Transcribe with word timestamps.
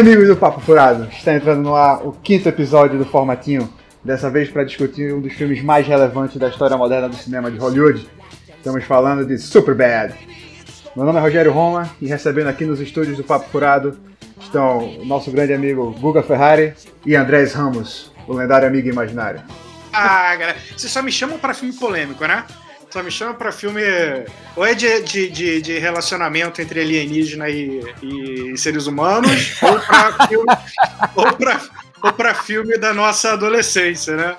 Amigos 0.00 0.28
do 0.28 0.34
Papo 0.34 0.62
Furado, 0.62 1.10
está 1.12 1.34
entrando 1.34 1.60
no 1.60 1.76
ar 1.76 2.00
o 2.06 2.12
quinto 2.12 2.48
episódio 2.48 2.98
do 2.98 3.04
Formatinho, 3.04 3.70
dessa 4.02 4.30
vez 4.30 4.48
para 4.48 4.64
discutir 4.64 5.12
um 5.12 5.20
dos 5.20 5.34
filmes 5.34 5.62
mais 5.62 5.86
relevantes 5.86 6.38
da 6.38 6.48
história 6.48 6.74
moderna 6.74 7.06
do 7.06 7.16
cinema 7.16 7.50
de 7.50 7.58
Hollywood. 7.58 8.08
Estamos 8.56 8.82
falando 8.84 9.26
de 9.26 9.36
Superbad. 9.36 10.14
Meu 10.96 11.04
nome 11.04 11.18
é 11.18 11.20
Rogério 11.20 11.52
Roma 11.52 11.90
e 12.00 12.06
recebendo 12.06 12.46
aqui 12.46 12.64
nos 12.64 12.80
estúdios 12.80 13.18
do 13.18 13.22
Papo 13.22 13.50
Furado 13.50 14.00
estão 14.40 14.78
o 14.78 15.04
nosso 15.04 15.30
grande 15.30 15.52
amigo 15.52 15.94
Guga 16.00 16.22
Ferrari 16.22 16.72
e 17.04 17.14
Andrés 17.14 17.52
Ramos, 17.52 18.10
o 18.26 18.32
lendário 18.32 18.66
amigo 18.66 18.88
imaginário. 18.88 19.42
Ah, 19.92 20.34
galera, 20.34 20.56
vocês 20.74 20.90
só 20.90 21.02
me 21.02 21.12
chamam 21.12 21.38
para 21.38 21.52
filme 21.52 21.74
polêmico, 21.74 22.24
né? 22.24 22.46
Só 22.90 23.02
me 23.02 23.10
chama 23.10 23.34
pra 23.34 23.52
filme. 23.52 23.82
Ou 24.56 24.66
é 24.66 24.74
de, 24.74 25.02
de, 25.02 25.30
de, 25.30 25.62
de 25.62 25.78
relacionamento 25.78 26.60
entre 26.60 26.80
alienígena 26.80 27.48
e, 27.48 27.80
e 28.02 28.56
seres 28.58 28.86
humanos, 28.86 29.56
ou 29.62 29.78
pra 29.80 30.26
filme. 30.26 30.46
ou, 31.14 31.32
pra, 31.36 31.60
ou 32.02 32.12
pra 32.12 32.34
filme 32.34 32.76
da 32.78 32.92
nossa 32.92 33.32
adolescência, 33.32 34.16
né? 34.16 34.36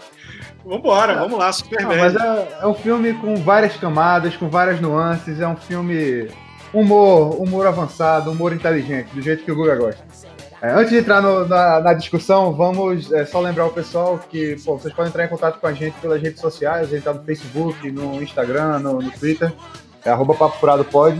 Vambora, 0.66 1.16
vamos 1.16 1.40
lá, 1.40 1.52
super 1.52 1.88
bem. 1.88 1.98
Mas 1.98 2.16
é, 2.16 2.60
é 2.62 2.68
um 2.68 2.76
filme 2.76 3.14
com 3.14 3.36
várias 3.38 3.76
camadas, 3.78 4.36
com 4.36 4.50
várias 4.50 4.80
nuances, 4.80 5.40
é 5.40 5.48
um 5.48 5.56
filme 5.56 6.28
humor, 6.74 7.42
humor 7.42 7.66
avançado, 7.66 8.32
humor 8.32 8.54
inteligente, 8.54 9.08
do 9.14 9.22
jeito 9.22 9.44
que 9.44 9.52
o 9.52 9.56
Guga 9.56 9.76
gosta. 9.76 10.04
É, 10.62 10.72
antes 10.74 10.92
de 10.92 10.98
entrar 10.98 11.24
no, 11.24 11.48
na, 11.48 11.80
na, 11.80 11.94
discussão, 11.94 12.54
vamos 12.54 13.12
é, 13.12 13.26
só 13.26 13.40
lembrar 13.40 13.66
o 13.66 13.72
pessoal 13.72 14.20
que 14.30 14.56
pô, 14.64 14.78
vocês 14.78 14.94
podem 14.94 15.10
entrar 15.10 15.26
em 15.26 15.28
contato 15.28 15.60
com 15.60 15.66
a 15.66 15.74
gente 15.74 16.00
pelas 16.00 16.22
redes 16.22 16.40
sociais, 16.40 16.88
a 16.88 16.92
gente 16.96 17.04
tá 17.04 17.12
no 17.12 17.24
Facebook, 17.24 17.92
no 17.92 18.22
Instagram, 18.22 18.78
no, 18.78 19.02
no 19.02 19.10
Twitter, 19.10 19.52
é 20.06 20.12
arroba 20.12 20.36
Papo 20.36 20.60
Furado 20.60 20.86
Pod. 20.86 21.20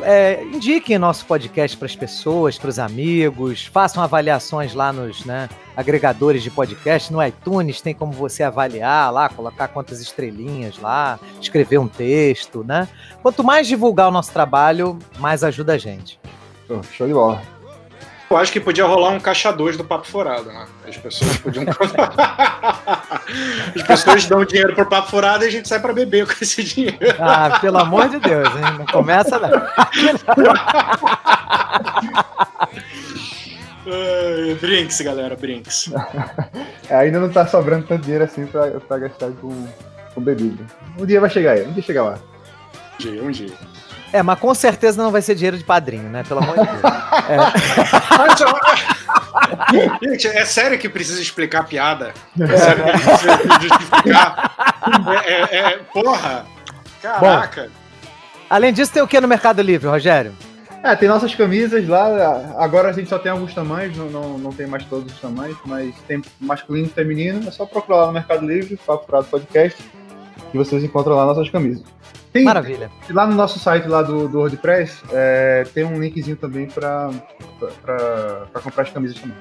É, 0.02 0.44
indiquem 0.44 0.98
nosso 0.98 1.26
podcast 1.26 1.78
para 1.78 1.86
as 1.86 1.96
pessoas, 1.96 2.58
para 2.58 2.70
os 2.70 2.80
amigos, 2.80 3.66
façam 3.68 4.04
avaliações 4.04 4.74
lá 4.74 4.92
nos 4.92 5.24
né, 5.24 5.48
agregadores 5.76 6.44
de 6.44 6.52
podcast, 6.52 7.14
no 7.14 7.26
iTunes 7.26 7.80
tem 7.80 7.94
como 7.94 8.12
você 8.12 8.44
avaliar 8.44 9.14
lá, 9.14 9.30
colocar 9.30 9.70
quantas 9.70 10.02
estrelinhas 10.02 10.78
lá, 10.80 11.18
escrever 11.40 11.78
um 11.78 11.88
texto, 11.88 12.64
né? 12.64 12.90
Quanto 13.22 13.44
mais 13.44 13.68
divulgar 13.68 14.10
o 14.10 14.12
nosso 14.12 14.34
trabalho, 14.34 15.00
mais 15.18 15.44
ajuda 15.44 15.74
a 15.74 15.78
gente. 15.78 16.20
show 16.92 17.08
de 17.08 17.14
bola. 17.14 17.55
Eu 18.30 18.38
acho 18.38 18.52
que 18.52 18.60
podia 18.60 18.86
rolar 18.86 19.10
um 19.12 19.20
caixa 19.20 19.52
2 19.52 19.78
do 19.78 19.84
Papo 19.84 20.08
Furado, 20.08 20.52
né? 20.52 20.66
As 20.88 20.98
pessoas 20.98 21.38
podiam. 21.38 21.66
As 23.76 23.84
pessoas 23.84 24.26
dão 24.26 24.44
dinheiro 24.44 24.74
pro 24.74 24.88
Papo 24.88 25.10
Furado 25.10 25.46
e 25.46 25.48
a 25.48 25.52
gente 25.52 25.68
sai 25.68 25.80
pra 25.80 25.94
beber 25.94 26.26
com 26.26 26.34
esse 26.42 26.64
dinheiro. 26.64 26.98
Ah, 27.20 27.60
pelo 27.60 27.78
amor 27.78 28.10
de 28.10 28.20
Deus, 28.20 28.48
hein? 28.48 28.80
Não 28.80 28.86
começa 28.88 29.38
não. 29.40 29.50
Uh, 33.86 34.56
brinks, 34.60 35.00
galera, 35.02 35.36
brinks. 35.36 35.92
É, 36.90 36.96
ainda 36.96 37.20
não 37.20 37.30
tá 37.30 37.46
sobrando 37.46 37.86
tanto 37.86 38.04
dinheiro 38.04 38.24
assim 38.24 38.48
pra, 38.48 38.72
pra 38.80 38.98
gastar 38.98 39.32
com, 39.34 39.68
com 40.14 40.22
bebida. 40.22 40.66
Um 41.00 41.06
dia 41.06 41.22
vai 41.22 41.30
chegar 41.30 41.52
aí, 41.52 41.66
um 41.68 41.72
dia 41.72 41.84
chegar 41.84 42.04
lá. 42.04 42.20
Um 42.96 42.98
dia, 42.98 43.24
um 43.24 43.32
dia. 43.32 43.54
É, 44.16 44.24
mas 44.24 44.40
com 44.40 44.56
certeza 44.56 45.04
não 45.04 45.12
vai 45.12 45.22
ser 45.22 45.36
dinheiro 45.36 45.58
de 45.58 45.64
padrinho, 45.66 46.10
né? 46.10 46.24
Pelo 46.24 46.40
amor 46.42 46.56
de 46.58 46.66
Deus. 46.66 46.82
É. 47.28 47.38
Gente, 50.10 50.28
é 50.28 50.46
sério 50.46 50.80
que 50.80 50.88
precisa 50.88 51.22
explicar 51.22 51.60
a 51.60 51.64
piada? 51.66 52.14
É 52.40 52.58
sério 52.58 52.86
que 52.86 52.92
precisa 52.92 53.38
justificar? 53.60 54.56
É, 55.26 55.32
é, 55.34 55.58
é, 55.58 55.80
porra! 55.92 56.46
Caraca! 57.02 57.64
Bom, 57.64 57.70
além 58.50 58.72
disso, 58.72 58.94
tem 58.94 59.04
o 59.04 59.08
que 59.08 59.20
no 59.20 59.28
Mercado 59.28 59.62
Livre, 59.62 59.90
Rogério? 59.90 60.32
É, 60.82 60.96
tem 60.96 61.10
nossas 61.10 61.36
camisas 61.36 61.86
lá. 61.86 62.56
Agora 62.58 62.92
a 62.92 62.94
gente 62.94 63.10
só 63.10 63.20
tem 63.20 63.34
alguns 63.34 63.54
tamanhos, 63.54 63.98
não, 63.98 64.10
não, 64.10 64.38
não 64.38 64.54
tem 64.54 64.66
mais 64.66 64.86
todos 64.86 65.12
os 65.12 65.20
tamanhos, 65.20 65.58
mas 65.66 65.94
tem 66.08 66.22
masculino 66.40 66.88
e 66.88 66.90
feminino. 66.90 67.46
É 67.46 67.52
só 67.52 67.66
procurar 67.66 67.98
lá 67.98 68.08
no 68.08 68.14
Mercado 68.14 68.48
Livre, 68.48 68.80
Papo 68.88 69.06
Prado 69.06 69.26
Podcast, 69.26 69.84
que 70.54 70.58
vocês 70.58 70.86
encontram 70.86 71.16
lá 71.16 71.26
nossas 71.26 71.50
camisas. 71.50 71.84
Tem, 72.36 72.44
Maravilha. 72.44 72.92
Lá 73.12 73.26
no 73.26 73.34
nosso 73.34 73.58
site 73.60 73.88
lá 73.88 74.02
do, 74.02 74.28
do 74.28 74.40
WordPress 74.40 75.02
é, 75.14 75.64
tem 75.74 75.86
um 75.86 75.98
linkzinho 75.98 76.36
também 76.36 76.68
para 76.68 77.10
comprar 78.62 78.84
as 78.84 78.90
camisas 78.90 79.18
também. 79.18 79.38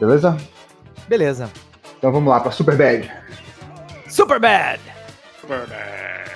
Beleza? 0.00 0.34
Beleza. 1.06 1.50
Então 1.98 2.10
vamos 2.10 2.30
lá 2.30 2.40
para 2.40 2.50
Super 2.50 2.78
Bad. 2.78 3.12
Super 4.08 4.40
Bad. 4.40 4.80
Super 5.38 5.66
Bad. 5.66 6.30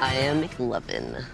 I 0.00 0.28
am 0.28 0.40
McLovin. 0.44 1.26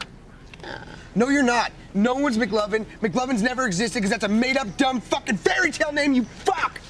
No, 1.15 1.31
you're 1.31 1.45
not. 1.45 1.73
No 1.93 2.15
one's 2.15 2.39
McLovin. 2.39 2.87
McLovin's 3.03 3.43
never 3.43 3.67
existed 3.67 4.01
because 4.01 4.09
that's 4.09 4.25
a 4.25 4.29
made 4.29 4.57
up, 4.57 4.67
dumb, 4.79 4.99
fucking 4.99 5.37
fairy 5.37 5.71
tale 5.71 5.93
name, 5.93 6.15
you 6.15 6.25
fuck! 6.47 6.81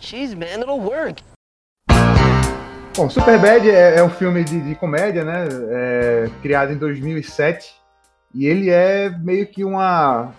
Jeez, 0.00 0.36
man, 0.36 0.62
it'll 0.62 0.78
work. 0.78 1.18
Bom, 2.96 3.10
Superbad 3.10 3.68
é, 3.68 3.96
é 3.98 4.04
um 4.04 4.10
filme 4.10 4.44
de, 4.44 4.60
de 4.60 4.74
comédia, 4.76 5.24
né? 5.24 5.48
É, 5.70 6.30
criado 6.40 6.72
em 6.72 6.76
2007 6.76 7.74
e 8.32 8.46
ele 8.46 8.70
é 8.70 9.10
meio 9.10 9.46
que 9.46 9.64
uma 9.64 10.32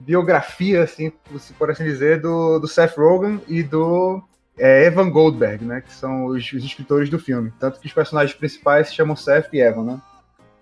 biografia, 0.00 0.82
assim, 0.82 1.12
por 1.58 1.70
assim 1.70 1.84
dizer, 1.84 2.20
do, 2.20 2.58
do 2.58 2.66
Seth 2.66 2.96
Rogen 2.96 3.40
e 3.46 3.62
do 3.62 4.20
é, 4.58 4.86
Evan 4.86 5.08
Goldberg, 5.08 5.64
né? 5.64 5.82
Que 5.82 5.92
são 5.92 6.26
os, 6.26 6.52
os, 6.52 6.64
escritores 6.64 7.08
do 7.08 7.18
filme. 7.18 7.52
Tanto 7.60 7.78
que 7.78 7.86
os 7.86 7.92
personagens 7.92 8.36
principais 8.36 8.88
se 8.88 8.94
chamam 8.94 9.14
Seth 9.14 9.48
e 9.52 9.60
Evan, 9.60 9.84
né? 9.84 10.00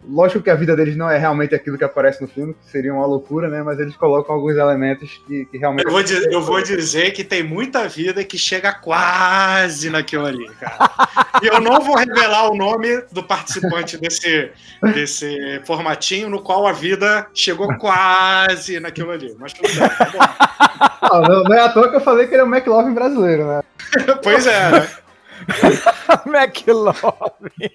Lógico 0.07 0.43
que 0.43 0.51
a 0.51 0.55
vida 0.55 0.77
deles 0.77 0.97
não 0.97 1.11
é 1.11 1.19
realmente 1.19 1.55
aquilo 1.55 1.77
que 1.77 1.83
aparece 1.83 2.23
no 2.23 2.29
filme, 2.29 2.55
que 2.55 2.71
seria 2.71 2.95
uma 2.95 3.05
loucura, 3.05 3.49
né? 3.49 3.63
Mas 3.63 3.81
eles 3.81 3.97
colocam 3.97 4.35
alguns 4.35 4.57
elementos 4.57 5.21
que, 5.27 5.45
que 5.47 5.59
realmente. 5.59 5.85
Eu 5.85 5.91
vou, 5.91 6.03
dizer, 6.03 6.33
eu 6.33 6.41
vou, 6.41 6.63
dizer 6.63 7.11
que 7.11 7.25
tem 7.25 7.43
muita 7.43 7.89
vida 7.89 8.23
que 8.23 8.39
chega 8.39 8.73
quase 8.73 9.91
naquilo 9.91 10.25
ali, 10.25 10.49
cara. 10.55 10.91
e 11.43 11.49
eu 11.49 11.61
não 11.61 11.81
vou 11.81 11.97
revelar 11.97 12.49
o 12.49 12.57
nome 12.57 13.03
do 13.11 13.25
participante 13.25 13.99
desse, 13.99 14.51
desse 14.95 15.61
formatinho, 15.67 16.31
no 16.31 16.41
qual 16.41 16.67
a 16.67 16.73
vida 16.73 17.27
chegou 17.35 17.77
quase 17.77 18.79
naquilo 18.79 19.11
ali. 19.11 19.35
Mas 19.39 19.53
tudo 19.53 19.69
bem, 19.69 19.89
tá 19.89 20.11
bom. 20.13 21.23
Não, 21.29 21.43
não, 21.43 21.55
é 21.55 21.61
à 21.61 21.69
toa 21.71 21.91
que 21.91 21.97
eu 21.97 22.01
falei 22.01 22.27
que 22.27 22.35
ele 22.35 22.43
é 22.43 22.45
o 22.45 22.55
McLovin 22.55 22.95
brasileiro, 22.95 23.47
né? 23.47 23.63
pois 24.23 24.47
é, 24.47 24.71
né? 24.71 24.89
McLovin. 26.27 27.71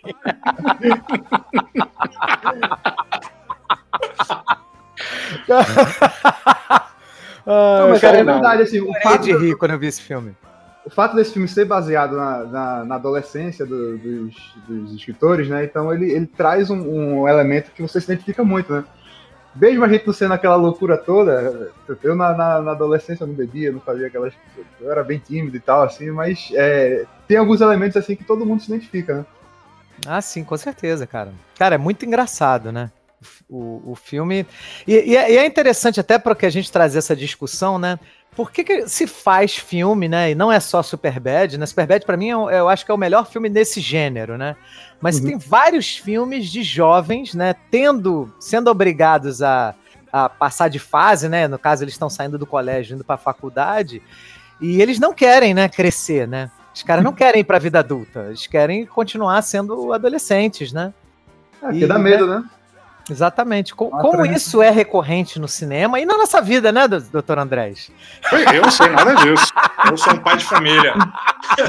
Não, 7.45 7.89
mas 7.89 8.01
cara, 8.01 8.17
é 8.19 8.23
verdade, 8.23 8.61
assim, 8.61 8.79
o 8.79 8.93
fato 9.01 9.23
de 9.23 9.35
rir 9.37 9.57
quando 9.57 9.71
eu 9.71 9.79
vi 9.79 9.87
esse 9.87 10.01
filme. 10.01 10.35
O 10.85 10.89
fato 10.89 11.15
desse 11.15 11.31
filme 11.33 11.47
ser 11.47 11.65
baseado 11.65 12.15
na, 12.15 12.43
na, 12.43 12.85
na 12.85 12.95
adolescência 12.95 13.65
do, 13.65 13.97
dos, 13.97 14.35
dos, 14.67 14.93
escritores, 14.93 15.47
né? 15.47 15.63
Então 15.63 15.93
ele, 15.93 16.11
ele 16.11 16.25
traz 16.25 16.69
um, 16.69 16.77
um, 16.77 17.27
elemento 17.27 17.71
que 17.71 17.81
você 17.81 18.01
se 18.01 18.11
identifica 18.11 18.43
muito, 18.43 18.73
né? 18.73 18.83
Mesmo 19.55 19.85
a 19.85 19.87
gente 19.87 20.07
não 20.07 20.13
sendo 20.13 20.33
aquela 20.33 20.55
loucura 20.55 20.97
toda, 20.97 21.71
eu 22.01 22.15
na, 22.15 22.33
na, 22.33 22.61
na 22.61 22.71
adolescência 22.71 23.25
não 23.25 23.33
bebia, 23.33 23.71
não 23.71 23.79
fazia 23.79 24.07
aquelas. 24.07 24.33
Eu 24.81 24.91
era 24.91 25.03
bem 25.03 25.19
tímido 25.19 25.55
e 25.55 25.59
tal, 25.59 25.83
assim, 25.83 26.09
mas 26.09 26.51
é, 26.53 27.05
tem 27.27 27.37
alguns 27.37 27.61
elementos 27.61 27.95
assim 27.95 28.15
que 28.15 28.23
todo 28.23 28.45
mundo 28.45 28.61
se 28.61 28.71
identifica, 28.71 29.17
né? 29.17 29.25
Ah, 30.07 30.21
sim, 30.21 30.43
com 30.43 30.57
certeza, 30.57 31.05
cara. 31.05 31.31
Cara, 31.57 31.75
é 31.75 31.77
muito 31.77 32.05
engraçado, 32.05 32.71
né? 32.71 32.91
O, 33.47 33.91
o 33.91 33.95
filme. 33.95 34.45
E, 34.87 35.11
e, 35.11 35.15
é, 35.15 35.35
é 35.35 35.45
interessante 35.45 35.99
até 35.99 36.17
para 36.17 36.35
que 36.35 36.45
a 36.45 36.49
gente 36.49 36.71
trazer 36.71 36.97
essa 36.97 37.15
discussão, 37.15 37.77
né? 37.77 37.99
Por 38.35 38.51
que, 38.51 38.63
que, 38.63 38.87
se 38.87 39.05
faz 39.05 39.55
filme, 39.55 40.09
né? 40.09 40.31
E 40.31 40.35
não 40.35 40.51
é 40.51 40.59
só 40.59 40.81
Superbad, 40.81 41.57
né? 41.57 41.65
Superbad, 41.65 42.03
para 42.03 42.17
mim, 42.17 42.29
é 42.29 42.59
eu 42.59 42.67
acho 42.67 42.83
que 42.83 42.91
é 42.91 42.93
o 42.93 42.97
melhor 42.97 43.27
filme 43.27 43.47
nesse 43.47 43.79
gênero, 43.79 44.37
né? 44.37 44.55
Mas 45.03 45.19
uhum. 45.19 45.25
tem 45.25 45.37
vários 45.37 45.97
filmes 45.97 46.49
de 46.49 46.63
jovens, 46.63 47.33
né? 47.33 47.53
Tendo, 47.69 48.33
sendo 48.39 48.69
obrigados 48.69 49.41
a, 49.41 49.75
a 50.09 50.29
passar 50.29 50.69
de 50.69 50.79
fase, 50.79 51.27
né? 51.27 51.45
No 51.45 51.59
caso, 51.59 51.83
eles 51.83 51.93
estão 51.93 52.09
saindo 52.09 52.37
do 52.37 52.45
colégio, 52.45 52.95
indo 52.95 53.03
para 53.03 53.15
a 53.15 53.17
faculdade, 53.17 54.01
e 54.61 54.81
eles 54.81 54.99
não 54.99 55.13
querem, 55.13 55.53
né? 55.53 55.67
Crescer, 55.67 56.25
né? 56.25 56.49
Os 56.73 56.83
caras 56.83 57.03
não 57.03 57.11
querem 57.11 57.41
ir 57.41 57.43
pra 57.43 57.59
vida 57.59 57.79
adulta, 57.79 58.27
eles 58.27 58.47
querem 58.47 58.85
continuar 58.85 59.41
sendo 59.41 59.91
adolescentes, 59.91 60.71
né? 60.71 60.93
É, 61.61 61.73
e, 61.75 61.85
dá 61.85 61.99
medo, 61.99 62.25
né? 62.25 62.41
Exatamente. 63.09 63.75
Co- 63.75 63.87
Uma 63.89 63.99
Como 64.01 64.13
transição. 64.23 64.37
isso 64.37 64.61
é 64.61 64.69
recorrente 64.69 65.37
no 65.39 65.47
cinema 65.47 65.99
e 65.99 66.05
na 66.05 66.17
nossa 66.17 66.41
vida, 66.41 66.71
né, 66.71 66.87
do- 66.87 67.01
doutor 67.01 67.37
Andrés? 67.37 67.91
Eu 68.53 68.61
não 68.61 68.71
sei 68.71 68.87
nada 68.89 69.13
disso. 69.15 69.51
Eu 69.89 69.97
sou 69.97 70.13
um 70.13 70.19
pai 70.19 70.37
de 70.37 70.45
família. 70.45 70.93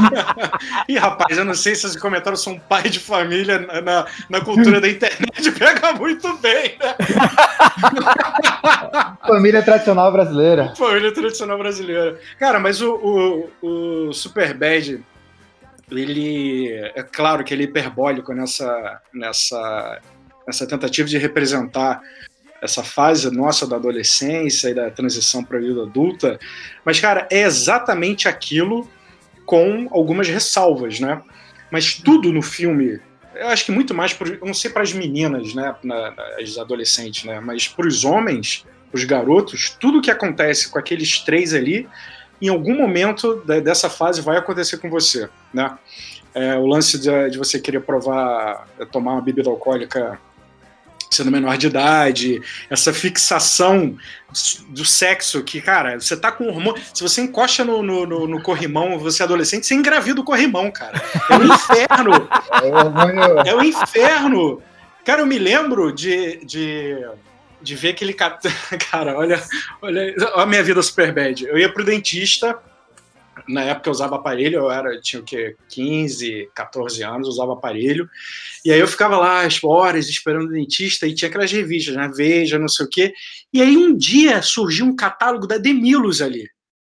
Ih, 0.89 0.97
rapaz, 0.97 1.37
eu 1.37 1.45
não 1.45 1.55
sei 1.55 1.75
se 1.75 1.87
esse 1.87 1.99
comentário 1.99 2.39
sou 2.39 2.53
um 2.53 2.59
pai 2.59 2.85
de 2.85 3.01
família 3.01 3.59
na, 3.59 3.81
na, 3.81 4.07
na 4.31 4.41
cultura 4.43 4.81
da 4.81 4.89
internet 4.89 5.51
pega 5.59 5.93
muito 5.95 6.37
bem, 6.39 6.77
né? 6.79 6.95
Família 9.27 9.63
tradicional 9.63 10.13
brasileira. 10.13 10.73
Família 10.77 11.13
tradicional 11.13 11.59
brasileira. 11.59 12.19
Cara, 12.39 12.59
mas 12.61 12.81
o, 12.81 13.49
o, 13.63 14.09
o 14.09 14.13
Superbad, 14.13 15.01
ele. 15.91 16.69
É 16.95 17.03
claro 17.03 17.45
que 17.45 17.53
ele 17.55 17.65
é 17.65 17.67
hiperbólico 17.67 18.33
nessa, 18.33 19.01
nessa, 19.13 20.01
nessa 20.47 20.67
tentativa 20.67 21.09
de 21.09 21.19
representar 21.19 22.01
essa 22.65 22.83
fase 22.83 23.31
nossa 23.31 23.67
da 23.67 23.77
adolescência 23.77 24.71
e 24.71 24.75
da 24.75 24.91
transição 24.91 25.45
para 25.45 25.59
a 25.59 25.61
vida 25.61 25.83
adulta. 25.83 26.39
Mas, 26.85 26.99
cara, 26.99 27.29
é 27.31 27.43
exatamente 27.43 28.27
aquilo 28.27 28.89
com 29.45 29.87
algumas 29.91 30.29
ressalvas, 30.29 30.99
né? 30.99 31.21
Mas 31.71 31.95
tudo 31.95 32.33
no 32.33 32.41
filme. 32.41 33.01
Eu 33.35 33.49
acho 33.49 33.67
que 33.67 33.73
muito 33.73 33.93
mais, 33.93 34.15
pro, 34.15 34.39
não 34.47 34.55
sei 34.55 34.71
para 34.71 34.83
as 34.83 34.93
meninas, 34.93 35.55
né, 35.55 35.75
na, 35.83 36.15
as 36.41 36.57
adolescentes, 36.57 37.25
né, 37.25 37.41
mas 37.41 37.67
para 37.67 37.87
os 37.87 38.05
homens, 38.05 38.65
os 38.93 39.03
garotos, 39.03 39.77
tudo 39.81 40.01
que 40.01 40.11
acontece 40.11 40.71
com 40.71 40.79
aqueles 40.79 41.19
três 41.19 41.53
ali, 41.53 41.89
em 42.41 42.49
algum 42.49 42.77
momento 42.77 43.43
da- 43.45 43.59
dessa 43.59 43.91
fase 43.91 44.21
vai 44.21 44.37
acontecer 44.37 44.79
com 44.79 44.89
você, 44.89 45.29
né? 45.53 45.77
É, 46.33 46.57
o 46.57 46.67
lance 46.67 46.99
de, 46.99 47.31
de 47.31 47.39
você 47.39 47.61
querer 47.61 47.81
provar, 47.81 48.69
tomar 48.91 49.13
uma 49.13 49.21
bebida 49.21 49.51
alcoólica 49.51 50.19
sendo 51.15 51.31
menor 51.31 51.57
de 51.57 51.67
idade, 51.69 52.43
essa 52.69 52.93
fixação 52.93 53.97
do 54.69 54.85
sexo 54.85 55.43
que, 55.45 55.61
cara, 55.61 55.99
você 56.01 56.17
tá 56.17 56.33
com 56.33 56.49
hormônio. 56.49 56.83
Se 56.93 57.03
você 57.03 57.21
encosta 57.21 57.65
no, 57.65 57.83
no, 57.83 58.05
no- 58.07 58.27
no 58.27 58.43
corrimão, 58.43 58.99
você 58.99 59.23
é 59.23 59.27
adolescente, 59.27 59.67
você 59.67 59.75
engravida 59.75 60.21
o 60.21 60.25
corrimão, 60.25 60.71
cara. 60.71 61.01
É 61.31 61.37
um 61.37 61.45
inferno. 61.45 62.29
É 62.63 62.67
o 62.67 62.75
hormônio. 62.75 63.39
É 63.47 63.55
inferno. 63.65 64.61
Cara, 65.05 65.21
eu 65.23 65.27
me 65.27 65.39
lembro 65.39 65.93
de, 65.93 66.45
de, 66.45 66.97
de 67.63 67.75
ver 67.77 67.91
aquele 67.91 68.13
cara, 68.91 69.17
olha, 69.17 69.41
olha 69.81 70.15
a 70.35 70.47
minha 70.47 70.63
vida 70.63 70.83
super 70.83 71.13
bad. 71.13 71.45
Eu 71.47 71.57
ia 71.59 71.73
pro 71.73 71.85
dentista, 71.85 72.59
na 73.49 73.63
época 73.63 73.89
eu 73.89 73.93
usava 73.93 74.17
aparelho, 74.17 74.59
eu 74.59 74.71
era, 74.71 75.01
tinha 75.01 75.21
o 75.21 75.25
quê, 75.25 75.57
15, 75.69 76.51
14 76.55 77.03
anos, 77.03 77.29
usava 77.29 77.53
aparelho. 77.53 78.09
E 78.65 78.73
aí 78.73 78.81
eu 78.81 78.89
ficava 78.89 79.17
lá 79.19 79.43
às 79.43 79.63
horas 79.63 80.09
esperando 80.09 80.47
o 80.47 80.53
dentista 80.53 81.07
e 81.07 81.15
tinha 81.15 81.29
aquelas 81.29 81.53
revistas, 81.53 81.95
né? 81.95 82.11
Veja, 82.15 82.59
não 82.59 82.69
sei 82.69 82.87
o 82.87 82.89
quê. 82.89 83.13
E 83.53 83.61
aí 83.61 83.77
um 83.77 83.97
dia 83.97 84.43
surgiu 84.43 84.87
um 84.87 84.97
catálogo 84.97 85.47
da 85.47 85.59
Demilos 85.59 86.23
ali. 86.23 86.49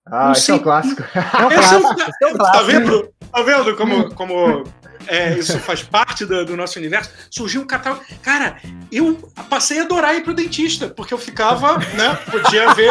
Ah, 0.07 0.27
Não 0.27 0.33
esse 0.33 0.51
é 0.51 0.55
um 0.55 0.59
clássico. 0.59 1.03
É 1.15 1.47
um 1.47 1.51
é 1.51 1.77
um 1.79 1.83
clássico, 1.83 2.25
é 2.25 2.27
um 2.29 2.37
Tá 2.37 2.63
vendo? 2.63 3.09
Tá 3.33 3.43
vendo 3.43 3.77
como, 3.77 4.15
como 4.15 4.65
é, 5.07 5.39
isso 5.39 5.59
faz 5.61 5.83
parte 5.83 6.25
do, 6.25 6.45
do 6.45 6.57
nosso 6.57 6.79
universo? 6.79 7.11
Surgiu 7.31 7.63
um 7.63 7.67
catálogo. 7.67 8.05
Cara, 8.23 8.59
eu 8.91 9.15
passei 9.49 9.79
a 9.81 9.83
adorar 9.83 10.15
ir 10.15 10.23
pro 10.23 10.35
dentista, 10.35 10.89
porque 10.89 11.13
eu 11.13 11.19
ficava, 11.19 11.79
né? 11.79 12.19
Podia 12.31 12.75
ver 12.75 12.91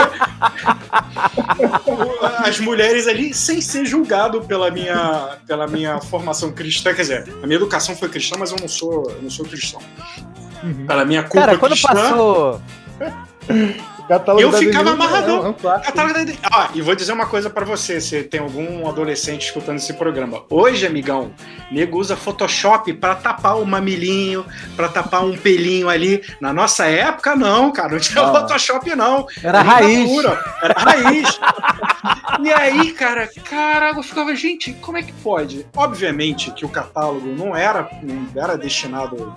as 2.45 2.59
mulheres 2.59 3.07
ali 3.07 3.33
sem 3.33 3.61
ser 3.61 3.85
julgado 3.85 4.41
pela 4.41 4.71
minha, 4.71 5.37
pela 5.47 5.67
minha 5.67 5.99
formação 6.01 6.51
cristã. 6.51 6.93
Quer 6.93 7.01
dizer, 7.01 7.35
a 7.41 7.47
minha 7.47 7.57
educação 7.57 7.95
foi 7.95 8.09
cristã, 8.09 8.35
mas 8.37 8.51
eu 8.51 8.57
não 8.59 8.67
sou, 8.67 9.09
eu 9.11 9.21
não 9.21 9.29
sou 9.29 9.45
cristão. 9.45 9.81
Pela 10.87 11.05
minha 11.05 11.23
culpa 11.23 11.45
Cara, 11.45 11.57
quando 11.57 11.71
cristã. 11.73 11.93
passou. 11.93 12.61
Catálogo 14.07 14.41
Eu 14.41 14.53
ficava 14.53 14.91
amarradão. 14.91 15.37
É 15.37 15.47
um, 15.47 15.49
um. 15.49 15.53
Catálogo 15.53 16.13
da 16.13 16.33
Ah, 16.51 16.69
e 16.73 16.81
vou 16.81 16.95
dizer 16.95 17.11
uma 17.11 17.25
coisa 17.25 17.49
pra 17.49 17.65
você, 17.65 17.99
se 17.99 18.23
tem 18.23 18.39
algum 18.39 18.87
adolescente 18.87 19.45
escutando 19.45 19.77
esse 19.77 19.93
programa. 19.93 20.43
Hoje, 20.49 20.85
amigão, 20.85 21.33
nego 21.71 21.99
usa 21.99 22.15
Photoshop 22.15 22.93
pra 22.93 23.15
tapar 23.15 23.59
o 23.59 23.65
mamilinho, 23.65 24.45
pra 24.75 24.87
tapar 24.87 25.25
um 25.25 25.35
pelinho 25.35 25.89
ali. 25.89 26.23
Na 26.39 26.53
nossa 26.53 26.85
época, 26.85 27.35
não, 27.35 27.71
cara, 27.71 27.93
não 27.93 27.99
tinha 27.99 28.23
Não. 28.23 28.33
Photoshop, 28.33 28.95
não. 28.95 29.25
Era 29.43 29.61
raiz. 29.61 30.11
Era 30.61 30.73
raiz. 30.79 31.39
e 32.43 32.53
aí, 32.53 32.91
cara, 32.91 33.29
cara, 33.49 33.91
eu 33.95 34.03
ficava, 34.03 34.35
gente, 34.35 34.73
como 34.73 34.97
é 34.97 35.03
que 35.03 35.13
pode? 35.13 35.65
Obviamente 35.75 36.51
que 36.51 36.65
o 36.65 36.69
catálogo 36.69 37.27
não 37.27 37.55
era, 37.55 37.89
não 38.03 38.27
era 38.35 38.57
destinado 38.57 39.33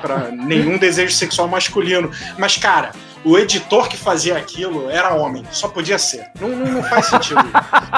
pra 0.00 0.30
nenhum 0.30 0.78
desejo 0.78 1.14
sexual 1.14 1.46
masculino, 1.46 2.10
mas, 2.38 2.56
cara, 2.56 2.92
o 3.24 3.36
editor 3.38 3.88
que 3.88 3.96
fazia 3.96 4.36
aquilo 4.36 4.88
era 4.90 5.14
homem, 5.14 5.44
só 5.50 5.68
podia 5.68 5.98
ser. 5.98 6.30
Não, 6.40 6.48
não, 6.48 6.66
não 6.72 6.82
faz 6.82 7.06
sentido. 7.06 7.40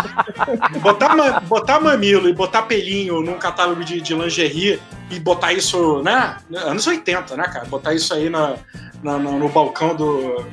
botar, 0.83 1.41
botar 1.43 1.81
mamilo 1.81 2.29
e 2.29 2.33
botar 2.33 2.63
pelinho 2.63 3.21
num 3.21 3.39
catálogo 3.39 3.85
de, 3.85 4.01
de 4.01 4.15
lingerie 4.15 4.81
e 5.11 5.19
botar 5.21 5.53
isso, 5.53 6.03
né? 6.03 6.37
Anos 6.55 6.87
80, 6.87 7.37
né, 7.37 7.45
cara? 7.45 7.65
Botar 7.67 7.95
isso 7.95 8.13
aí 8.15 8.29
na, 8.29 8.55
na- 9.03 9.19
na- 9.19 9.31
no 9.33 9.49
balcão 9.49 9.95
do, 9.95 10.45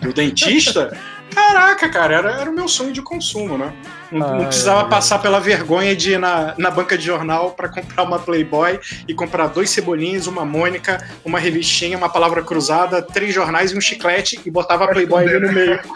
do 0.00 0.12
dentista. 0.12 0.96
Caraca, 1.34 1.88
cara, 1.88 2.14
era, 2.14 2.30
era 2.40 2.50
o 2.50 2.54
meu 2.54 2.68
sonho 2.68 2.92
de 2.92 3.02
consumo, 3.02 3.56
né? 3.58 3.72
Não, 4.10 4.20
não 4.20 4.38
Ai, 4.40 4.46
precisava 4.46 4.82
ai, 4.82 4.88
passar 4.88 5.18
pela 5.18 5.38
vergonha 5.38 5.94
de 5.94 6.12
ir 6.12 6.18
na, 6.18 6.54
na 6.56 6.70
banca 6.70 6.96
de 6.96 7.04
jornal 7.04 7.50
para 7.52 7.68
comprar 7.68 8.02
uma 8.02 8.18
Playboy 8.18 8.80
e 9.06 9.14
comprar 9.14 9.48
dois 9.48 9.70
cebolinhos, 9.70 10.26
uma 10.26 10.44
Mônica, 10.44 10.98
uma 11.24 11.38
revistinha, 11.38 11.96
uma 11.96 12.08
palavra 12.08 12.42
cruzada, 12.42 13.02
três 13.02 13.34
jornais 13.34 13.72
e 13.72 13.76
um 13.76 13.80
chiclete 13.80 14.40
e 14.44 14.50
botava 14.50 14.84
a 14.84 14.88
Playboy 14.88 15.22
ali 15.22 15.38
no 15.38 15.52
meio. 15.52 15.78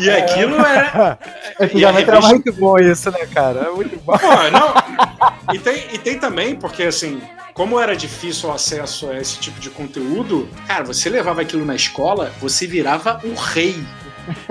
e 0.00 0.10
aquilo 0.10 0.56
era. 0.56 1.18
Antigamente 1.60 2.10
era. 2.10 2.20
Muito 2.20 2.52
bom 2.52 2.78
isso, 2.78 3.10
né, 3.10 3.26
cara? 3.26 3.60
É 3.60 3.70
muito 3.70 3.98
bom. 4.04 4.16
Pô, 4.16 4.28
não. 4.50 5.54
E 5.54 5.58
tem, 5.58 5.84
e 5.92 5.98
tem 5.98 6.18
também, 6.18 6.56
porque 6.56 6.84
assim, 6.84 7.20
como 7.54 7.80
era 7.80 7.96
difícil 7.96 8.48
o 8.48 8.52
acesso 8.52 9.08
a 9.10 9.18
esse 9.18 9.38
tipo 9.38 9.58
de 9.60 9.70
conteúdo, 9.70 10.48
cara, 10.66 10.84
você 10.84 11.08
levava 11.08 11.40
aquilo 11.40 11.64
na 11.64 11.74
escola, 11.74 12.32
você 12.40 12.66
virava 12.66 13.20
o 13.24 13.34
rei. 13.34 13.76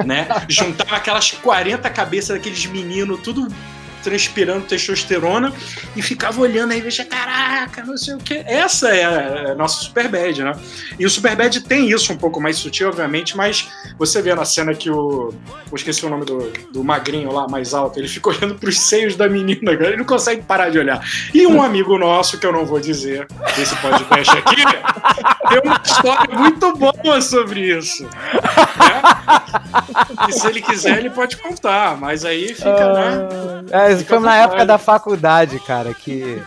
Né? 0.06 0.28
Juntava 0.48 0.96
aquelas 0.96 1.32
40 1.32 1.90
cabeças 1.90 2.38
daqueles 2.38 2.66
meninos, 2.66 3.20
tudo 3.22 3.48
transpirando 4.06 4.68
testosterona, 4.68 5.52
e 5.96 6.02
ficava 6.02 6.40
olhando 6.40 6.74
aí, 6.74 6.80
veja, 6.80 7.04
caraca, 7.04 7.84
não 7.84 7.98
sei 7.98 8.14
o 8.14 8.18
que. 8.20 8.36
Essa 8.46 8.90
é 8.90 9.04
a, 9.04 9.52
a 9.52 9.56
nossa 9.56 9.82
Superbad, 9.82 10.44
né? 10.44 10.52
E 11.00 11.06
o 11.08 11.10
Superbad 11.10 11.60
tem 11.62 11.90
isso 11.90 12.14
um 12.14 12.18
pouco 12.18 12.40
mais 12.40 12.58
sutil, 12.58 12.88
obviamente, 12.88 13.36
mas 13.36 13.68
você 13.98 14.22
vê 14.22 14.36
na 14.36 14.46
cena 14.46 14.76
que 14.76 14.92
o. 14.92 15.34
Eu 15.72 15.76
esqueci 15.76 16.06
o 16.06 16.10
nome 16.10 16.24
do, 16.24 16.52
do 16.72 16.84
magrinho 16.84 17.32
lá, 17.32 17.48
mais 17.48 17.74
alto, 17.74 18.00
ele 18.00 18.08
fica 18.08 18.30
olhando 18.30 18.54
pros 18.56 18.80
seios 18.80 19.16
da 19.16 19.28
menina, 19.28 19.76
cara, 19.76 19.88
ele 19.88 19.98
não 19.98 20.06
consegue 20.06 20.44
parar 20.44 20.70
de 20.70 20.78
olhar. 20.78 21.04
E 21.34 21.48
um 21.48 21.62
amigo 21.64 21.98
nosso, 21.98 22.38
que 22.38 22.46
eu 22.46 22.54
não 22.54 22.64
vou 22.64 22.80
dizer 22.80 23.26
desse 23.58 23.76
podcast 23.78 24.38
aqui, 24.38 24.56
tem 25.50 25.62
uma 25.64 25.82
história 25.84 26.38
muito 26.38 26.78
boa 26.78 27.22
sobre 27.22 27.76
isso. 27.76 28.04
né? 28.04 29.02
E 30.30 30.32
se 30.32 30.48
ele 30.48 30.62
quiser, 30.62 31.00
ele 31.00 31.10
pode 31.10 31.38
contar, 31.38 31.98
mas 31.98 32.24
aí 32.24 32.54
fica, 32.54 32.94
né? 32.94 33.28
É, 33.72 33.95
Fica 34.00 34.16
foi 34.16 34.26
na 34.26 34.36
época 34.38 34.66
da 34.66 34.78
faculdade, 34.78 35.60
cara, 35.60 35.94
que 35.94 36.42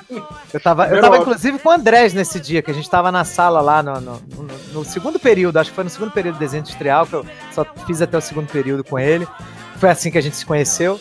eu 0.52 0.60
tava, 0.60 0.86
eu 0.88 1.00
tava 1.00 1.18
inclusive 1.18 1.58
com 1.58 1.68
o 1.68 1.72
Andrés 1.72 2.12
nesse 2.14 2.38
dia, 2.40 2.62
que 2.62 2.70
a 2.70 2.74
gente 2.74 2.88
tava 2.88 3.10
na 3.12 3.24
sala 3.24 3.60
lá 3.60 3.82
no, 3.82 4.00
no- 4.00 4.22
no- 4.36 4.48
no 4.72 4.84
segundo 4.84 5.18
período, 5.18 5.58
acho 5.58 5.70
que 5.70 5.74
foi 5.76 5.84
no 5.84 5.90
segundo 5.90 6.10
período 6.10 6.34
de 6.34 6.40
desenho 6.40 6.60
industrial, 6.60 7.06
que 7.06 7.14
eu 7.14 7.26
só 7.52 7.64
fiz 7.86 8.00
até 8.02 8.16
o 8.16 8.20
segundo 8.20 8.46
período 8.48 8.82
com 8.84 8.98
ele. 8.98 9.26
Foi 9.76 9.88
assim 9.90 10.10
que 10.10 10.18
a 10.18 10.22
gente 10.22 10.36
se 10.36 10.44
conheceu. 10.46 11.00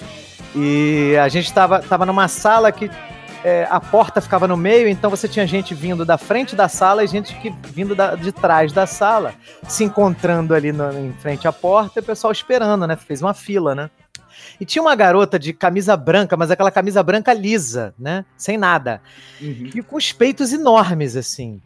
E 0.55 1.15
a 1.21 1.27
gente 1.27 1.51
tava, 1.53 1.79
tava 1.79 2.05
numa 2.05 2.27
sala 2.27 2.71
que 2.71 2.89
é, 3.43 3.67
a 3.69 3.79
porta 3.79 4.19
ficava 4.19 4.47
no 4.47 4.57
meio, 4.57 4.87
então 4.89 5.09
você 5.09 5.27
tinha 5.27 5.45
gente 5.45 5.73
vindo 5.75 6.03
da 6.03 6.17
frente 6.17 6.55
da 6.55 6.67
sala 6.67 7.03
e 7.03 7.07
gente 7.07 7.35
que 7.35 7.53
vindo 7.67 7.93
da- 7.95 8.15
de 8.15 8.31
trás 8.31 8.73
da 8.73 8.87
sala, 8.87 9.33
se 9.67 9.83
encontrando 9.83 10.53
ali 10.55 10.71
no- 10.71 10.91
em 10.91 11.13
frente 11.21 11.47
à 11.47 11.51
porta 11.53 11.99
e 11.99 12.01
o 12.01 12.03
pessoal 12.03 12.31
esperando, 12.31 12.87
né? 12.87 12.95
Fez 12.95 13.21
uma 13.21 13.33
fila, 13.33 13.75
né? 13.75 13.89
E 14.59 14.65
tinha 14.65 14.81
uma 14.81 14.95
garota 14.95 15.37
de 15.37 15.53
camisa 15.53 15.95
branca, 15.95 16.35
mas 16.35 16.49
aquela 16.51 16.71
camisa 16.71 17.01
branca 17.03 17.33
lisa, 17.33 17.93
né? 17.97 18.25
Sem 18.35 18.57
nada. 18.57 19.01
Uhum. 19.41 19.69
E 19.75 19.81
com 19.81 19.95
os 19.95 20.11
peitos 20.11 20.51
enormes, 20.53 21.15
assim. 21.15 21.61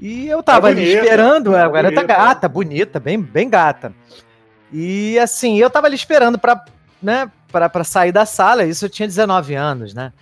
E 0.00 0.28
eu 0.28 0.42
tava 0.42 0.68
É 0.68 0.72
ali 0.72 0.80
bonita, 0.82 1.02
esperando, 1.02 1.54
é 1.56 1.60
a 1.60 1.68
garota 1.68 1.94
bonita. 1.94 2.04
gata, 2.06 2.48
bonita, 2.48 3.00
bem, 3.00 3.20
bem 3.20 3.48
gata. 3.50 3.92
E 4.72 5.18
assim, 5.18 5.58
eu 5.58 5.68
tava 5.70 5.86
ali 5.86 5.96
esperando 5.96 6.38
pra, 6.38 6.64
né, 7.02 7.30
pra, 7.50 7.68
pra 7.68 7.82
sair 7.84 8.12
da 8.12 8.24
sala, 8.26 8.64
isso 8.64 8.84
eu 8.84 8.90
tinha 8.90 9.08
19 9.08 9.54
anos, 9.54 9.94
né? 9.94 10.12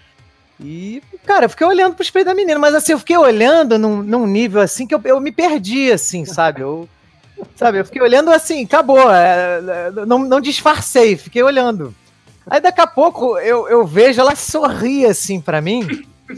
E, 0.59 1.03
cara, 1.27 1.45
eu 1.45 1.51
fiquei 1.51 1.67
olhando 1.67 1.95
pros 1.95 2.11
peitos 2.11 2.33
da 2.33 2.35
menina, 2.35 2.59
mas 2.59 2.75
assim, 2.75 2.93
eu 2.93 2.99
fiquei 2.99 3.17
olhando 3.19 3.79
num, 3.79 4.03
num 4.03 4.27
nível 4.27 4.63
assim 4.63 4.87
que 4.87 4.95
eu, 4.95 5.01
eu 5.05 5.21
me 5.21 5.31
perdi, 5.31 5.93
assim, 5.93 6.25
sabe? 6.25 6.63
Eu, 6.63 6.89
sabe, 7.55 7.79
eu 7.79 7.85
fiquei 7.85 8.03
olhando 8.03 8.31
assim, 8.31 8.65
acabou, 8.65 9.13
é, 9.13 9.59
é, 9.59 9.91
não, 10.07 10.21
não 10.21 10.41
disfarcei, 10.41 11.17
fiquei 11.17 11.43
olhando. 11.43 11.95
Aí 12.49 12.61
daqui 12.61 12.81
a 12.81 12.87
pouco 12.87 13.37
eu, 13.39 13.69
eu 13.69 13.85
vejo 13.87 14.21
ela 14.21 14.37
sorrir 14.37 15.07
assim 15.07 15.41
pra 15.41 15.61
mim. 15.61 16.07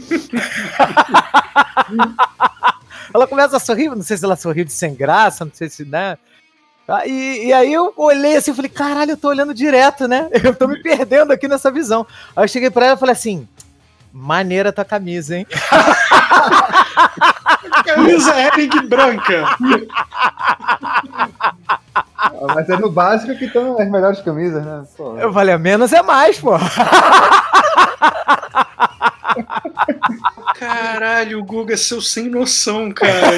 ela 3.13 3.27
começa 3.27 3.57
a 3.57 3.59
sorrir, 3.59 3.89
não 3.89 4.01
sei 4.01 4.17
se 4.17 4.25
ela 4.25 4.35
sorriu 4.35 4.65
de 4.65 4.73
sem 4.73 4.95
graça, 4.95 5.45
não 5.45 5.51
sei 5.53 5.69
se, 5.69 5.85
né? 5.85 6.17
Ah, 6.87 7.05
E, 7.05 7.45
e 7.45 7.53
aí 7.53 7.71
eu 7.71 7.93
olhei 7.95 8.35
assim, 8.35 8.49
eu 8.49 8.55
falei, 8.55 8.69
caralho, 8.69 9.11
eu 9.11 9.17
tô 9.17 9.27
olhando 9.27 9.53
direto, 9.53 10.07
né? 10.07 10.27
Eu 10.43 10.55
tô 10.55 10.67
me 10.67 10.81
perdendo 10.81 11.31
aqui 11.31 11.47
nessa 11.47 11.71
visão. 11.71 12.05
Aí 12.35 12.43
eu 12.43 12.47
cheguei 12.47 12.71
pra 12.71 12.87
ela 12.87 12.95
e 12.95 12.99
falei 12.99 13.13
assim, 13.13 13.47
maneira 14.11 14.73
tua 14.73 14.83
camisa, 14.83 15.37
hein? 15.37 15.45
Camisa 17.85 18.33
Hering 18.39 18.87
branca. 18.87 19.55
Ah, 22.17 22.53
Mas 22.53 22.69
é 22.69 22.77
no 22.77 22.89
básico 22.91 23.35
que 23.37 23.45
estão 23.45 23.79
as 23.79 23.89
melhores 23.89 24.21
camisas, 24.21 24.63
né? 24.65 24.83
Pô, 24.95 25.17
Eu 25.17 25.31
falei, 25.33 25.57
menos 25.57 25.93
é 25.93 26.01
mais, 26.01 26.39
pô. 26.39 26.51
Caralho, 30.55 31.39
o 31.39 31.43
Guga 31.43 31.73
é 31.73 31.77
seu 31.77 32.01
sem 32.01 32.29
noção, 32.29 32.91
cara. 32.91 33.37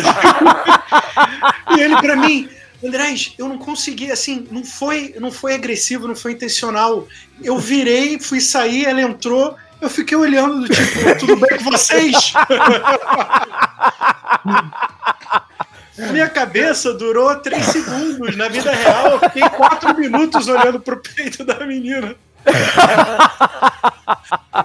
e 1.77 1.81
ele 1.81 1.95
pra 1.97 2.15
mim, 2.15 2.49
Andrés, 2.83 3.35
eu 3.37 3.47
não 3.47 3.57
consegui, 3.59 4.11
assim, 4.11 4.47
não 4.49 4.63
foi, 4.63 5.13
não 5.19 5.31
foi 5.31 5.53
agressivo, 5.53 6.07
não 6.07 6.15
foi 6.15 6.31
intencional. 6.33 7.07
Eu 7.43 7.57
virei, 7.59 8.19
fui 8.19 8.41
sair, 8.41 8.85
ela 8.85 9.01
entrou, 9.01 9.55
eu 9.81 9.89
fiquei 9.89 10.15
olhando 10.17 10.61
do 10.61 10.69
tipo, 10.69 11.17
tudo 11.19 11.35
bem 11.35 11.57
com 11.57 11.71
vocês? 11.71 12.33
Minha 16.11 16.29
cabeça 16.29 16.93
durou 16.93 17.35
três 17.37 17.65
segundos. 17.65 18.35
Na 18.35 18.47
vida 18.47 18.71
real, 18.71 19.07
eu 19.11 19.19
fiquei 19.19 19.47
quatro 19.49 19.95
minutos 19.97 20.47
olhando 20.47 20.79
pro 20.79 21.01
peito 21.01 21.43
da 21.43 21.59
menina. 21.65 22.15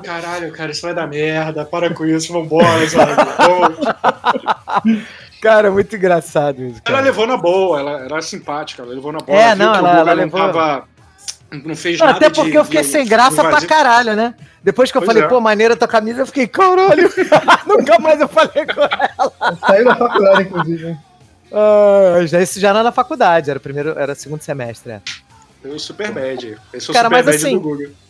Caralho, 0.02 0.52
cara, 0.52 0.70
isso 0.70 0.82
vai 0.82 0.94
dar 0.94 1.06
merda. 1.06 1.64
Para 1.64 1.92
com 1.92 2.06
isso, 2.06 2.32
vambora, 2.32 2.88
sabe? 2.88 3.12
Cara, 5.42 5.70
muito 5.70 5.94
engraçado 5.94 6.62
isso. 6.62 6.80
Ela 6.85 6.96
Cara. 6.96 7.00
levou 7.00 7.26
na 7.26 7.37
boa, 7.37 7.78
ela 7.80 8.00
era 8.04 8.23
simpática, 8.23 8.82
ela 8.82 8.92
levou 8.94 9.12
na 9.12 9.18
boa. 9.18 9.38
É, 9.38 9.54
viu 9.54 9.66
não, 9.66 9.75
ela- 9.75 9.90
ela 9.90 10.04
não 10.14 10.14
levou- 10.14 10.40
tava- 10.40 10.88
Não 11.50 11.76
fez 11.76 11.99
Não, 11.99 12.07
nada 12.07 12.19
até 12.19 12.29
porque 12.31 12.50
de- 12.50 12.57
eu 12.57 12.65
fiquei 12.65 12.83
de- 12.83 12.88
sem 12.88 13.07
graça 13.07 13.43
pra 13.45 13.61
caralho, 13.65 14.15
né? 14.17 14.35
Depois 14.62 14.91
que 14.91 14.97
eu 14.99 15.03
Pois 15.03 15.07
falei, 15.09 15.23
é. 15.23 15.29
pô, 15.29 15.41
maneira 15.41 15.76
tua 15.76 15.87
camisa, 15.87 16.23
eu 16.23 16.26
fiquei, 16.26 16.47
caralho, 16.49 17.09
nunca 17.67 17.99
mais 18.00 18.21
eu 18.21 18.29
falei 18.29 18.67
com 18.67 18.81
ela. 18.83 19.59
Saiu 19.67 19.85
da 19.85 19.95
faculdade, 19.97 20.43
inclusive. 20.43 20.97
já, 22.26 22.41
isso 22.43 22.59
já 22.59 22.73
não 22.73 22.81
era 22.81 22.88
na 22.88 22.93
faculdade, 22.93 23.50
era 23.50 23.61
primeiro, 23.61 23.97
era 23.99 24.15
segundo 24.15 24.41
semestre. 24.43 24.93
é. 24.93 25.00
Foi 25.62 25.71
o 25.71 25.79
Super 25.79 26.11
Bad. 26.12 26.57
Esse 26.73 26.88
é 26.88 26.91
o 26.91 26.95
Cara, 26.95 27.09
Super 27.09 27.25
mas 27.25 27.29
assim. 27.29 27.62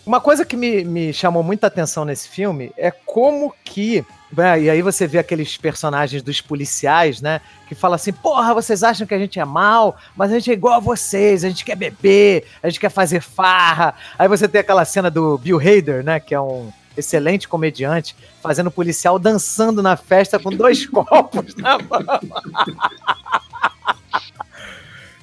Uma 0.04 0.20
coisa 0.20 0.44
que 0.44 0.56
me, 0.56 0.84
me 0.84 1.12
chamou 1.12 1.42
muita 1.42 1.66
atenção 1.66 2.04
nesse 2.04 2.28
filme 2.28 2.72
é 2.76 2.90
como 2.90 3.54
que. 3.64 4.04
Né, 4.32 4.60
e 4.60 4.70
aí 4.70 4.82
você 4.82 5.06
vê 5.06 5.18
aqueles 5.18 5.56
personagens 5.56 6.22
dos 6.22 6.40
policiais, 6.40 7.20
né? 7.20 7.40
Que 7.68 7.74
falam 7.74 7.94
assim: 7.94 8.12
porra, 8.12 8.52
vocês 8.54 8.82
acham 8.82 9.06
que 9.06 9.14
a 9.14 9.18
gente 9.18 9.38
é 9.38 9.44
mal, 9.44 9.96
mas 10.16 10.32
a 10.32 10.34
gente 10.34 10.50
é 10.50 10.54
igual 10.54 10.74
a 10.74 10.80
vocês, 10.80 11.44
a 11.44 11.48
gente 11.48 11.64
quer 11.64 11.76
beber, 11.76 12.44
a 12.62 12.68
gente 12.68 12.80
quer 12.80 12.90
fazer 12.90 13.20
farra. 13.20 13.94
Aí 14.18 14.26
você 14.26 14.48
tem 14.48 14.60
aquela 14.60 14.84
cena 14.84 15.10
do 15.10 15.38
Bill 15.38 15.58
Hader, 15.58 16.02
né? 16.02 16.18
Que 16.18 16.34
é 16.34 16.40
um 16.40 16.72
excelente 16.96 17.46
comediante, 17.46 18.16
fazendo 18.42 18.70
policial 18.70 19.18
dançando 19.18 19.82
na 19.82 19.96
festa 19.96 20.38
com 20.38 20.50
dois 20.50 20.86
copos 20.90 21.54
na 21.56 21.78
mão. 21.78 22.02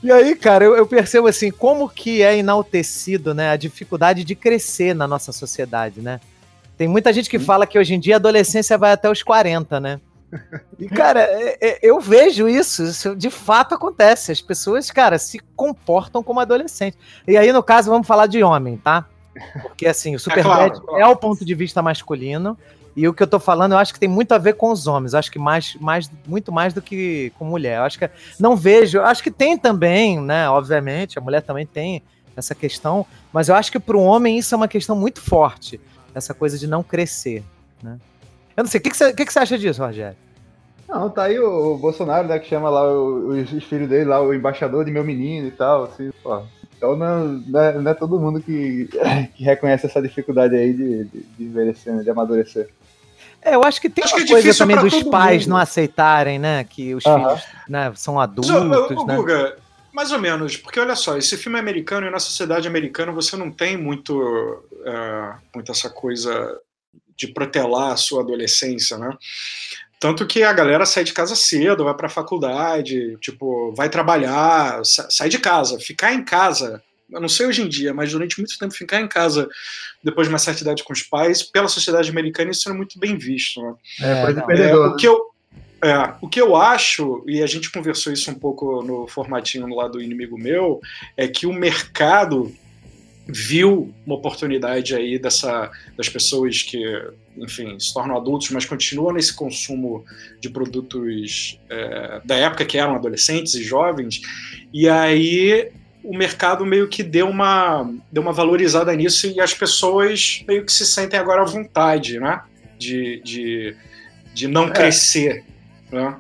E 0.04 0.12
aí, 0.12 0.36
cara, 0.36 0.66
eu, 0.66 0.76
eu 0.76 0.86
percebo 0.86 1.28
assim, 1.28 1.50
como 1.50 1.88
que 1.88 2.22
é 2.22 2.38
enaltecido, 2.38 3.34
né, 3.34 3.52
a 3.52 3.56
dificuldade 3.56 4.26
de 4.26 4.36
crescer 4.36 4.94
na 4.94 5.08
nossa 5.08 5.32
sociedade, 5.32 6.02
né? 6.02 6.20
Tem 6.84 6.88
muita 6.90 7.14
gente 7.14 7.30
que 7.30 7.40
fala 7.40 7.66
que 7.66 7.80
hoje 7.80 7.94
em 7.94 8.00
dia 8.00 8.16
a 8.16 8.18
adolescência 8.18 8.78
vai 8.78 8.92
até 8.92 9.10
os 9.10 9.24
40, 9.24 9.80
né? 9.80 10.02
E, 10.78 10.86
cara, 10.90 11.22
é- 11.22 11.58
é- 11.62 11.80
eu 11.82 11.98
vejo 12.02 12.50
isso, 12.50 12.84
isso 12.84 13.16
de 13.16 13.30
fato 13.30 13.74
acontece. 13.74 14.34
As 14.34 14.42
pessoas, 14.42 14.92
cara, 14.92 15.18
se 15.18 15.40
comportam 15.56 16.22
como 16.22 16.42
adolescente. 16.42 16.98
E 17.26 17.38
aí, 17.38 17.54
no 17.54 17.64
caso, 17.64 17.90
vamos 17.90 18.06
falar 18.06 18.28
de 18.28 18.44
homem, 18.44 18.76
tá? 18.76 19.06
Porque, 19.62 19.88
assim, 19.88 20.14
o 20.14 20.20
Superbad 20.20 20.72
claro, 20.72 20.82
claro. 20.82 21.02
é 21.02 21.08
o 21.08 21.16
ponto 21.16 21.46
de 21.46 21.56
vista 21.56 21.82
masculino. 21.82 22.58
E 22.98 23.08
o 23.08 23.14
que 23.14 23.24
eu 23.24 23.28
tô 23.28 23.40
falando, 23.40 23.72
eu 23.72 23.78
acho 23.78 23.94
que 23.94 24.00
tem 24.02 24.10
muito 24.10 24.34
a 24.34 24.38
ver 24.38 24.56
com 24.56 24.70
os 24.70 24.86
homens. 24.86 25.14
Eu 25.14 25.20
acho 25.20 25.32
que 25.32 25.40
mais, 25.40 25.78
mais, 25.80 26.12
muito 26.28 26.52
mais 26.52 26.74
do 26.74 26.82
que 26.82 27.32
com 27.40 27.46
mulher. 27.46 27.78
Eu 27.78 27.84
acho 27.84 27.98
que 27.98 28.10
não 28.38 28.58
vejo. 28.58 28.98
eu 28.98 29.06
Acho 29.06 29.24
que 29.24 29.32
tem 29.32 29.58
também, 29.58 30.20
né? 30.20 30.50
Obviamente, 30.50 31.18
a 31.18 31.22
mulher 31.22 31.44
também 31.44 31.66
tem 31.66 32.04
essa 32.36 32.54
questão. 32.54 33.06
Mas 33.32 33.48
eu 33.48 33.56
acho 33.56 33.72
que 33.72 33.80
para 33.80 33.96
o 33.96 34.04
homem 34.04 34.38
isso 34.38 34.54
é 34.54 34.58
uma 34.58 34.68
questão 34.68 34.98
muito 34.98 35.22
forte. 35.22 35.80
Essa 36.16 36.34
coisa 36.34 36.58
de 36.58 36.68
não 36.68 36.84
crescer, 36.84 37.44
né? 37.82 37.98
Eu 38.56 38.64
não 38.64 38.70
sei, 38.70 38.80
o 38.80 38.84
que, 38.84 38.90
que, 38.92 38.98
você, 38.98 39.14
que, 39.14 39.26
que 39.26 39.34
você 39.34 39.40
acha 39.40 39.58
disso, 39.58 39.84
Rogério? 39.84 40.16
Não, 40.88 41.10
tá 41.10 41.24
aí 41.24 41.40
o, 41.40 41.74
o 41.74 41.78
Bolsonaro, 41.78 42.28
né, 42.28 42.38
que 42.38 42.48
chama 42.48 42.70
lá 42.70 42.84
o- 42.88 43.30
os, 43.30 43.52
os 43.52 43.64
filhos 43.64 43.90
dele, 43.90 44.06
lá, 44.06 44.22
o 44.22 44.34
embaixador 44.34 44.86
de 44.86 44.92
meu 44.92 45.04
menino 45.04 45.48
e 45.48 45.52
tal, 45.52 45.86
assim, 45.86 46.12
pô. 46.22 46.42
Então 46.78 46.96
não, 46.96 47.26
não, 47.48 47.60
é, 47.60 47.74
não 47.80 47.92
é 47.92 47.94
todo 47.94 48.20
mundo 48.20 48.42
que, 48.42 48.88
que 49.36 49.44
reconhece 49.44 49.86
essa 49.88 50.02
dificuldade 50.02 50.56
aí 50.56 50.74
de, 50.74 51.04
de, 51.06 51.20
de 51.38 51.44
envelhecer, 51.46 51.94
né, 51.94 52.04
de 52.04 52.10
amadurecer. 52.10 52.70
É, 53.42 53.56
eu 53.56 53.64
acho 53.64 53.82
que 53.82 53.90
tem 53.90 54.04
Acho 54.04 54.16
uma 54.16 54.26
que 54.26 54.32
é 54.34 54.42
coisa 54.42 54.58
também 54.58 54.78
dos 54.78 55.04
pais 55.04 55.42
mundo. 55.44 55.50
não 55.50 55.58
aceitarem, 55.58 56.40
né? 56.40 56.64
Que 56.64 56.96
os 56.96 57.04
filhos 57.04 57.44
né, 57.68 57.92
são 57.96 58.14
Mas, 58.16 58.30
adultos, 58.30 58.98
ô, 58.98 59.06
né? 59.06 59.16
Guga, 59.18 59.56
mais 59.94 60.12
ou 60.12 60.20
menos, 60.20 60.58
porque 60.58 60.80
olha 60.80 60.96
só, 60.96 61.18
esse 61.18 61.38
filme 61.38 61.58
é 61.58 61.62
americano 61.62 62.08
e 62.08 62.10
na 62.12 62.20
sociedade 62.20 62.68
americana 62.68 63.12
você 63.12 63.36
não 63.38 63.52
tem 63.52 63.78
muito, 63.78 64.64
é, 64.86 65.34
muito 65.56 65.72
essa 65.72 65.90
coisa 65.90 66.60
de 67.16 67.28
protelar 67.28 67.92
a 67.92 67.98
sua 67.98 68.22
adolescência, 68.22 68.98
né? 68.98 69.16
Tanto 70.00 70.28
que 70.28 70.44
a 70.44 70.52
galera 70.52 70.86
sai 70.86 71.04
de 71.04 71.14
casa 71.14 71.36
cedo, 71.36 71.86
vai 71.86 71.94
pra 71.94 72.10
faculdade, 72.10 73.18
tipo, 73.22 73.74
vai 73.74 73.90
trabalhar, 73.90 74.84
sa- 74.84 75.08
sai 75.10 75.30
de 75.30 75.40
casa. 75.40 75.80
Ficar 75.80 76.14
em 76.14 76.26
casa, 76.26 76.84
eu 77.10 77.22
não 77.22 77.30
sei 77.30 77.46
hoje 77.46 77.62
em 77.62 77.70
dia, 77.70 77.94
mas 77.94 78.12
durante 78.12 78.38
muito 78.38 78.58
tempo 78.58 78.74
ficar 78.74 79.00
em 79.00 79.08
casa 79.08 79.48
depois 80.04 80.28
de 80.28 80.34
uma 80.34 80.40
certa 80.40 80.62
idade 80.62 80.84
com 80.84 80.92
os 80.92 81.04
pais, 81.04 81.42
pela 81.44 81.70
sociedade 81.70 82.10
americana 82.10 82.52
isso 82.52 82.68
é 82.70 82.74
muito 82.74 83.00
bem 83.00 83.16
visto, 83.18 83.62
né? 83.62 83.74
É, 84.02 84.22
perdedor. 84.46 84.88
É, 84.88 84.90
o, 84.90 84.96
que 84.98 85.08
eu, 85.08 85.33
é, 85.84 86.14
o 86.22 86.30
que 86.30 86.40
eu 86.40 86.56
acho, 86.56 87.24
e 87.28 87.44
a 87.44 87.48
gente 87.48 87.72
conversou 87.72 88.14
isso 88.14 88.32
um 88.32 88.36
pouco 88.36 88.82
no 88.82 89.08
formatinho 89.08 89.68
lá 89.76 89.88
do 89.88 90.02
Inimigo 90.02 90.38
Meu, 90.38 90.82
é 91.18 91.28
que 91.28 91.46
o 91.46 91.54
mercado 91.54 92.52
viu 93.28 93.94
uma 94.06 94.16
oportunidade 94.16 94.96
aí 94.96 95.18
dessa, 95.18 95.72
das 95.98 96.10
pessoas 96.10 96.62
que, 96.62 96.84
enfim, 97.38 97.80
se 97.80 97.94
tornam 97.94 98.18
adultos, 98.18 98.50
mas 98.52 98.66
continuam 98.66 99.14
nesse 99.14 99.34
consumo 99.34 100.06
de 100.40 100.50
produtos 100.50 101.60
é, 101.70 102.22
da 102.26 102.36
época 102.36 102.66
que 102.66 102.78
eram 102.78 102.96
adolescentes 102.96 103.54
e 103.56 103.64
jovens, 103.64 104.22
e 104.74 104.90
aí 104.90 105.72
o 106.04 106.16
mercado 106.16 106.66
meio 106.66 106.88
que 106.88 107.02
deu 107.02 107.30
uma, 107.30 107.90
deu 108.12 108.22
uma 108.22 108.34
valorizada 108.34 108.94
nisso 108.94 109.28
e 109.28 109.40
as 109.40 109.54
pessoas 109.54 110.44
meio 110.48 110.66
que 110.66 110.72
se 110.72 110.86
sentem 110.86 111.18
agora 111.18 111.42
à 111.42 111.46
vontade, 111.46 112.20
né? 112.20 112.42
De, 112.78 113.22
de, 113.24 113.76
de 114.34 114.48
não 114.48 114.70
crescer, 114.70 115.46
né? 115.94 116.16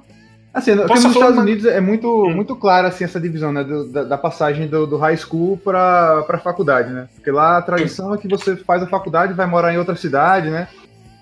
Assim, 0.54 0.76
Posso 0.78 1.08
nos 1.08 1.16
Estados 1.16 1.36
uma- 1.36 1.42
Unidos 1.42 1.66
é 1.66 1.82
muito, 1.82 2.08
Hum. 2.28 2.36
muito 2.36 2.56
clara 2.56 2.88
assim, 2.90 3.04
essa 3.04 3.20
divisão 3.20 3.52
né, 3.52 3.64
do- 3.64 3.92
da, 3.92 4.04
da 4.04 4.18
passagem 4.20 4.68
do, 4.68 4.86
do 4.86 4.98
high 4.98 5.18
school 5.18 5.58
para 5.58 6.24
a 6.30 6.38
faculdade, 6.38 6.94
né? 6.94 7.08
Porque 7.16 7.32
lá 7.32 7.58
a 7.58 7.62
tradição 7.62 8.14
é 8.14 8.18
que 8.20 8.28
você 8.28 8.56
faz 8.56 8.84
a 8.84 8.88
faculdade, 8.88 9.34
vai 9.34 9.48
morar 9.48 9.74
em 9.74 9.78
outra 9.80 9.96
cidade, 9.96 10.52
né? 10.52 10.68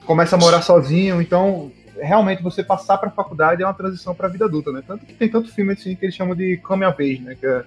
Começa 0.05 0.36
a 0.36 0.39
morar 0.39 0.62
sozinho, 0.62 1.22
então 1.22 1.72
realmente 2.01 2.43
você 2.43 2.62
passar 2.62 2.98
para 2.98 3.08
a 3.08 3.12
faculdade 3.12 3.63
é 3.63 3.65
uma 3.65 3.74
transição 3.74 4.13
para 4.13 4.27
a 4.27 4.29
vida 4.29 4.43
adulta, 4.46 4.70
né? 4.72 4.84
Tanto 4.86 5.05
que 5.05 5.13
tem 5.13 5.29
tanto 5.29 5.50
filme 5.53 5.72
assim 5.74 5.96
que 5.96 6.03
eles 6.05 6.15
chamam 6.15 6.36
de 6.36 6.58
coming 6.58 6.86
of 6.86 7.01
age, 7.01 7.22
né? 7.22 7.36
Que 7.39 7.46
é 7.48 7.63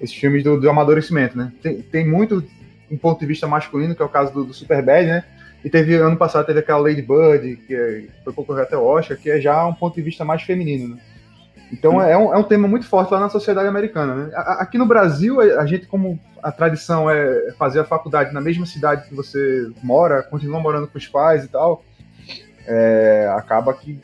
esses 0.00 0.16
filmes 0.16 0.42
do, 0.42 0.58
do 0.58 0.70
amadurecimento, 0.70 1.36
né? 1.36 1.52
Tem, 1.62 1.82
tem 1.82 2.08
muito 2.08 2.42
um 2.90 2.96
ponto 2.96 3.20
de 3.20 3.26
vista 3.26 3.46
masculino, 3.46 3.94
que 3.94 4.00
é 4.00 4.04
o 4.04 4.08
caso 4.08 4.32
do, 4.32 4.44
do 4.44 4.54
Superbad, 4.54 5.06
né? 5.06 5.24
E 5.64 5.70
teve, 5.70 5.94
ano 5.94 6.16
passado, 6.16 6.46
teve 6.46 6.58
aquela 6.58 6.80
Lady 6.80 7.02
Bird, 7.02 7.56
que 7.66 7.74
é- 7.74 8.04
foi 8.24 8.32
concorrer 8.32 8.64
até 8.64 8.76
o 8.76 8.84
Oscar, 8.84 9.16
que 9.16 9.30
é 9.30 9.40
já 9.40 9.64
um 9.64 9.74
ponto 9.74 9.94
de 9.94 10.02
vista 10.02 10.24
mais 10.24 10.42
feminino, 10.42 10.94
né? 10.96 11.00
Então 11.72 12.02
é 12.02 12.16
um, 12.18 12.34
é 12.34 12.36
um 12.36 12.42
tema 12.42 12.68
muito 12.68 12.86
forte 12.86 13.12
lá 13.12 13.18
na 13.20 13.30
sociedade 13.30 13.66
americana, 13.66 14.14
né? 14.14 14.32
Aqui 14.34 14.76
no 14.76 14.84
Brasil, 14.84 15.40
a 15.40 15.62
a 15.62 15.66
gente, 15.66 15.86
como 15.86 16.18
a 16.42 16.52
tradição 16.52 17.08
é 17.08 17.52
fazer 17.58 17.80
a 17.80 17.84
faculdade 17.84 18.34
na 18.34 18.40
mesma 18.40 18.66
cidade 18.66 19.08
que 19.08 19.14
você 19.14 19.70
mora, 19.82 20.22
continua 20.22 20.60
morando 20.60 20.86
com 20.86 20.98
os 20.98 21.06
pais 21.06 21.44
e 21.44 21.48
tal, 21.48 21.82
é, 22.66 23.32
acaba 23.36 23.72
que... 23.72 23.98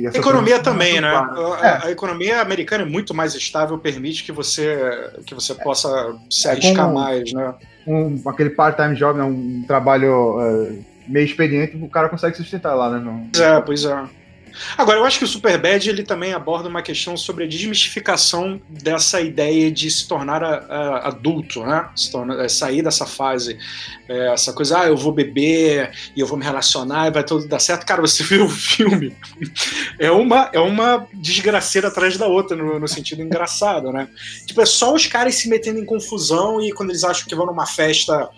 que 0.00 0.18
economia 0.18 0.58
também, 0.60 0.98
é 0.98 1.00
né? 1.00 1.10
clara. 1.10 1.54
A, 1.62 1.66
É. 1.66 1.86
a 1.86 1.90
economia 1.90 2.40
americana 2.40 2.82
é 2.84 2.86
muito 2.86 3.14
mais 3.14 3.34
estável, 3.34 3.78
permite 3.78 4.24
que 4.24 4.32
você, 4.32 5.10
que 5.26 5.34
você 5.34 5.54
possa 5.54 6.14
se 6.30 6.48
É 6.48 6.52
arriscar 6.52 6.86
como- 6.86 6.98
mais, 7.00 7.32
né? 7.32 7.54
um, 7.86 8.20
aquele 8.28 8.50
part-time 8.50 8.94
job, 8.94 9.18
né, 9.18 9.24
um 9.24 9.64
trabalho 9.66 10.40
é, 10.40 10.72
meio 11.06 11.24
expediente, 11.26 11.76
o 11.76 11.88
cara 11.88 12.08
consegue 12.08 12.36
sustentar 12.36 12.74
lá, 12.74 12.90
né? 12.90 13.28
Pois 13.32 13.42
é, 13.44 13.60
pois 13.60 13.84
é. 13.84 14.04
Agora, 14.76 14.98
eu 14.98 15.04
acho 15.04 15.18
que 15.18 15.24
o 15.24 15.28
Superbad 15.28 15.88
ele 15.88 16.02
também 16.02 16.32
aborda 16.32 16.68
uma 16.68 16.82
questão 16.82 17.16
sobre 17.16 17.44
a 17.44 17.46
desmistificação 17.46 18.60
dessa 18.68 19.20
ideia 19.20 19.70
de 19.70 19.90
se 19.90 20.06
tornar 20.06 20.42
a, 20.42 20.56
a, 20.56 21.08
adulto, 21.08 21.64
né? 21.64 21.88
Tornar, 22.10 22.44
é, 22.44 22.48
sair 22.48 22.82
dessa 22.82 23.06
fase, 23.06 23.58
é, 24.08 24.32
essa 24.32 24.52
coisa, 24.52 24.80
ah, 24.80 24.86
eu 24.86 24.96
vou 24.96 25.12
beber 25.12 25.92
e 26.14 26.20
eu 26.20 26.26
vou 26.26 26.38
me 26.38 26.44
relacionar 26.44 27.08
e 27.08 27.10
vai 27.10 27.24
tudo 27.24 27.46
dar 27.48 27.58
certo. 27.58 27.86
Cara, 27.86 28.00
você 28.00 28.22
vê 28.24 28.38
o 28.38 28.48
filme, 28.48 29.16
é 29.98 30.10
uma, 30.10 30.50
é 30.52 30.60
uma 30.60 31.06
desgraceira 31.12 31.88
atrás 31.88 32.16
da 32.16 32.26
outra, 32.26 32.56
no, 32.56 32.78
no 32.78 32.88
sentido 32.88 33.22
engraçado, 33.22 33.92
né? 33.92 34.08
Tipo, 34.46 34.60
é 34.60 34.66
só 34.66 34.94
os 34.94 35.06
caras 35.06 35.34
se 35.34 35.48
metendo 35.48 35.78
em 35.78 35.84
confusão 35.84 36.60
e 36.60 36.72
quando 36.72 36.90
eles 36.90 37.04
acham 37.04 37.26
que 37.26 37.34
vão 37.34 37.46
numa 37.46 37.66
festa 37.66 38.28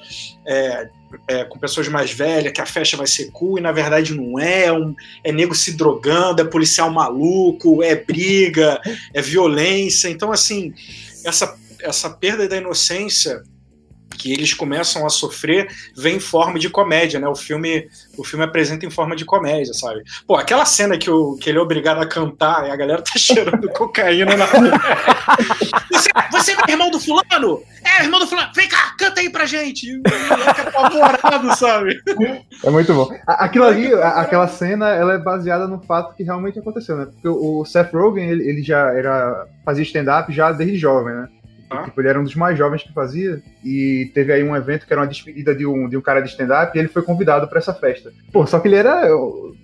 é, 0.47 0.89
é, 1.29 1.45
com 1.45 1.59
pessoas 1.59 1.89
mais 1.89 2.13
velhas, 2.13 2.53
que 2.53 2.61
a 2.61 2.67
festa 2.67 2.97
vai 2.97 3.07
ser 3.07 3.31
cool, 3.33 3.59
e 3.59 3.61
na 3.61 3.73
verdade 3.73 4.15
não 4.15 4.39
é, 4.39 4.73
um, 4.73 4.95
é 5.25 5.33
nego 5.33 5.55
se 5.55 5.77
drogando, 5.77 6.41
é 6.41 6.45
policial 6.45 6.91
maluco, 6.91 7.83
é 7.83 7.97
briga, 7.97 8.81
é 9.13 9.21
violência. 9.21 10.09
Então, 10.09 10.31
assim, 10.31 10.73
essa, 11.25 11.59
essa 11.81 12.11
perda 12.11 12.49
da 12.49 12.57
inocência 12.57 13.43
que 14.11 14.33
eles 14.33 14.55
começam 14.55 15.07
a 15.07 15.11
sofrer 15.11 15.69
vem 15.97 16.17
em 16.17 16.21
forma 16.21 16.59
de 16.59 16.71
comédia, 16.71 17.21
né? 17.21 17.29
O 17.29 17.35
filme, 17.35 17.89
o 18.17 18.25
filme 18.25 18.45
apresenta 18.45 18.87
em 18.87 18.91
forma 18.91 19.15
de 19.15 19.25
comédia, 19.25 19.75
sabe? 19.75 20.03
Pô, 20.27 20.37
aquela 20.37 20.65
cena 20.65 20.97
que, 20.97 21.11
o, 21.11 21.37
que 21.37 21.51
ele 21.51 21.59
é 21.59 21.61
obrigado 21.61 22.01
a 22.01 22.07
cantar 22.07 22.67
e 22.67 22.71
a 22.71 22.77
galera 22.77 23.03
tá 23.03 23.13
cheirando 23.19 23.69
cocaína 23.71 24.37
na 24.37 24.47
você, 25.91 26.11
você 26.31 26.53
é 26.53 26.71
irmão 26.71 26.91
do 26.91 27.01
fulano? 27.01 27.63
É, 27.85 28.03
irmão 28.05 28.21
do 28.21 28.27
fulano. 28.27 28.51
Vem 28.55 28.69
cá, 28.69 28.95
canta 28.99 29.21
aí 29.21 29.31
pra 29.31 29.47
gente. 29.47 29.89
E 29.89 29.97
o 29.97 30.03
moleque 30.03 30.61
apavorado, 30.61 31.57
sabe? 31.57 32.01
É 32.65 32.71
muito 32.71 32.95
bom. 32.95 33.09
Aquilo 33.27 33.65
ali, 33.65 33.93
aquela 33.95 34.49
cena, 34.49 34.89
ela 34.91 35.15
é 35.15 35.19
baseada 35.19 35.67
no 35.67 35.81
fato 35.81 36.15
que 36.15 36.23
realmente 36.23 36.59
aconteceu, 36.59 36.97
né? 36.97 37.07
Porque 37.07 37.29
o 37.29 37.65
Seth 37.65 37.93
Rogen, 37.93 38.29
ele, 38.29 38.49
ele 38.49 38.63
já 38.63 38.93
era 38.93 39.47
fazia 39.65 39.83
stand-up 39.83 40.33
já 40.33 40.53
desde 40.53 40.79
jovem, 40.79 41.15
né? 41.15 41.29
Ah. 41.71 41.85
Tipo, 41.85 42.01
ele 42.01 42.09
era 42.09 42.21
um 42.21 42.25
dos 42.25 42.35
mais 42.35 42.57
jovens 42.57 42.83
que 42.83 42.93
fazia. 42.93 43.43
E 43.65 44.11
teve 44.15 44.33
aí 44.33 44.43
um 44.43 44.55
evento 44.55 44.87
que 44.87 44.93
era 44.93 45.03
uma 45.03 45.09
despedida 45.09 45.55
de 45.55 45.67
um, 45.67 45.89
de 45.89 45.97
um 45.97 46.01
cara 46.01 46.21
de 46.21 46.29
stand-up 46.29 46.77
e 46.77 46.79
ele 46.79 46.89
foi 46.89 47.03
convidado 47.03 47.49
para 47.49 47.59
essa 47.59 47.75
festa. 47.75 48.13
Pô, 48.33 48.47
só 48.47 48.59
que 48.61 48.69
ele 48.69 48.77
era 48.77 49.09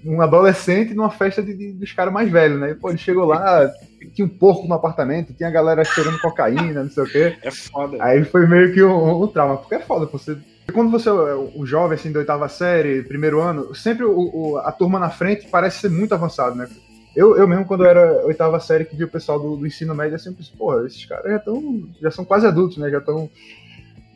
um 0.05 0.21
adolescente 0.21 0.95
numa 0.95 1.11
festa 1.11 1.43
de, 1.43 1.55
de, 1.55 1.73
dos 1.73 1.93
caras 1.93 2.13
mais 2.13 2.31
velhos, 2.31 2.61
né? 2.61 2.71
E, 2.71 2.75
pô, 2.75 2.89
ele 2.89 2.99
chegou 2.99 3.25
lá, 3.25 3.71
tinha 4.15 4.27
um 4.27 4.29
porco 4.29 4.67
no 4.67 4.75
apartamento, 4.75 5.33
tinha 5.33 5.49
a 5.49 5.53
galera 5.53 5.85
cheirando 5.85 6.21
cocaína, 6.21 6.83
não 6.83 6.91
sei 6.91 7.03
o 7.03 7.07
quê. 7.07 7.37
É 7.43 7.51
foda. 7.51 7.97
Aí 8.01 8.25
foi 8.25 8.47
meio 8.47 8.73
que 8.73 8.83
um, 8.83 9.23
um 9.23 9.27
trauma. 9.27 9.59
Porque 9.59 9.77
é 9.77 9.81
foda, 9.81 10.07
você 10.07 10.37
quando 10.73 10.91
você 10.91 11.09
é 11.09 11.13
o 11.13 11.67
jovem, 11.67 11.97
assim, 11.97 12.13
da 12.13 12.21
oitava 12.21 12.49
série, 12.49 13.03
primeiro 13.03 13.41
ano, 13.41 13.75
sempre 13.75 14.05
o, 14.05 14.31
o, 14.33 14.59
a 14.59 14.73
turma 14.73 14.99
na 14.99 15.11
frente 15.11 15.49
parece 15.49 15.81
ser 15.81 15.91
muito 15.91 16.15
avançado, 16.15 16.57
né? 16.57 16.67
Eu, 17.15 17.37
eu 17.37 17.47
mesmo, 17.47 17.65
quando 17.67 17.85
eu 17.85 17.91
era 17.91 18.27
oitava 18.27 18.59
série, 18.59 18.85
que 18.85 18.97
vi 18.97 19.05
o 19.05 19.09
pessoal 19.09 19.39
do, 19.39 19.57
do 19.57 19.67
ensino 19.67 19.95
médio, 19.95 20.15
eu 20.15 20.19
sempre 20.19 20.39
pensei, 20.39 20.55
pô, 20.57 20.85
esses 20.85 21.05
caras 21.05 21.31
já 21.31 21.43
já 22.01 22.11
são 22.11 22.25
quase 22.25 22.47
adultos, 22.47 22.79
né? 22.79 22.91
Já 22.91 22.99
estão. 22.99 23.29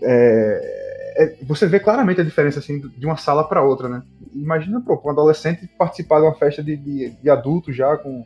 É, 0.03 1.15
é, 1.17 1.37
você 1.43 1.67
vê 1.67 1.79
claramente 1.79 2.21
a 2.21 2.25
diferença 2.25 2.59
assim 2.59 2.79
de 2.79 3.07
uma 3.07 3.17
sala 3.17 3.45
para 3.47 3.63
outra, 3.63 3.89
né? 3.89 4.03
Imagina, 4.35 4.81
pô, 4.81 5.01
um 5.05 5.11
adolescente 5.11 5.67
participar 5.79 6.21
de 6.21 6.27
uma 6.27 6.35
festa 6.35 6.63
de, 6.63 6.77
de, 6.77 7.11
de 7.11 7.31
adulto 7.31 7.73
já 7.73 7.97
com, 7.97 8.25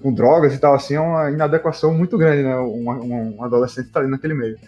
com 0.00 0.12
drogas 0.12 0.54
e 0.54 0.58
tal, 0.58 0.74
assim, 0.74 0.94
é 0.94 1.00
uma 1.00 1.30
inadequação 1.30 1.94
muito 1.94 2.18
grande, 2.18 2.42
né? 2.42 2.56
Um, 2.56 2.90
um, 2.90 3.36
um 3.38 3.44
adolescente 3.44 3.90
tá 3.90 4.00
ali 4.00 4.10
naquele 4.10 4.34
meio. 4.34 4.58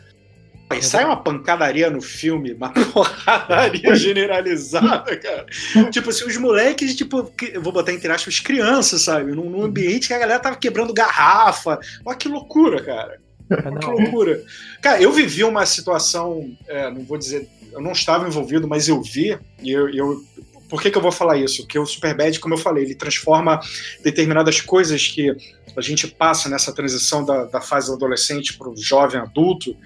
E 0.73 0.83
sai 0.83 1.05
uma 1.05 1.23
pancadaria 1.23 1.91
no 1.91 2.01
filme, 2.01 2.55
uma 2.55 2.71
porradaria 2.93 3.95
generalizada, 3.95 5.17
cara. 5.17 5.47
tipo 5.93 6.11
assim, 6.11 6.25
os 6.25 6.37
moleques, 6.37 6.97
tipo, 6.97 7.31
vou 7.61 7.73
botar 7.73 7.93
entre 7.93 8.11
aspas, 8.11 8.41
crianças, 8.41 9.03
sabe? 9.03 9.33
Num, 9.33 9.51
num, 9.51 9.63
ambiente 9.63 10.09
que 10.09 10.15
a 10.15 10.19
galera 10.19 10.41
tava 10.41 10.57
quebrando 10.57 10.95
garrafa. 10.95 11.79
Olha 12.05 12.17
que 12.17 12.29
loucura, 12.29 12.83
cara. 12.83 13.21
Olha 13.51 13.79
que 13.79 13.87
loucura. 13.87 14.43
Cara, 14.81 15.01
eu 15.01 15.13
vivi 15.13 15.45
uma 15.45 15.67
situação, 15.67 16.51
é, 16.67 16.91
não 16.91 17.05
vou 17.05 17.19
dizer, 17.19 17.47
eu 17.73 17.81
não 17.81 17.93
estava 17.93 18.27
envolvido, 18.27 18.67
mas 18.67 18.89
eu 18.89 19.03
vi, 19.03 19.39
e 19.63 19.71
eu, 19.71 19.89
eu 19.91 20.25
por 20.69 20.81
que, 20.81 20.91
que 20.91 20.97
eu 20.97 21.03
vou 21.03 21.13
falar 21.13 21.37
isso? 21.37 21.63
Porque 21.63 21.79
o 21.79 21.87
Superbad, 21.87 22.41
como 22.41 22.55
eu 22.55 22.59
falei, 22.59 22.85
ele 22.85 22.95
transforma 22.95 23.61
determinadas 24.03 24.61
coisas 24.61 25.07
que 25.07 25.31
a 25.77 25.81
gente 25.81 26.07
passa 26.09 26.49
nessa 26.49 26.73
transição 26.73 27.25
da, 27.25 27.45
da 27.45 27.61
fase 27.61 27.93
adolescente 27.93 28.57
para 28.57 28.71
o 28.71 28.77
jovem 28.77 29.21
adulto 29.21 29.77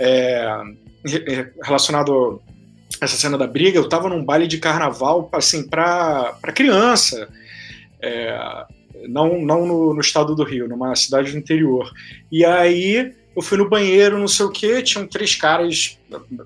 é, 0.00 0.48
relacionado 1.62 2.42
a 3.00 3.04
essa 3.04 3.16
cena 3.16 3.36
da 3.36 3.46
briga, 3.46 3.78
eu 3.78 3.84
estava 3.84 4.08
num 4.08 4.24
baile 4.24 4.46
de 4.46 4.58
carnaval, 4.58 5.28
assim, 5.32 5.68
para 5.68 6.34
criança, 6.54 7.28
é, 8.00 8.64
não, 9.08 9.40
não 9.40 9.66
no, 9.66 9.94
no, 9.94 10.00
estado 10.00 10.34
do 10.34 10.42
Rio, 10.42 10.66
numa 10.66 10.96
cidade 10.96 11.32
do 11.32 11.38
interior. 11.38 11.90
E 12.32 12.44
aí 12.44 13.12
eu 13.36 13.42
fui 13.42 13.56
no 13.58 13.68
banheiro, 13.68 14.18
não 14.18 14.26
sei 14.26 14.46
o 14.46 14.50
que, 14.50 14.82
tinham 14.82 15.06
três 15.06 15.34
caras, 15.36 15.98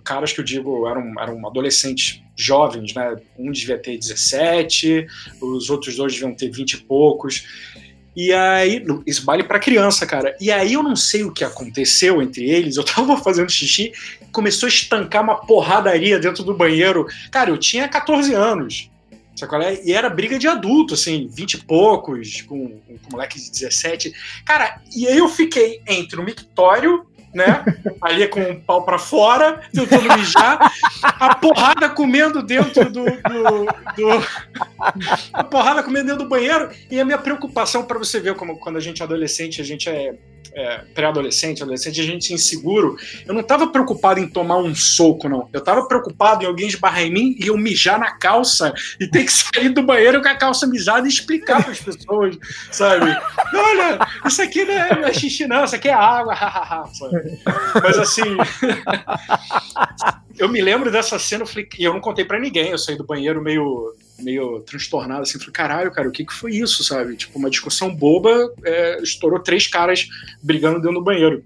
caras 0.04 0.32
que 0.32 0.40
eu 0.40 0.44
digo 0.44 0.86
eram, 0.86 1.14
eram 1.18 1.46
adolescentes 1.46 2.22
jovens, 2.36 2.92
né? 2.94 3.16
Um 3.38 3.50
devia 3.50 3.78
ter 3.78 3.96
17, 3.96 5.06
os 5.40 5.70
outros 5.70 5.96
dois 5.96 6.12
deviam 6.12 6.34
ter 6.34 6.50
20 6.50 6.72
e 6.72 6.76
poucos. 6.78 7.46
E 8.16 8.32
aí, 8.32 8.84
esse 9.06 9.22
baile 9.22 9.42
para 9.42 9.58
criança, 9.58 10.06
cara. 10.06 10.36
E 10.40 10.50
aí 10.50 10.74
eu 10.74 10.82
não 10.82 10.94
sei 10.94 11.24
o 11.24 11.32
que 11.32 11.44
aconteceu 11.44 12.22
entre 12.22 12.48
eles. 12.48 12.76
Eu 12.76 12.84
tava 12.84 13.16
fazendo 13.22 13.50
xixi, 13.50 13.92
começou 14.30 14.66
a 14.66 14.70
estancar 14.70 15.22
uma 15.22 15.36
porradaria 15.36 16.18
dentro 16.18 16.44
do 16.44 16.54
banheiro. 16.54 17.06
Cara, 17.30 17.50
eu 17.50 17.58
tinha 17.58 17.88
14 17.88 18.32
anos. 18.32 18.90
Sabe 19.34 19.50
qual 19.50 19.62
é? 19.62 19.82
E 19.84 19.92
era 19.92 20.08
briga 20.08 20.38
de 20.38 20.46
adulto, 20.46 20.94
assim, 20.94 21.28
20 21.28 21.54
e 21.54 21.64
poucos, 21.64 22.42
com, 22.42 22.68
com, 22.68 22.98
com 22.98 23.10
moleque 23.10 23.40
de 23.40 23.50
17. 23.50 24.14
Cara, 24.44 24.80
e 24.94 25.08
aí 25.08 25.18
eu 25.18 25.28
fiquei 25.28 25.80
entre 25.88 26.20
o 26.20 26.24
mictório 26.24 27.04
né? 27.34 27.64
Ali 28.00 28.28
com 28.28 28.40
o 28.40 28.60
pau 28.60 28.84
para 28.84 28.98
fora, 28.98 29.60
tentando 29.72 30.16
mijar, 30.16 30.72
a 31.02 31.34
porrada 31.34 31.88
comendo 31.88 32.42
dentro 32.42 32.90
do, 32.90 33.04
do, 33.04 33.64
do, 33.96 34.26
a 35.32 35.44
porrada 35.44 35.82
comendo 35.82 36.06
dentro 36.06 36.24
do 36.24 36.28
banheiro 36.28 36.70
e 36.90 37.00
a 37.00 37.04
minha 37.04 37.18
preocupação 37.18 37.84
para 37.84 37.98
você 37.98 38.20
ver 38.20 38.34
como 38.34 38.58
quando 38.58 38.76
a 38.76 38.80
gente 38.80 39.02
é 39.02 39.04
adolescente, 39.04 39.60
a 39.60 39.64
gente 39.64 39.88
é 39.88 40.14
é, 40.54 40.82
pré-adolescente, 40.94 41.62
adolescente, 41.62 42.00
a 42.00 42.04
gente 42.04 42.32
inseguro, 42.32 42.96
eu 43.26 43.34
não 43.34 43.40
estava 43.40 43.66
preocupado 43.66 44.20
em 44.20 44.28
tomar 44.28 44.58
um 44.58 44.74
soco, 44.74 45.28
não. 45.28 45.48
Eu 45.52 45.58
estava 45.58 45.86
preocupado 45.86 46.44
em 46.44 46.46
alguém 46.46 46.68
esbarrar 46.68 47.02
em 47.02 47.12
mim 47.12 47.36
e 47.38 47.48
eu 47.48 47.58
mijar 47.58 47.98
na 47.98 48.12
calça 48.12 48.72
e 49.00 49.08
ter 49.08 49.24
que 49.24 49.32
sair 49.32 49.70
do 49.70 49.82
banheiro 49.82 50.22
com 50.22 50.28
a 50.28 50.34
calça 50.34 50.66
mijada 50.66 51.06
e 51.06 51.10
explicar 51.10 51.62
para 51.62 51.72
as 51.72 51.80
pessoas, 51.80 52.36
sabe? 52.70 53.16
Olha, 53.52 53.98
isso 54.26 54.42
aqui 54.42 54.64
não 54.64 54.74
é, 54.74 55.00
não 55.00 55.08
é 55.08 55.12
xixi, 55.12 55.46
não, 55.46 55.64
isso 55.64 55.74
aqui 55.74 55.88
é 55.88 55.94
água, 55.94 56.34
Mas 57.82 57.98
assim. 57.98 58.22
eu 60.38 60.48
me 60.48 60.60
lembro 60.60 60.90
dessa 60.90 61.18
cena, 61.18 61.42
eu 61.42 61.46
falei, 61.46 61.68
e 61.78 61.84
eu 61.84 61.92
não 61.92 62.00
contei 62.00 62.24
para 62.24 62.38
ninguém, 62.38 62.70
eu 62.70 62.78
saí 62.78 62.96
do 62.96 63.04
banheiro 63.04 63.42
meio 63.42 63.94
meio 64.18 64.60
transtornado, 64.60 65.22
assim, 65.22 65.38
falei, 65.38 65.52
caralho, 65.52 65.92
cara, 65.92 66.08
o 66.08 66.12
que 66.12 66.24
que 66.24 66.32
foi 66.32 66.52
isso, 66.52 66.84
sabe? 66.84 67.16
Tipo, 67.16 67.38
uma 67.38 67.50
discussão 67.50 67.94
boba, 67.94 68.52
é, 68.64 69.02
estourou 69.02 69.40
três 69.40 69.66
caras 69.66 70.06
brigando 70.42 70.80
dentro 70.80 70.98
do 70.98 71.04
banheiro. 71.04 71.42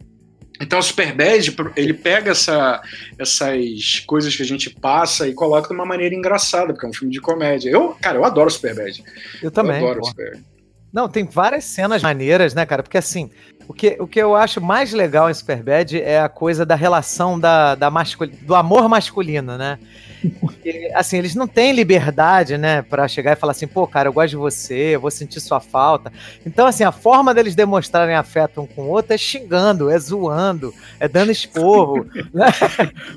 Então 0.61 0.79
o 0.79 0.83
Superbad, 0.83 1.55
ele 1.77 1.95
pega 1.95 2.33
essa, 2.33 2.83
essas 3.19 4.01
coisas 4.07 4.35
que 4.35 4.43
a 4.43 4.47
gente 4.47 4.71
passa 4.71 5.29
e 5.29 5.33
coloca 5.33 5.69
de 5.69 5.75
uma 5.75 5.87
maneira 5.87 6.15
engraçada, 6.15 6.73
porque 6.73 6.85
é 6.85 6.89
um 6.89 6.93
filme 6.93 7.13
de 7.13 7.21
comédia. 7.21 7.71
Eu, 7.71 7.97
cara, 8.01 8.19
eu 8.19 8.25
adoro 8.25 8.51
Superbad. 8.51 9.03
Eu 9.41 9.51
também. 9.51 9.81
Eu 9.81 9.89
adoro 9.89 10.05
Superbad. 10.05 10.45
Não, 10.93 11.09
tem 11.09 11.25
várias 11.25 11.65
cenas 11.65 12.03
maneiras, 12.03 12.55
né, 12.55 12.67
cara? 12.67 12.83
Porque 12.83 12.99
assim, 12.99 13.31
o 13.69 13.75
que, 13.75 13.99
o 14.01 14.07
que 14.07 14.19
eu 14.19 14.35
acho 14.35 14.63
mais 14.63 14.95
legal 14.95 15.29
em 15.29 15.35
Superbad 15.35 16.01
é 16.01 16.19
a 16.19 16.29
coisa 16.29 16.65
da 16.65 16.75
relação 16.75 17.39
da, 17.39 17.75
da 17.75 17.91
mascul... 17.91 18.27
do 18.27 18.55
amor 18.55 18.89
masculino, 18.89 19.59
né? 19.59 19.79
Porque, 20.41 20.91
assim, 20.95 21.19
eles 21.19 21.35
não 21.35 21.47
têm 21.47 21.73
liberdade, 21.73 22.57
né, 22.57 22.81
para 22.81 23.07
chegar 23.07 23.33
e 23.33 23.37
falar 23.37 23.51
assim, 23.51 23.67
pô, 23.67 23.87
cara, 23.87 24.09
eu 24.09 24.13
gosto 24.13 24.31
de 24.31 24.37
você, 24.37 24.95
eu 24.95 25.01
vou 25.01 25.11
sentir 25.11 25.39
sua 25.39 25.61
falta. 25.61 26.11
Então, 26.47 26.67
assim, 26.67 26.83
a 26.83 26.91
forma 26.91 27.35
deles 27.35 27.55
demonstrarem 27.55 28.17
afeto 28.17 28.63
um 28.63 28.67
com 28.67 28.85
o 28.85 28.89
outro 28.89 29.13
é 29.13 29.19
xingando, 29.19 29.91
é 29.91 29.99
zoando, 29.99 30.73
é 30.99 31.07
dando 31.07 31.31
esporro, 31.31 32.07
né? 32.33 32.47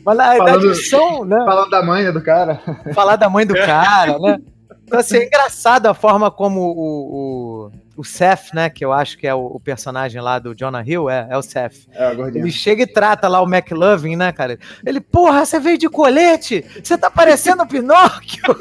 Mas 0.05 0.17
na 0.17 0.33
verdade 0.33 0.75
são, 0.89 1.23
né? 1.23 1.37
Falar 1.45 1.69
da 1.69 1.81
mãe 1.81 2.11
do 2.11 2.21
cara. 2.21 2.61
Falar 2.93 3.15
da 3.15 3.29
mãe 3.29 3.47
do 3.47 3.55
cara, 3.55 4.19
né? 4.19 4.37
Então, 4.91 4.99
assim, 4.99 5.19
é 5.19 5.25
engraçado 5.25 5.86
a 5.86 5.93
forma 5.93 6.30
como 6.30 6.60
o, 6.60 6.75
o, 7.13 7.71
o 7.95 8.04
Seth, 8.04 8.54
né, 8.54 8.69
que 8.69 8.84
eu 8.84 8.91
acho 8.91 9.17
que 9.17 9.25
é 9.25 9.34
o, 9.34 9.45
o, 9.45 9.58
personagem 9.58 10.19
lá 10.19 10.38
do 10.38 10.54
Jonah 10.54 10.84
Hill, 10.86 11.10
é, 11.10 11.27
é 11.30 11.38
o 11.38 11.41
Seth. 11.41 11.88
É, 11.93 12.12
ele 12.12 12.51
chega 12.51 12.84
e 12.84 12.88
trata 12.88 13.30
lá 13.30 13.41
o 13.41 13.47
McLovin, 13.47 14.17
né, 14.17 14.34
cara? 14.34 14.60
Ele, 14.86 14.99
porra, 14.99 15.45
você 15.45 15.62
veio 15.62 15.77
de 15.77 15.88
colete? 15.88 16.65
Você 16.84 16.97
tá 16.97 17.10
parecendo 17.10 17.63
o 17.63 17.67
Pinóquio? 17.67 18.43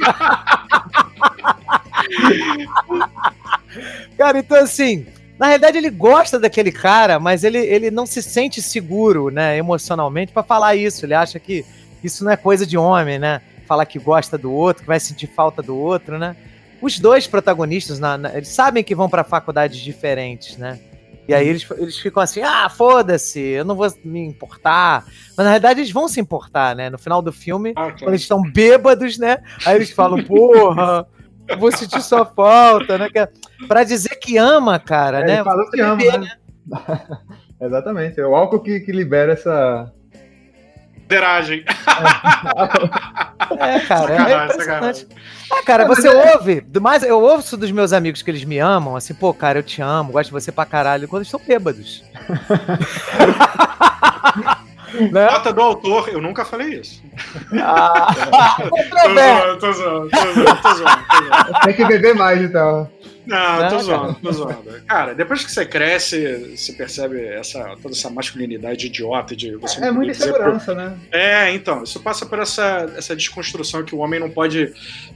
cara, 4.16 4.38
então 4.38 4.56
assim, 4.56 5.08
na 5.36 5.46
realidade 5.46 5.78
ele 5.78 5.90
gosta 5.90 6.38
daquele 6.38 6.70
cara, 6.70 7.18
mas 7.18 7.42
ele, 7.42 7.58
ele 7.58 7.90
não 7.90 8.06
se 8.06 8.22
sente 8.22 8.62
seguro, 8.62 9.30
né, 9.30 9.56
emocionalmente 9.56 10.30
para 10.30 10.44
falar 10.44 10.76
isso. 10.76 11.04
Ele 11.04 11.14
acha 11.14 11.40
que 11.40 11.66
isso 12.04 12.22
não 12.22 12.30
é 12.30 12.36
coisa 12.36 12.64
de 12.64 12.78
homem, 12.78 13.18
né? 13.18 13.42
Falar 13.70 13.86
que 13.86 14.00
gosta 14.00 14.36
do 14.36 14.52
outro, 14.52 14.82
que 14.82 14.88
vai 14.88 14.98
sentir 14.98 15.28
falta 15.28 15.62
do 15.62 15.76
outro, 15.78 16.18
né? 16.18 16.34
os 16.82 16.98
dois 16.98 17.26
protagonistas, 17.26 18.00
na, 18.00 18.16
na- 18.18 18.34
eles 18.34 18.48
sabem 18.48 18.82
que 18.82 18.94
vão 18.96 19.08
pra 19.08 19.22
faculdades 19.22 19.78
diferentes, 19.78 20.56
né? 20.56 20.80
E 21.28 21.32
aí 21.34 21.46
eles, 21.46 21.64
eles 21.78 21.96
ficam 21.98 22.20
assim, 22.22 22.40
ah, 22.42 22.68
foda-se, 22.68 23.38
eu 23.38 23.64
não 23.64 23.76
vou 23.76 23.86
me 24.04 24.18
importar. 24.26 25.04
Mas 25.36 25.44
na 25.46 25.52
verdade 25.52 25.78
eles 25.80 25.92
vão 25.92 26.08
se 26.08 26.18
importar, 26.18 26.74
né? 26.74 26.90
No 26.90 26.98
final 26.98 27.20
do 27.22 27.30
filme, 27.32 27.72
Ah, 27.76 27.92
quando 27.92 28.08
eles 28.08 28.22
estão 28.22 28.42
bêbados, 28.42 29.18
né? 29.18 29.38
Aí 29.64 29.76
eles 29.76 29.90
falam, 29.92 30.24
porra, 30.24 31.06
eu 31.46 31.58
vou 31.58 31.70
sentir 31.70 32.00
sua 32.02 32.24
falta, 32.26 32.96
né? 32.98 33.08
É 33.14 33.28
Pra 33.68 33.84
dizer 33.84 34.16
que 34.16 34.36
ama, 34.38 34.78
cara, 34.80 35.20
É, 35.20 35.24
né? 35.26 35.34
ele 35.34 35.44
falou 35.44 35.70
que 35.70 35.80
ama, 35.80 35.96
beber, 35.96 36.18
né? 36.20 36.30
Exatamente. 37.60 38.18
É 38.18 38.26
o 38.26 38.34
álcool 38.34 38.60
que, 38.60 38.80
que 38.80 38.90
libera 38.90 39.34
essa. 39.34 39.92
Deragem. 41.10 41.64
É, 43.58 43.80
cara, 43.80 44.14
é 44.14 44.48
Sacanagem. 44.52 45.06
Ah, 45.50 45.62
cara, 45.64 45.84
você 45.84 46.08
ouve, 46.08 46.60
do 46.60 46.80
mais, 46.80 47.02
eu 47.02 47.20
ouço 47.20 47.56
dos 47.56 47.72
meus 47.72 47.92
amigos 47.92 48.22
que 48.22 48.30
eles 48.30 48.44
me 48.44 48.60
amam, 48.60 48.94
assim, 48.94 49.12
pô, 49.12 49.34
cara, 49.34 49.58
eu 49.58 49.64
te 49.64 49.82
amo, 49.82 50.12
gosto 50.12 50.28
de 50.28 50.32
você 50.32 50.52
pra 50.52 50.64
caralho, 50.64 51.08
quando 51.08 51.22
eles 51.22 51.26
estão 51.26 51.40
bêbados. 51.44 52.04
né? 55.10 55.26
Nota 55.26 55.52
do 55.52 55.60
autor, 55.60 56.08
eu 56.10 56.20
nunca 56.20 56.44
falei 56.44 56.80
isso. 56.80 57.02
Ah, 57.60 58.14
tô 58.70 58.86
zoando, 59.08 59.58
tô 59.58 59.72
zoando, 59.72 60.10
tô 60.62 60.74
zoando. 60.74 61.60
Tem 61.64 61.74
que 61.74 61.84
beber 61.86 62.14
mais, 62.14 62.40
então. 62.40 62.88
Não, 63.30 63.54
tô 63.54 63.60
cara. 63.60 63.78
zoando, 63.78 64.14
tô 64.20 64.32
zoando. 64.32 64.82
Cara, 64.86 65.14
depois 65.14 65.44
que 65.44 65.52
você 65.52 65.64
cresce, 65.64 66.56
você 66.56 66.72
percebe 66.72 67.24
essa, 67.24 67.76
toda 67.80 67.94
essa 67.94 68.10
masculinidade 68.10 68.86
idiota 68.86 69.36
de 69.36 69.54
você 69.56 69.78
É 69.78 69.82
não 69.86 69.94
muita 69.94 70.12
insegurança, 70.12 70.74
né? 70.74 70.98
É, 71.12 71.52
então, 71.52 71.82
isso 71.84 72.00
passa 72.00 72.26
por 72.26 72.38
essa, 72.40 72.92
essa 72.96 73.14
desconstrução 73.14 73.84
que 73.84 73.94
o 73.94 73.98
homem 73.98 74.18
não 74.20 74.30
pode 74.30 74.72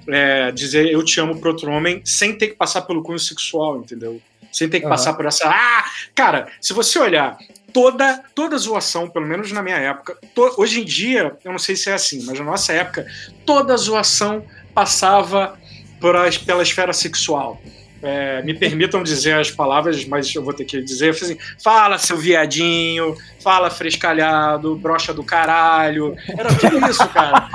é, 0.08 0.50
dizer 0.52 0.86
eu 0.90 1.04
te 1.04 1.18
amo 1.20 1.38
pro 1.40 1.50
outro 1.50 1.70
homem 1.70 2.00
sem 2.04 2.32
ter 2.36 2.48
que 2.48 2.54
passar 2.54 2.82
pelo 2.82 3.02
cunho 3.02 3.18
sexual, 3.18 3.78
entendeu? 3.78 4.20
Sem 4.52 4.68
ter 4.68 4.78
que 4.78 4.86
Aham. 4.86 4.94
passar 4.94 5.14
por 5.14 5.26
essa. 5.26 5.48
Ah! 5.48 5.84
Cara, 6.14 6.46
se 6.60 6.72
você 6.72 6.98
olhar 7.00 7.36
toda, 7.72 8.22
toda 8.36 8.56
zoação, 8.56 9.10
pelo 9.10 9.26
menos 9.26 9.50
na 9.50 9.60
minha 9.64 9.76
época, 9.78 10.16
to- 10.32 10.54
hoje 10.58 10.80
em 10.80 10.84
dia, 10.84 11.36
eu 11.44 11.50
não 11.50 11.58
sei 11.58 11.74
se 11.74 11.90
é 11.90 11.94
assim, 11.94 12.22
mas 12.24 12.38
na 12.38 12.44
nossa 12.44 12.72
época, 12.72 13.04
toda 13.44 13.76
zoação 13.76 14.44
passava 14.72 15.58
por 16.00 16.14
as- 16.14 16.38
pela 16.38 16.62
esfera 16.62 16.92
sexual. 16.92 17.60
É, 18.06 18.42
me 18.42 18.52
permitam 18.52 19.02
dizer 19.02 19.38
as 19.40 19.50
palavras, 19.50 20.04
mas 20.04 20.32
eu 20.34 20.44
vou 20.44 20.52
ter 20.52 20.66
que 20.66 20.82
dizer. 20.82 21.06
Eu 21.06 21.10
assim, 21.12 21.38
fala, 21.62 21.96
seu 21.96 22.18
viadinho, 22.18 23.16
fala, 23.42 23.70
frescalhado, 23.70 24.76
brocha 24.76 25.14
do 25.14 25.24
caralho. 25.24 26.14
Era 26.28 26.54
tudo 26.54 26.86
isso, 26.86 27.08
cara. 27.08 27.48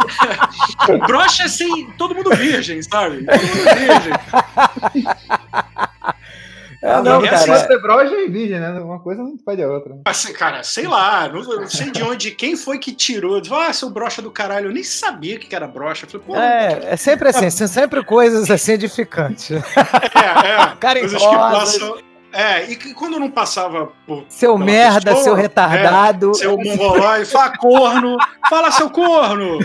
brocha 1.05 1.43
assim, 1.45 1.91
todo 1.99 2.15
mundo 2.15 2.35
virgem, 2.35 2.81
sabe? 2.81 3.23
Todo 3.25 3.41
mundo 3.41 3.63
virgem. 3.77 4.13
É, 6.82 6.92
Ah, 6.92 7.02
não, 7.02 7.22
mas 7.22 7.46
cara. 7.46 7.60
Você 7.60 7.74
é 7.74 7.78
broja 7.80 8.15
e 8.15 8.30
virgem, 8.30 8.60
né? 8.60 8.72
Uma 8.80 9.00
coisa 9.00 9.22
não 9.22 9.38
pede 9.38 9.63
a 9.63 9.68
outra. 9.68 9.98
Assim, 10.06 10.32
cara, 10.34 10.63
sei 10.63 10.88
lá, 10.88 11.28
não, 11.28 11.42
não 11.42 11.70
sei 11.70 11.92
de 11.92 12.02
onde, 12.02 12.32
quem 12.32 12.56
foi 12.56 12.80
que 12.80 12.94
tirou. 12.94 13.42
Ah, 13.52 13.74
seu 13.74 13.89
brocha 13.89 14.22
do 14.22 14.32
caralho, 14.32 14.68
eu 14.68 14.74
nem 14.74 14.84
sabia 14.84 15.36
o 15.36 15.39
que 15.39 15.54
era 15.54 15.68
brocha. 15.68 16.06
Eu 16.06 16.10
falei, 16.10 16.28
pô, 16.28 16.36
é, 16.36 16.80
É, 16.89 16.94
é 16.94 16.96
sempre 16.96 17.30
assim, 17.30 17.50
são 17.50 17.68
sempre 17.68 18.04
coisas 18.04 18.50
assim 18.50 18.74
edificantes. 18.74 19.52
é. 19.52 20.76
Carinhosas. 20.80 21.22
Coisas 21.22 21.28
que 21.28 21.36
passam. 21.36 22.10
É, 22.32 22.70
e 22.70 22.76
que 22.76 22.94
quando 22.94 23.20
não 23.20 23.30
passava 23.30 23.92
por. 24.06 24.24
Seu 24.30 24.56
merda, 24.58 25.15
pessoa, 25.15 25.24
seu 25.24 25.34
retardado. 25.34 26.30
É, 26.32 26.34
seu 26.36 26.58
mongolói, 26.58 27.26
fala 27.26 27.58
corno, 27.58 28.18
fala 28.48 28.72
seu 28.72 28.89
corno. 28.89 29.58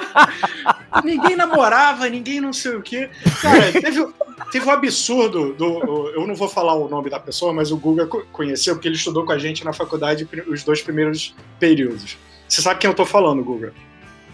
ninguém 1.04 1.36
namorava, 1.36 2.08
ninguém 2.08 2.40
não 2.40 2.52
sei 2.52 2.76
o 2.76 2.82
quê. 2.82 3.10
Cara, 3.42 3.72
teve, 3.72 4.06
teve 4.52 4.66
um 4.66 4.70
absurdo 4.70 5.52
do. 5.54 6.12
Eu 6.14 6.26
não 6.26 6.34
vou 6.34 6.48
falar 6.48 6.74
o 6.74 6.88
nome 6.88 7.08
da 7.10 7.18
pessoa, 7.20 7.52
mas 7.52 7.70
o 7.70 7.76
Guga 7.76 8.06
co- 8.06 8.24
conheceu, 8.32 8.74
porque 8.74 8.88
ele 8.88 8.96
estudou 8.96 9.24
com 9.24 9.32
a 9.32 9.38
gente 9.38 9.64
na 9.64 9.72
faculdade 9.72 10.28
os 10.48 10.62
dois 10.64 10.80
primeiros 10.82 11.34
períodos. 11.58 12.16
Você 12.48 12.60
sabe 12.62 12.80
quem 12.80 12.88
eu 12.88 12.94
tô 12.94 13.04
falando, 13.06 13.42
Guga? 13.44 13.72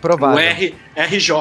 Provável. 0.00 0.36
O 0.36 0.40
R, 0.40 0.74
RJ, 0.94 1.32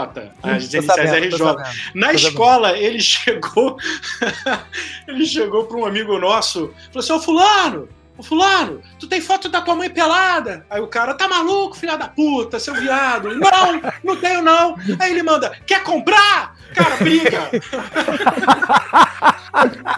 as 0.41 0.73
iniciais 0.73 0.85
sabendo, 0.85 1.25
RJ. 1.25 1.37
sabendo. 1.37 1.57
Na 1.57 1.63
Tô 1.63 1.73
sabendo. 1.93 2.15
escola, 2.15 2.77
ele 2.77 2.99
chegou. 2.99 3.77
ele 5.07 5.25
chegou 5.25 5.65
para 5.65 5.77
um 5.77 5.85
amigo 5.85 6.17
nosso 6.17 6.73
falou 6.91 6.99
assim: 7.03 7.13
Ô 7.13 7.19
Fulano, 7.19 7.89
ô 8.17 8.23
Fulano, 8.23 8.81
tu 8.99 9.07
tem 9.07 9.21
foto 9.21 9.49
da 9.49 9.61
tua 9.61 9.75
mãe 9.75 9.89
pelada? 9.89 10.65
Aí 10.69 10.81
o 10.81 10.87
cara, 10.87 11.13
tá 11.13 11.27
maluco, 11.27 11.75
filha 11.75 11.97
da 11.97 12.07
puta, 12.07 12.59
seu 12.59 12.73
viado? 12.73 13.29
Não, 13.35 13.81
não 14.03 14.15
tenho 14.15 14.41
não. 14.41 14.75
Aí 14.99 15.11
ele 15.11 15.21
manda: 15.23 15.51
Quer 15.65 15.83
comprar? 15.83 16.54
Cara, 16.73 16.95
briga! 16.97 17.49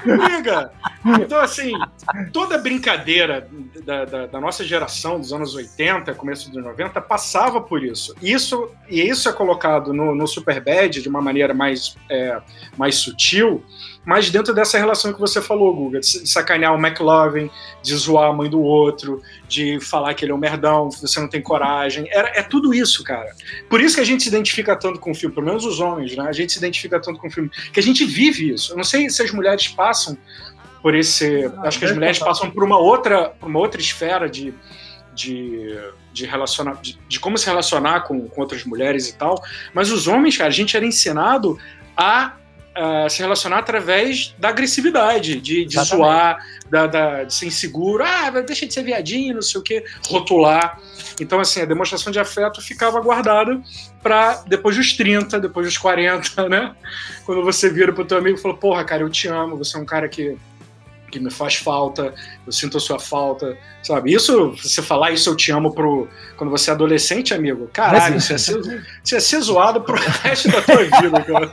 briga! 0.03 0.71
Então, 1.21 1.39
assim, 1.39 1.71
toda 2.34 2.58
brincadeira 2.58 3.47
da, 3.86 4.06
da- 4.06 4.25
da 4.27 4.41
nossa 4.41 4.63
geração, 4.63 5.19
dos 5.19 5.32
anos 5.32 5.56
80, 5.56 6.13
começo 6.15 6.51
dos 6.51 6.62
90, 6.63 6.99
passava 7.01 7.62
por 7.62 7.84
isso. 7.84 8.13
Isso 8.21 8.69
e 8.89 9.01
isso 9.01 9.30
é 9.30 9.34
colocado 9.34 9.93
no, 9.93 10.13
no 10.13 10.27
Superbad 10.27 11.01
de 11.01 11.08
uma 11.10 11.21
maneira 11.21 11.53
mais, 11.53 11.95
é, 12.10 12.39
mais 12.77 12.95
sutil, 12.95 13.63
mas 14.06 14.30
dentro 14.30 14.53
dessa 14.53 14.77
relação 14.77 15.13
que 15.13 15.19
você 15.19 15.41
falou, 15.41 15.73
Guga, 15.75 15.99
de 15.99 16.27
sacanear 16.30 16.73
o 16.73 16.77
McLovin, 16.80 17.49
de 17.82 17.95
zoar 17.95 18.30
a 18.30 18.34
mãe 18.34 18.49
do 18.49 18.62
outro, 18.62 19.21
de 19.47 19.79
falar 19.79 20.13
que 20.13 20.25
ele 20.25 20.31
é 20.31 20.36
um 20.36 20.38
merdão, 20.38 20.89
você 20.91 21.19
não 21.19 21.27
tem 21.27 21.41
coragem. 21.41 22.07
Era, 22.12 22.29
é 22.36 22.43
tudo 22.43 22.73
isso, 22.73 23.03
cara. 23.03 23.33
Por 23.69 23.79
isso 23.79 23.95
que 23.95 24.01
a 24.01 24.05
gente 24.05 24.23
se 24.23 24.29
identifica 24.29 24.75
tanto 24.75 24.99
com 24.99 25.12
o 25.12 25.15
filme, 25.15 25.33
pelo 25.33 25.47
menos 25.47 25.65
os 25.65 25.79
homens, 25.79 26.15
né? 26.15 26.25
A 26.27 26.33
gente 26.33 26.51
se 26.51 26.57
identifica 26.57 26.99
tanto 26.99 27.19
com 27.19 27.27
o 27.27 27.31
filme, 27.31 27.49
que 27.71 27.79
a 27.79 27.83
gente 27.83 28.03
vive 28.05 28.53
isso. 28.53 28.73
Eu 28.73 28.77
não 28.77 28.83
sei 28.83 29.10
se 29.10 29.21
as 29.21 29.31
mulheres 29.31 29.67
passam 29.69 30.17
por 30.81 30.93
esse. 30.93 31.45
Ah, 31.45 31.67
acho 31.67 31.79
que 31.79 31.86
as 31.86 31.91
deve 31.91 31.93
mulheres 31.95 32.19
passam 32.19 32.51
por 32.51 32.63
uma 32.63 32.77
outra, 32.77 33.29
por 33.29 33.49
uma 33.49 33.60
outra 33.60 33.79
esfera 33.79 34.29
de. 34.29 34.53
De, 35.13 35.75
de, 36.13 36.27
relacionar, 36.27 36.73
de, 36.79 36.95
de 37.10 37.19
como 37.19 37.39
se 37.39 37.47
relacionar 37.47 38.01
com, 38.01 38.27
com 38.27 38.39
outras 38.39 38.63
mulheres 38.63 39.10
e 39.10 39.15
tal, 39.15 39.43
mas 39.73 39.89
os 39.89 40.07
homens, 40.07 40.38
cara, 40.38 40.49
a 40.49 40.53
gente 40.53 40.77
era 40.77 40.86
ensinado 40.86 41.57
a, 41.97 42.33
a 42.77 43.09
se 43.09 43.19
relacionar 43.19 43.59
através 43.59 44.35
da 44.37 44.49
agressividade, 44.49 45.39
de, 45.41 45.65
de 45.65 45.75
zoar, 45.83 46.37
da, 46.69 46.85
da- 46.87 47.23
de 47.23 47.33
ser 47.33 47.47
inseguro, 47.47 48.03
ah, 48.05 48.29
deixa 48.41 48.65
de 48.67 48.73
ser 48.73 48.83
viadinho, 48.83 49.35
não 49.35 49.41
sei 49.41 49.59
o 49.59 49.63
que, 49.63 49.83
rotular. 50.07 50.79
Então, 51.19 51.39
assim, 51.39 51.61
a 51.61 51.65
demonstração 51.65 52.11
de 52.11 52.19
afeto 52.19 52.61
ficava 52.61 52.99
guardada 53.01 53.59
para 54.03 54.43
depois 54.47 54.75
dos 54.77 54.93
30, 54.93 55.39
depois 55.39 55.65
dos 55.65 55.77
40, 55.77 56.47
né? 56.47 56.75
Quando 57.25 57.43
você 57.43 57.69
vira 57.69 57.91
pro 57.91 58.05
teu 58.05 58.17
amigo 58.19 58.37
e 58.37 58.41
fala, 58.41 58.55
porra, 58.55 58.83
cara, 58.85 59.01
eu 59.01 59.09
te 59.09 59.27
amo, 59.27 59.57
você 59.57 59.75
é 59.77 59.79
um 59.79 59.85
cara 59.85 60.07
que, 60.07 60.37
que 61.11 61.19
me 61.19 61.31
faz 61.31 61.55
falta, 61.55 62.13
eu 62.45 62.51
sinto 62.51 62.77
a 62.77 62.79
sua 62.79 62.99
falta, 62.99 63.57
sabe? 63.81 64.13
Isso, 64.13 64.51
você 64.61 64.81
falar 64.81 65.11
isso 65.11 65.29
eu 65.29 65.35
te 65.35 65.51
amo 65.51 65.73
pro, 65.73 66.07
quando 66.35 66.49
você 66.49 66.69
é 66.69 66.73
adolescente, 66.73 67.33
amigo, 67.33 67.69
caralho, 67.71 68.15
Mas- 68.15 68.25
você 68.25 68.33
ia 68.33 68.39
ser, 68.39 68.85
você 69.03 69.19
ser 69.21 69.41
zoado 69.41 69.81
pro 69.81 69.95
resto 70.23 70.49
da 70.51 70.61
tua 70.61 70.83
vida, 70.83 71.23
cara. 71.23 71.51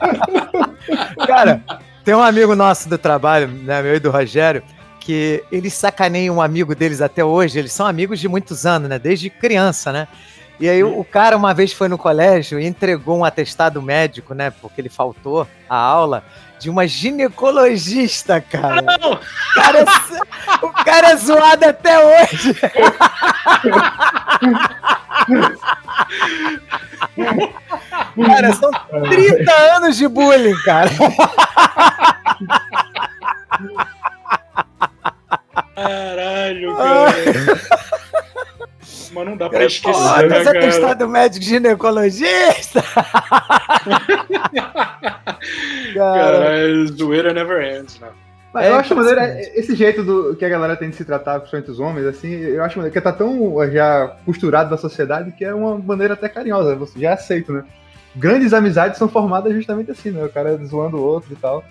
Cara, 1.27 1.63
tem 2.05 2.15
um 2.15 2.23
amigo 2.23 2.55
nosso 2.55 2.89
do 2.89 2.99
trabalho, 2.99 3.49
né, 3.49 3.81
meu 3.83 3.95
e 3.95 4.01
do 4.01 4.11
Rogério, 4.11 4.63
que 5.01 5.43
eles 5.51 5.73
sacaneiam 5.75 6.37
um 6.37 6.43
amigo 6.43 6.75
deles 6.75 7.01
até 7.01 7.25
hoje. 7.25 7.59
Eles 7.59 7.73
são 7.73 7.87
amigos 7.87 8.19
de 8.21 8.29
muitos 8.29 8.67
anos, 8.67 8.89
né? 8.89 8.99
Desde 8.99 9.29
criança, 9.31 9.93
né? 9.93 10.09
E 10.65 10.69
aí 10.71 10.83
o 10.83 11.05
cara 11.05 11.37
uma 11.37 11.53
vez 11.53 11.75
foi 11.75 11.89
no 11.89 11.99
colégio 11.99 12.59
e 12.59 12.65
entregou 12.67 13.19
um 13.19 13.25
atestado 13.27 13.83
médico, 13.83 14.33
né? 14.33 14.51
Porque 14.51 14.81
ele 14.81 14.89
faltou 14.89 15.47
a 15.69 15.77
aula 15.77 16.25
de 16.59 16.71
uma 16.71 16.89
ginecologista, 16.89 18.41
cara. 18.41 18.81
Não, 18.81 19.13
O 19.13 19.21
cara, 19.55 19.81
é- 19.81 20.65
o 20.65 20.71
cara 20.71 21.11
é 21.11 21.17
zoado 21.17 21.67
até 21.67 21.99
hoje. 21.99 22.57
Cara, 28.27 28.53
são 28.55 28.71
30 29.11 29.53
anos 29.77 29.97
de 29.97 30.09
bullying, 30.09 30.57
cara. 30.65 30.91
caralho, 35.75 36.77
cara. 36.77 37.13
Mas 39.15 39.27
não 39.27 39.37
dá 39.37 39.49
pra 39.49 39.65
esquecer, 39.65 39.93
Pô, 39.93 40.17
né, 40.17 40.29
mas 40.29 40.45
cara? 40.45 40.59
atestado 40.59 41.09
médico 41.09 41.45
ginecologista. 41.45 42.83
cara, 45.95 45.95
Cara, 45.95 46.87
zoeira 46.97 47.33
never 47.33 47.63
ends, 47.79 47.99
né? 48.01 48.09
Mas 48.53 48.67
É 48.67 48.71
eu 48.71 48.75
acho 48.77 48.95
maneiro 48.95 49.21
impressionante. 49.21 49.59
esse 49.59 49.75
jeito 49.75 50.03
do, 50.05 50.37
que 50.37 50.45
a 50.45 50.49
galera 50.49 50.77
tem 50.77 50.89
de 50.89 50.97
se 50.97 51.05
tratar, 51.05 51.41
principalmente 51.41 51.71
os 51.71 51.81
homens, 51.81 52.07
assim, 52.07 52.33
eu 52.35 52.63
acho 52.63 52.79
maneiro, 52.79 52.93
que 52.93 53.01
tá 53.01 53.13
tão 53.13 53.57
já 53.71 54.17
costurado 54.25 54.71
da 54.71 54.77
sociedade 54.77 55.33
que 55.33 55.45
é 55.45 55.53
uma 55.53 55.77
maneira 55.77 56.15
até 56.15 56.29
carinhosa, 56.29 56.77
você 56.77 56.99
já 57.01 57.15
aceita, 57.15 57.53
né? 57.53 57.65
Grandes 58.15 58.53
amizades 58.53 58.97
são 58.97 59.09
formadas 59.09 59.53
justamente 59.53 59.91
assim, 59.91 60.11
né? 60.13 60.25
O 60.25 60.29
cara 60.29 60.57
zoando 60.65 60.99
o 60.99 61.03
outro 61.03 61.33
e 61.33 61.37
tal. 61.37 61.65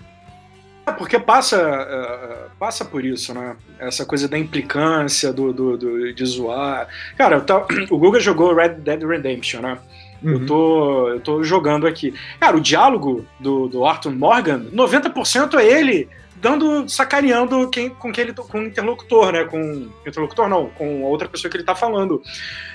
É, 0.85 0.91
porque 0.91 1.17
passa, 1.17 1.57
é, 1.57 2.45
passa 2.59 2.83
por 2.83 3.05
isso, 3.05 3.33
né? 3.33 3.55
Essa 3.79 4.05
coisa 4.05 4.27
da 4.27 4.37
implicância, 4.37 5.31
do, 5.31 5.53
do, 5.53 5.77
do- 5.77 6.13
de 6.13 6.25
zoar. 6.25 6.87
Cara, 7.17 7.37
eu 7.37 7.41
tava- 7.41 7.67
o 7.89 7.97
Guga 7.97 8.19
jogou 8.19 8.53
Red 8.53 8.69
Dead 8.75 9.01
Redemption, 9.03 9.61
né? 9.61 9.77
Eu, 10.21 10.33
Uhum. 10.39 10.45
tô, 10.45 11.09
eu 11.09 11.19
tô 11.19 11.43
jogando 11.43 11.85
aqui. 11.87 12.13
Cara, 12.39 12.55
o 12.57 12.61
diálogo 12.61 13.25
do, 13.39 13.67
do 13.67 13.85
Arthur 13.85 14.11
Morgan, 14.13 14.65
90% 14.73 15.55
é 15.59 15.65
ele 15.65 16.07
dando, 16.35 16.87
sacaneando 16.89 17.69
quem, 17.69 17.89
com 17.89 18.11
quem 18.11 18.25
ele 18.25 18.33
com 18.33 18.59
o 18.59 18.63
interlocutor, 18.65 19.31
né? 19.31 19.45
Com 19.45 19.89
interlocutor 20.05 20.49
não, 20.49 20.67
com 20.69 21.05
a 21.05 21.07
outra 21.07 21.27
pessoa 21.29 21.49
que 21.49 21.55
ele 21.57 21.63
tá 21.63 21.75
falando. 21.75 22.21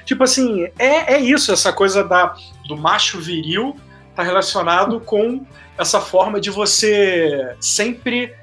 Tipo 0.07 0.25
assim, 0.25 0.67
é, 0.79 1.15
é 1.15 1.21
isso, 1.21 1.53
essa 1.53 1.73
coisa 1.73 2.03
da, 2.05 2.35
do 2.67 2.77
macho 2.77 3.19
viril 3.19 3.77
tá 4.19 4.25
relacionado 4.25 4.99
com 4.99 5.47
essa 5.79 6.01
forma 6.01 6.41
de 6.41 6.51
você 6.51 7.55
sempre 7.61 8.35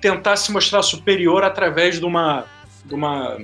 tentar 0.00 0.36
se 0.36 0.50
mostrar 0.50 0.82
superior 0.82 1.44
através 1.44 1.98
de 1.98 2.04
uma, 2.06 2.46
de 2.82 2.94
uma, 2.94 3.36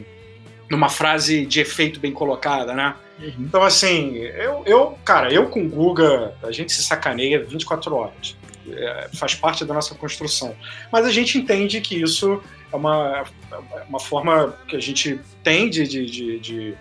de 0.66 0.74
uma 0.74 0.88
frase 0.88 1.44
de 1.44 1.60
efeito 1.60 2.00
bem 2.00 2.10
colocada, 2.10 2.72
né? 2.72 2.94
Então, 3.38 3.62
assim, 3.62 4.16
eu, 4.16 4.62
eu, 4.64 4.98
cara, 5.04 5.30
eu 5.30 5.50
com 5.50 5.60
o 5.60 5.68
Guga, 5.68 6.34
a 6.42 6.50
gente 6.50 6.72
se 6.72 6.82
sacaneia 6.82 7.44
24 7.44 7.94
horas. 7.94 8.34
É, 8.66 9.10
faz 9.14 9.34
parte 9.34 9.62
da 9.62 9.74
nossa 9.74 9.94
construção. 9.94 10.56
Mas 10.90 11.04
a 11.04 11.12
gente 11.12 11.36
entende 11.36 11.82
que 11.82 12.00
isso 12.00 12.42
é 12.72 12.76
uma, 12.76 13.24
é 13.52 13.82
uma 13.86 14.00
forma 14.00 14.56
que 14.66 14.74
a 14.74 14.80
gente 14.80 15.20
tem 15.42 15.68
de, 15.68 15.86
de, 15.86 16.06
de, 16.06 16.40
de, 16.40 16.74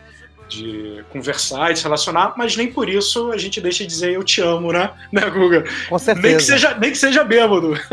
de 0.47 1.03
conversar 1.09 1.71
e 1.71 1.75
se 1.75 1.83
relacionar, 1.83 2.33
mas 2.37 2.55
nem 2.55 2.71
por 2.71 2.89
isso 2.89 3.31
a 3.31 3.37
gente 3.37 3.59
deixa 3.59 3.83
de 3.83 3.89
dizer 3.89 4.13
eu 4.13 4.23
te 4.23 4.41
amo, 4.41 4.71
né, 4.71 4.91
né 5.11 5.29
Guga? 5.29 5.63
Com 5.89 5.97
certeza. 5.97 6.27
Nem 6.27 6.37
que 6.37 6.43
seja, 6.43 6.77
nem 6.79 6.91
que 6.91 6.97
seja 6.97 7.23
bêbado. 7.23 7.73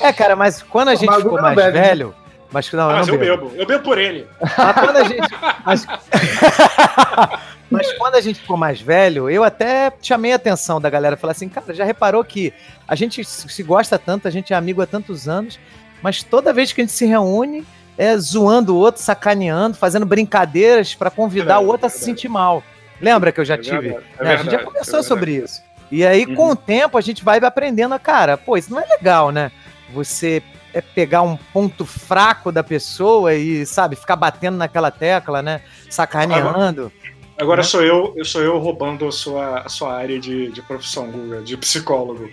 É, 0.00 0.12
cara, 0.12 0.36
mas 0.36 0.62
quando 0.62 0.88
a 0.88 0.94
gente 0.94 1.06
Mas 1.06 1.22
ficou 1.22 1.40
mais 1.40 1.56
bebe, 1.56 1.78
né? 1.78 1.84
velho. 1.84 2.14
Mas 2.52 2.72
não, 2.72 2.88
mas 2.88 3.06
eu 3.06 3.14
eu 3.14 3.20
não 3.20 3.26
bebo. 3.26 3.48
bebo. 3.48 3.60
Eu 3.60 3.66
bebo 3.66 3.84
por 3.84 3.98
ele. 3.98 4.26
Mas 4.40 4.74
quando 4.74 4.96
a 4.96 5.04
gente. 5.04 5.28
Mas... 5.64 5.86
mas 7.70 7.92
quando 7.92 8.14
a 8.16 8.20
gente 8.20 8.40
ficou 8.40 8.56
mais 8.56 8.80
velho, 8.80 9.30
eu 9.30 9.44
até 9.44 9.92
chamei 10.02 10.32
a 10.32 10.36
atenção 10.36 10.80
da 10.80 10.90
galera. 10.90 11.16
Falei 11.16 11.32
assim, 11.32 11.48
cara, 11.48 11.72
já 11.72 11.84
reparou 11.84 12.24
que 12.24 12.52
a 12.88 12.94
gente 12.96 13.24
se 13.24 13.62
gosta 13.62 13.98
tanto, 13.98 14.26
a 14.26 14.30
gente 14.30 14.52
é 14.52 14.56
amigo 14.56 14.82
há 14.82 14.86
tantos 14.86 15.28
anos, 15.28 15.60
mas 16.02 16.24
toda 16.24 16.52
vez 16.52 16.72
que 16.72 16.80
a 16.80 16.84
gente 16.84 16.92
se 16.92 17.06
reúne, 17.06 17.64
é 18.02 18.16
zoando 18.16 18.74
o 18.74 18.78
outro, 18.78 19.02
sacaneando, 19.02 19.76
fazendo 19.76 20.06
brincadeiras 20.06 20.94
pra 20.94 21.10
convidar 21.10 21.44
Verdade, 21.56 21.64
o 21.64 21.68
outro 21.68 21.86
a 21.86 21.90
se 21.90 21.98
sentir 22.02 22.28
mal. 22.30 22.62
Lembra 22.98 23.30
que 23.30 23.38
eu 23.40 23.44
já 23.44 23.54
É 23.54 23.58
tive? 23.58 23.88
é 24.18 24.24
né? 24.24 24.34
a 24.34 24.36
gente 24.36 24.50
já 24.52 24.58
conversou 24.64 25.00
é 25.00 25.02
sobre 25.02 25.32
isso. 25.36 25.62
E 25.92 26.06
aí, 26.06 26.24
com 26.34 26.44
Uhum. 26.46 26.50
o 26.52 26.56
tempo, 26.56 26.96
a 26.96 27.00
gente 27.02 27.22
vai 27.22 27.38
aprendendo 27.40 27.92
a, 27.92 27.98
cara, 27.98 28.38
pô, 28.38 28.56
isso 28.56 28.70
não 28.70 28.80
é 28.80 28.86
legal, 28.86 29.30
né? 29.30 29.52
Você 29.92 30.42
é 30.72 30.80
pegar 30.80 31.20
um 31.22 31.36
ponto 31.52 31.84
fraco 31.84 32.50
da 32.50 32.62
pessoa 32.64 33.34
e, 33.34 33.66
sabe, 33.66 33.96
ficar 33.96 34.16
batendo 34.16 34.56
naquela 34.56 34.90
tecla, 34.90 35.42
né? 35.42 35.60
Sacaneando. 35.90 36.90
Agora 37.38 37.58
Né? 37.58 37.64
sou 37.64 37.82
eu, 37.82 38.14
eu 38.16 38.24
sou 38.24 38.40
eu 38.40 38.58
roubando 38.58 39.06
a 39.06 39.12
sua, 39.12 39.60
a 39.60 39.68
sua 39.68 39.94
área 39.94 40.18
de, 40.18 40.50
de 40.52 40.62
profissão, 40.62 41.10
Guga, 41.10 41.42
de 41.42 41.56
psicólogo. 41.56 42.30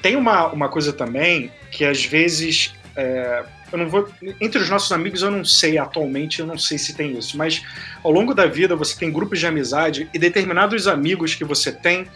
Tem 0.00 0.14
uma, 0.16 0.46
uma 0.48 0.68
coisa 0.68 0.92
também 0.92 1.50
que 1.70 1.84
às 1.84 2.04
vezes 2.04 2.72
é, 2.96 3.44
eu 3.72 3.78
não 3.78 3.88
vou 3.88 4.08
entre 4.40 4.60
os 4.60 4.68
nossos 4.68 4.92
amigos 4.92 5.22
eu 5.22 5.30
não 5.30 5.44
sei 5.44 5.78
atualmente, 5.78 6.40
eu 6.40 6.46
não 6.46 6.58
sei 6.58 6.76
se 6.78 6.94
tem 6.94 7.16
isso, 7.16 7.36
mas 7.36 7.62
ao 8.04 8.10
longo 8.12 8.34
da 8.34 8.46
vida 8.46 8.76
você 8.76 8.96
tem 8.96 9.10
grupos 9.10 9.40
de 9.40 9.46
amizade 9.46 10.08
e 10.12 10.18
determinados 10.18 10.86
amigos 10.86 11.34
que 11.34 11.44
você 11.44 11.72
tem 11.72 12.06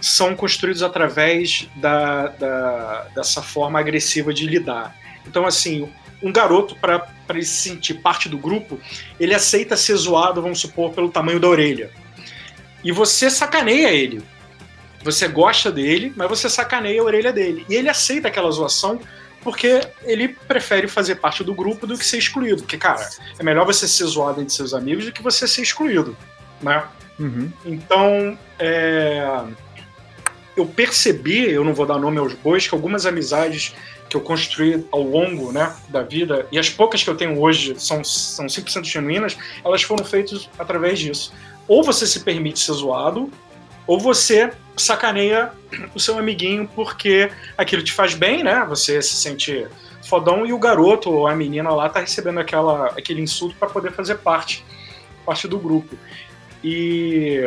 são 0.00 0.34
construídos 0.34 0.82
através 0.82 1.68
da, 1.76 2.28
da- 2.28 3.08
dessa 3.14 3.42
forma 3.42 3.78
agressiva 3.78 4.32
de 4.32 4.46
lidar. 4.46 4.96
Então 5.26 5.46
assim, 5.46 5.88
um 6.22 6.32
garoto 6.32 6.76
para 6.76 7.04
ele 7.30 7.44
se 7.44 7.68
sentir 7.70 7.94
parte 7.94 8.28
do 8.28 8.38
grupo, 8.38 8.78
ele 9.18 9.34
aceita 9.34 9.76
ser 9.76 9.96
zoado, 9.96 10.40
vamos 10.40 10.60
supor, 10.60 10.92
pelo 10.92 11.10
tamanho 11.10 11.40
da 11.40 11.48
orelha. 11.48 11.90
E 12.84 12.92
você 12.92 13.30
sacaneia 13.30 13.90
ele. 13.90 14.22
Você 15.04 15.26
gosta 15.26 15.70
dele, 15.70 16.12
mas 16.16 16.28
você 16.28 16.48
sacaneia 16.48 17.00
a 17.00 17.04
orelha 17.04 17.32
dele. 17.32 17.64
E 17.68 17.74
ele 17.74 17.88
aceita 17.88 18.28
aquela 18.28 18.50
zoação 18.50 19.00
porque 19.42 19.80
ele 20.02 20.28
prefere 20.28 20.88
fazer 20.88 21.16
parte 21.16 21.42
do 21.42 21.54
grupo 21.54 21.86
do 21.86 21.98
que 21.98 22.04
ser 22.04 22.18
excluído. 22.18 22.62
Porque, 22.62 22.78
cara, 22.78 23.08
é 23.38 23.42
melhor 23.42 23.66
você 23.66 23.88
ser 23.88 24.04
zoado 24.04 24.40
entre 24.40 24.54
seus 24.54 24.72
amigos 24.72 25.04
do 25.04 25.12
que 25.12 25.22
você 25.22 25.46
ser 25.48 25.62
excluído, 25.62 26.16
né? 26.60 26.84
Uhum. 27.18 27.52
Então, 27.64 28.38
é, 28.58 29.44
eu 30.56 30.66
percebi, 30.66 31.50
eu 31.50 31.64
não 31.64 31.74
vou 31.74 31.86
dar 31.86 31.98
nome 31.98 32.18
aos 32.18 32.34
bois, 32.34 32.66
que 32.66 32.74
algumas 32.74 33.06
amizades 33.06 33.74
que 34.08 34.16
eu 34.16 34.20
construí 34.20 34.86
ao 34.92 35.02
longo 35.02 35.52
né, 35.52 35.74
da 35.88 36.02
vida, 36.02 36.46
e 36.52 36.58
as 36.58 36.68
poucas 36.68 37.02
que 37.02 37.08
eu 37.08 37.16
tenho 37.16 37.40
hoje 37.40 37.74
são, 37.78 38.04
são 38.04 38.46
100% 38.46 38.84
genuínas, 38.84 39.36
elas 39.64 39.82
foram 39.82 40.04
feitas 40.04 40.50
através 40.58 40.98
disso. 40.98 41.32
Ou 41.66 41.82
você 41.82 42.06
se 42.06 42.20
permite 42.20 42.58
ser 42.58 42.72
zoado, 42.72 43.30
ou 43.92 44.00
você 44.00 44.50
sacaneia 44.74 45.50
o 45.94 46.00
seu 46.00 46.18
amiguinho 46.18 46.66
porque 46.74 47.30
aquilo 47.58 47.82
te 47.82 47.92
faz 47.92 48.14
bem, 48.14 48.42
né? 48.42 48.64
Você 48.68 49.02
se 49.02 49.14
sente 49.16 49.66
fodão 50.08 50.46
e 50.46 50.52
o 50.52 50.58
garoto 50.58 51.10
ou 51.10 51.26
a 51.28 51.36
menina 51.36 51.68
lá 51.74 51.88
tá 51.90 52.00
recebendo 52.00 52.40
aquela, 52.40 52.86
aquele 52.98 53.20
insulto 53.20 53.54
para 53.56 53.68
poder 53.68 53.92
fazer 53.92 54.14
parte, 54.16 54.64
parte 55.26 55.46
do 55.46 55.58
grupo. 55.58 55.94
E 56.64 57.40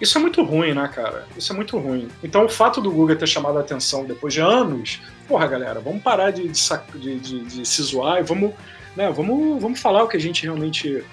isso 0.00 0.16
é 0.16 0.20
muito 0.20 0.42
ruim, 0.42 0.72
né, 0.72 0.88
cara? 0.94 1.26
Isso 1.36 1.52
é 1.52 1.56
muito 1.56 1.76
ruim. 1.78 2.08
Então 2.24 2.46
o 2.46 2.48
fato 2.48 2.80
do 2.80 2.90
Guga 2.90 3.14
ter 3.16 3.26
chamado 3.28 3.58
a 3.58 3.60
atenção 3.60 4.04
depois 4.06 4.32
de 4.32 4.40
anos, 4.40 5.00
porra, 5.28 5.46
galera, 5.46 5.78
vamos 5.80 6.02
parar 6.02 6.30
de, 6.30 6.48
de, 6.48 7.18
de- 7.20 7.44
de- 7.44 7.66
se 7.68 7.82
zoar 7.82 8.20
e 8.20 8.22
vamos, 8.22 8.52
né, 8.96 9.10
vamos, 9.10 9.60
vamos 9.60 9.78
falar 9.78 10.04
o 10.04 10.08
que 10.08 10.16
a 10.16 10.20
gente 10.20 10.44
realmente 10.44 11.04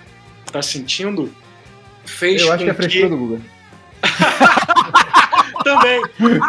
tá 0.54 0.62
sentindo. 0.62 1.34
Fez 2.06 2.42
Eu 2.44 2.54
acho 2.54 2.63
que 2.63 2.70
é 2.70 2.74
frescura 2.74 3.10
do 3.10 3.18
Guga. 3.18 3.42
também. 5.75 6.01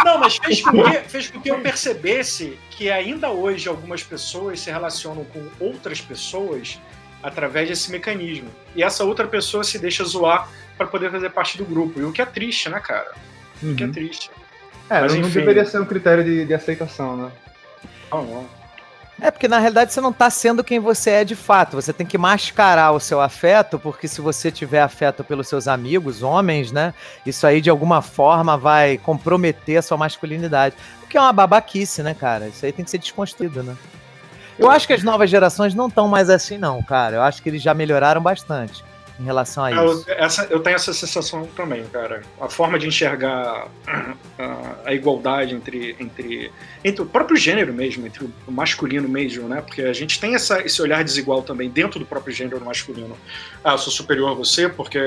Não, 0.05 0.19
mas 0.19 0.37
fez 0.37 0.63
com, 0.63 0.83
que, 0.83 0.99
fez 1.09 1.31
com 1.31 1.41
que 1.41 1.51
eu 1.51 1.61
percebesse 1.61 2.59
que 2.71 2.91
ainda 2.91 3.31
hoje 3.31 3.69
algumas 3.69 4.03
pessoas 4.03 4.61
se 4.61 4.71
relacionam 4.71 5.25
com 5.25 5.49
outras 5.59 6.01
pessoas 6.01 6.79
através 7.23 7.69
desse 7.69 7.91
mecanismo. 7.91 8.49
E 8.75 8.83
essa 8.83 9.05
outra 9.05 9.27
pessoa 9.27 9.63
se 9.63 9.79
deixa 9.79 10.03
zoar 10.05 10.49
para 10.79 10.87
poder 10.87 11.11
fazer 11.11 11.31
parte 11.31 11.59
do 11.59 11.65
grupo. 11.65 12.01
E 12.01 12.05
o 12.05 12.13
que 12.13 12.23
é 12.23 12.27
triste, 12.27 12.69
né, 12.69 12.81
cara? 12.81 13.13
O 13.63 13.75
que 13.75 13.83
é 13.83 13.87
Uhum. 13.87 13.93
triste. 13.93 14.31
É, 14.89 15.01
Mas 15.03 15.13
não 15.15 15.21
enfim. 15.21 15.39
deveria 15.41 15.65
ser 15.65 15.81
um 15.81 15.85
critério 15.85 16.25
de, 16.25 16.45
de 16.47 16.55
aceitação, 16.55 17.17
né? 17.17 17.31
Não, 18.11 18.23
não. 18.25 18.60
É 19.21 19.31
porque 19.31 19.47
na 19.47 19.59
realidade 19.59 19.93
você 19.93 20.01
não 20.01 20.13
tá 20.13 20.31
sendo 20.31 20.65
quem 20.65 20.79
você 20.79 21.11
é 21.11 21.25
de 21.25 21.37
fato. 21.37 21.77
Você 21.77 21.93
tem 21.93 22.07
que 22.07 22.17
mascarar 22.17 22.93
o 22.93 23.01
seu 23.01 23.21
afeto, 23.21 23.79
porque 23.79 24.09
se 24.09 24.21
você 24.21 24.51
tiver 24.51 24.81
afeto 24.81 25.23
pelos 25.23 25.47
seus 25.47 25.69
amigos, 25.69 26.23
homens, 26.23 26.73
né? 26.73 26.95
Isso 27.27 27.47
aí 27.47 27.61
de 27.61 27.69
alguma 27.69 28.01
forma 28.01 28.57
vai 28.57 28.97
comprometer 28.99 29.77
a 29.77 29.83
sua 29.83 29.99
masculinidade. 29.99 30.75
O 31.03 31.07
que 31.07 31.19
é 31.19 31.21
uma 31.21 31.33
babaquice, 31.33 32.03
né, 32.03 32.15
cara? 32.15 32.49
Isso 32.49 32.65
aí 32.65 32.73
tem 32.73 32.85
que 32.85 32.91
ser 32.91 32.99
desconstruído, 32.99 33.63
né? 33.63 33.77
Eu 34.59 34.71
acho 34.71 34.87
que 34.87 34.93
as 34.93 35.03
novas 35.03 35.29
gerações 35.31 35.75
não 35.75 35.89
estão 35.89 36.09
mais 36.09 36.29
assim, 36.31 36.59
não, 36.59 36.83
cara. 36.83 37.17
Eu 37.17 37.23
acho 37.23 37.43
que 37.43 37.49
eles 37.49 37.63
já 37.63 37.75
melhoraram 37.75 38.23
bastante 38.23 38.85
em 39.21 39.25
relação 39.25 39.65
a 39.65 39.71
Eu, 39.71 39.93
isso. 39.93 40.05
essa, 40.09 40.45
eu 40.45 40.61
tenho 40.61 40.77
essa 40.77 40.95
sensação 40.95 41.47
também, 41.55 41.85
cara. 41.85 42.23
A 42.41 42.49
forma 42.49 42.79
de 42.79 42.87
enxergar 42.89 43.69
a, 44.39 44.77
a 44.87 44.95
igualdade 44.95 45.55
entre, 45.55 45.95
entre, 46.01 46.51
entre 46.83 47.03
o 47.03 47.07
próprio 47.07 47.37
gênero 47.37 47.75
mesmo, 47.75 48.07
entre 48.07 48.25
o 48.25 48.51
masculino 48.51 49.07
mesmo, 49.07 49.47
né? 49.47 49.61
Porque 49.61 49.83
a 49.83 49.93
gente 49.93 50.19
tem 50.19 50.35
essa, 50.35 50.63
esse 50.63 50.81
olhar 50.81 51.05
desigual 51.05 51.43
também 51.43 51.69
dentro 51.69 51.99
do 52.01 52.07
próprio 52.07 52.35
gênero 52.35 52.65
masculino. 52.65 53.15
Ah, 53.63 53.73
eu 53.73 53.79
sou 53.79 53.93
superior 53.93 54.31
a 54.31 54.35
você 54.35 54.71
porque, 54.71 54.99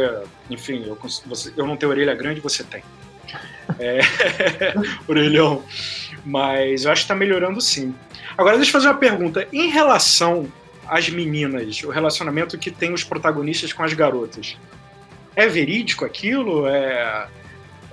enfim, 0.48 0.84
eu, 0.86 0.96
você, 1.26 1.52
eu 1.58 1.66
não 1.66 1.76
tenho 1.76 1.92
orelha 1.92 2.14
grande, 2.14 2.40
você 2.40 2.64
tem. 2.64 2.84
É, 3.80 4.00
orelhão. 5.10 5.64
Mas 6.24 6.86
eu 6.86 6.92
acho 6.92 7.02
que 7.02 7.08
tá 7.08 7.16
melhorando 7.16 7.60
sim. 7.60 7.96
Agora, 8.38 8.58
deixa 8.58 8.70
eu 8.70 8.74
fazer 8.74 8.88
uma 8.90 8.98
pergunta. 8.98 9.48
Em 9.52 9.70
relação 9.70 10.48
às 10.88 11.10
meninas, 11.10 11.82
o 11.84 11.90
relacionamento 11.90 12.58
que 12.58 12.70
tem 12.72 12.94
os 12.94 13.04
protagonistas 13.04 13.72
com 13.74 13.84
as 13.84 13.94
garotas, 13.94 14.58
é 15.36 15.48
verídico 15.48 16.06
aquilo? 16.06 16.68
É, 16.68 17.28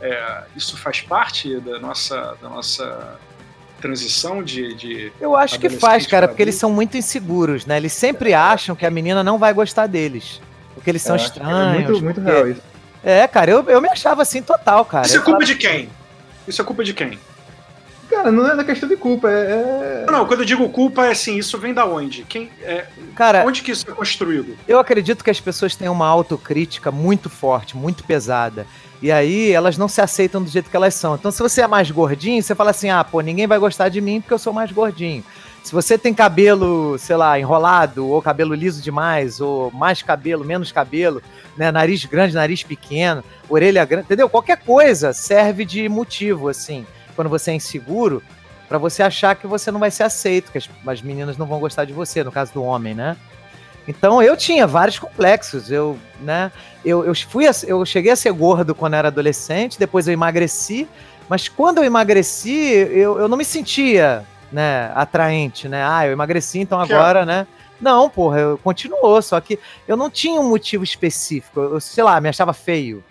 é- 0.01 0.43
isso 0.57 0.77
faz 0.77 1.01
parte 1.01 1.59
da 1.61 1.79
nossa, 1.79 2.37
da 2.41 2.49
nossa 2.49 3.19
transição 3.81 4.43
de. 4.43 4.75
de- 4.75 5.13
Eu 5.21 5.35
acho 5.37 5.59
que 5.59 5.71
faz, 5.71 6.07
cara, 6.07 6.29
porque 6.29 6.43
eles 6.43 6.55
são 6.55 6.71
muito 6.71 6.97
inseguros, 6.97 7.65
né? 7.67 7.77
Eles 7.77 7.93
sempre 7.93 8.35
acham 8.35 8.77
que 8.77 8.85
a 8.85 8.91
menina 8.91 9.23
não 9.25 9.39
vai 9.39 9.53
gostar 9.55 9.87
deles. 9.87 10.41
Porque 10.75 10.91
eles 10.91 11.03
são 11.03 11.17
que 11.17 11.23
estranhos. 11.25 11.75
É 11.75 11.87
muito, 11.89 12.05
muito 12.05 12.21
porque- 12.21 12.31
real 12.31 12.49
isso. 12.49 12.63
É, 13.03 13.27
cara, 13.27 13.51
eu, 13.51 13.63
eu 13.69 13.81
me 13.81 13.89
achava 13.89 14.21
assim 14.23 14.43
total, 14.43 14.85
cara. 14.85 15.07
Isso 15.07 15.17
é 15.17 15.19
culpa 15.21 15.31
falava- 15.41 15.47
de 15.47 15.55
quem? 15.57 15.89
Isso 16.47 16.61
é 16.61 16.65
culpa 16.65 16.85
de 16.85 16.93
quem? 16.93 17.19
Cara, 18.11 18.33
não 18.33 18.47
é 18.47 18.55
na 18.55 18.65
questão 18.65 18.89
de 18.89 18.97
culpa, 18.97 19.31
é. 19.31 20.05
é- 20.07 20.11
Não, 20.11 20.27
quando 20.27 20.41
eu 20.41 20.47
digo 20.47 20.69
culpa, 20.69 21.07
é 21.07 21.13
assim, 21.13 21.37
isso 21.37 21.57
vem 21.59 21.73
da 21.73 21.87
onde? 21.87 22.25
Quem, 22.25 22.51
é, 22.63 22.87
Cara, 23.15 23.45
onde 23.47 23.63
que 23.63 23.71
isso 23.71 23.89
é 23.89 23.95
construído? 23.95 24.57
eu 24.67 24.79
acredito 24.81 25.23
que 25.23 25.31
as 25.31 25.41
pessoas 25.41 25.77
têm 25.77 25.89
uma 25.89 26.07
autocrítica 26.07 26.91
muito 26.91 27.31
forte, 27.31 27.77
muito 27.77 28.03
pesada. 28.05 28.67
E 29.03 29.11
aí 29.11 29.51
elas 29.53 29.79
não 29.79 29.89
se 29.89 30.01
aceitam 30.03 30.43
do 30.43 30.51
jeito 30.51 30.69
que 30.69 30.77
elas 30.77 30.95
são. 30.95 31.15
Então, 31.15 31.31
se 31.31 31.41
você 31.41 31.63
é 31.63 31.67
mais 31.67 31.91
gordinho, 31.91 32.43
você 32.43 32.55
fala 32.55 32.71
assim: 32.71 32.91
ah, 32.91 33.03
pô, 33.03 33.21
ninguém 33.23 33.47
vai 33.47 33.59
gostar 33.59 33.89
de 33.89 34.01
mim 34.01 34.21
porque 34.21 34.35
eu 34.35 34.39
sou 34.39 34.53
mais 34.53 34.71
gordinho. 34.73 35.25
Se 35.63 35.73
você 35.73 35.97
tem 35.97 36.13
cabelo, 36.13 36.99
sei 36.99 37.17
lá, 37.17 37.39
enrolado, 37.39 38.07
ou 38.09 38.21
cabelo 38.21 38.55
liso 38.55 38.83
demais, 38.83 39.41
ou 39.41 39.71
mais 39.73 40.03
cabelo, 40.03 40.45
menos 40.45 40.73
cabelo, 40.73 41.23
né? 41.57 41.71
Nariz 41.71 42.05
grande, 42.07 42.35
nariz 42.35 42.63
pequeno, 42.63 43.23
orelha 43.49 43.85
grande, 43.85 44.05
entendeu? 44.07 44.29
Qualquer 44.29 44.59
coisa 44.59 45.13
serve 45.13 45.65
de 45.65 45.89
motivo, 45.89 46.49
assim, 46.49 46.87
quando 47.21 47.29
você 47.29 47.51
é 47.51 47.55
inseguro, 47.55 48.23
para 48.67 48.79
você 48.79 49.03
achar 49.03 49.37
que 49.37 49.47
você 49.47 49.71
não 49.71 49.79
vai 49.79 49.91
ser 49.91 50.05
aceito, 50.05 50.51
que 50.51 50.57
as, 50.57 50.71
as 50.87 51.03
meninas 51.03 51.37
não 51.37 51.45
vão 51.45 51.61
gostar 51.61 51.85
de 51.85 51.93
você, 51.93 52.25
no 52.25 52.33
caso 52.33 52.55
do 52.55 52.63
homem, 52.63 52.95
né? 52.95 53.15
Então 53.87 54.23
eu 54.23 54.35
tinha 54.39 54.67
vários 54.67 54.99
complexos. 54.99 55.71
Eu, 55.71 55.99
né, 56.23 56.51
eu, 56.83 57.05
eu, 57.05 57.15
fui 57.15 57.47
a, 57.47 57.51
eu 57.67 57.85
cheguei 57.85 58.11
a 58.11 58.17
ser 58.17 58.33
gordo 58.33 58.75
quando 58.75 58.95
era 58.95 59.09
adolescente, 59.09 59.79
depois 59.79 60.09
eu 60.09 60.15
emagreci, 60.15 60.89
mas 61.29 61.47
quando 61.47 61.77
eu 61.77 61.85
emagreci, 61.85 62.73
eu, 62.73 63.21
eu 63.21 63.29
não 63.29 63.37
me 63.37 63.45
sentia 63.45 64.25
né, 64.51 64.91
atraente, 64.95 65.69
né? 65.69 65.85
Ah, 65.85 66.07
eu 66.07 66.13
emagreci, 66.13 66.59
então 66.61 66.81
agora, 66.81 67.27
né? 67.27 67.47
Não, 67.79 68.09
porra, 68.09 68.41
eu 68.41 68.59
continuou, 68.65 69.21
só 69.21 69.39
que 69.43 69.59
eu 69.87 69.95
não 69.95 70.09
tinha 70.09 70.41
um 70.41 70.49
motivo 70.49 70.85
específico. 70.85 71.61
Eu, 71.61 71.81
sei 71.81 72.03
lá, 72.03 72.19
me 72.19 72.31
achava 72.31 72.55
feio. 72.55 73.05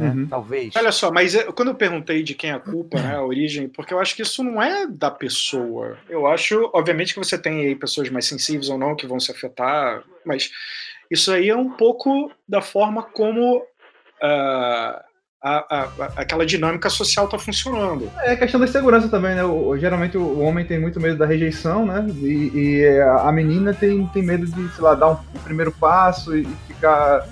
Né? 0.00 0.10
Uhum. 0.10 0.26
Talvez. 0.26 0.74
Olha 0.74 0.90
só, 0.90 1.12
mas 1.12 1.34
eu, 1.34 1.52
quando 1.52 1.68
eu 1.68 1.74
perguntei 1.74 2.22
de 2.22 2.34
quem 2.34 2.50
é 2.50 2.54
a 2.54 2.58
culpa, 2.58 3.00
né, 3.00 3.16
a 3.16 3.22
origem, 3.22 3.68
porque 3.68 3.92
eu 3.92 4.00
acho 4.00 4.16
que 4.16 4.22
isso 4.22 4.42
não 4.42 4.62
é 4.62 4.86
da 4.86 5.10
pessoa. 5.10 5.98
Eu 6.08 6.26
acho, 6.26 6.70
obviamente, 6.72 7.12
que 7.12 7.20
você 7.20 7.36
tem 7.36 7.66
aí 7.66 7.76
pessoas 7.76 8.08
mais 8.08 8.26
sensíveis 8.26 8.70
ou 8.70 8.78
não 8.78 8.96
que 8.96 9.06
vão 9.06 9.20
se 9.20 9.30
afetar, 9.30 10.02
mas 10.24 10.50
isso 11.10 11.30
aí 11.30 11.50
é 11.50 11.56
um 11.56 11.70
pouco 11.70 12.32
da 12.48 12.62
forma 12.62 13.02
como 13.02 13.58
uh, 13.58 13.62
a, 14.22 15.04
a, 15.42 15.84
aquela 16.16 16.46
dinâmica 16.46 16.88
social 16.88 17.26
está 17.26 17.38
funcionando. 17.38 18.10
É 18.20 18.36
questão 18.36 18.60
da 18.60 18.66
segurança 18.66 19.08
também, 19.08 19.34
né? 19.34 19.44
O, 19.44 19.76
geralmente 19.76 20.16
o 20.16 20.40
homem 20.40 20.64
tem 20.64 20.78
muito 20.78 21.00
medo 21.00 21.18
da 21.18 21.26
rejeição, 21.26 21.84
né? 21.84 22.06
E, 22.22 22.50
e 22.54 23.00
a 23.00 23.30
menina 23.32 23.74
tem, 23.74 24.06
tem 24.08 24.22
medo 24.22 24.46
de, 24.46 24.74
sei 24.74 24.82
lá, 24.82 24.94
dar 24.94 25.10
um, 25.10 25.18
um 25.34 25.40
primeiro 25.44 25.72
passo 25.72 26.36
e 26.36 26.44
ficar 26.66 27.26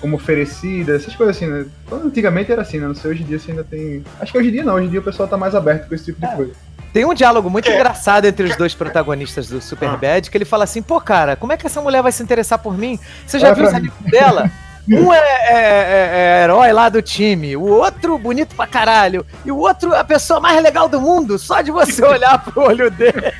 como 0.00 0.16
oferecida, 0.16 0.96
essas 0.96 1.14
coisas 1.14 1.36
assim, 1.36 1.46
né? 1.46 1.66
Então, 1.86 1.98
antigamente 2.04 2.52
era 2.52 2.62
assim, 2.62 2.78
né? 2.78 2.86
Não 2.86 2.94
sei, 2.94 3.10
hoje 3.10 3.22
em 3.22 3.26
dia 3.26 3.38
você 3.38 3.50
ainda 3.50 3.64
tem. 3.64 4.04
Acho 4.20 4.32
que 4.32 4.38
hoje 4.38 4.48
em 4.48 4.52
dia 4.52 4.64
não, 4.64 4.74
hoje 4.74 4.86
em 4.86 4.90
dia 4.90 5.00
o 5.00 5.02
pessoal 5.02 5.28
tá 5.28 5.36
mais 5.36 5.54
aberto 5.54 5.88
com 5.88 5.94
esse 5.94 6.04
tipo 6.04 6.20
de 6.20 6.26
é. 6.26 6.36
coisa. 6.36 6.52
Tem 6.92 7.04
um 7.04 7.12
diálogo 7.12 7.50
muito 7.50 7.68
é. 7.68 7.74
engraçado 7.74 8.24
entre 8.24 8.44
os 8.44 8.56
dois 8.56 8.74
protagonistas 8.74 9.48
do 9.48 9.60
Superbad, 9.60 10.28
ah. 10.28 10.30
que 10.30 10.36
ele 10.36 10.44
fala 10.44 10.64
assim, 10.64 10.80
pô, 10.80 11.00
cara, 11.00 11.36
como 11.36 11.52
é 11.52 11.56
que 11.56 11.66
essa 11.66 11.80
mulher 11.80 12.02
vai 12.02 12.12
se 12.12 12.22
interessar 12.22 12.58
por 12.58 12.76
mim? 12.76 12.98
Você 13.26 13.38
já 13.38 13.48
é 13.48 13.54
viu 13.54 13.66
os 13.66 13.74
amigos 13.74 13.98
dela? 14.10 14.50
Um 14.88 15.12
é, 15.12 15.18
é, 15.18 15.52
é, 15.52 16.10
é, 16.12 16.44
herói 16.44 16.72
lá 16.72 16.88
do 16.88 17.02
time, 17.02 17.56
o 17.56 17.64
outro 17.64 18.16
bonito 18.18 18.54
pra 18.54 18.66
caralho, 18.66 19.26
e 19.44 19.50
o 19.50 19.58
outro 19.58 19.94
a 19.94 20.04
pessoa 20.04 20.38
mais 20.38 20.62
legal 20.62 20.88
do 20.88 21.00
mundo. 21.00 21.38
Só 21.38 21.60
de 21.60 21.70
você 21.70 22.02
olhar 22.06 22.38
pro 22.42 22.62
olho 22.62 22.90
dele, 22.90 23.32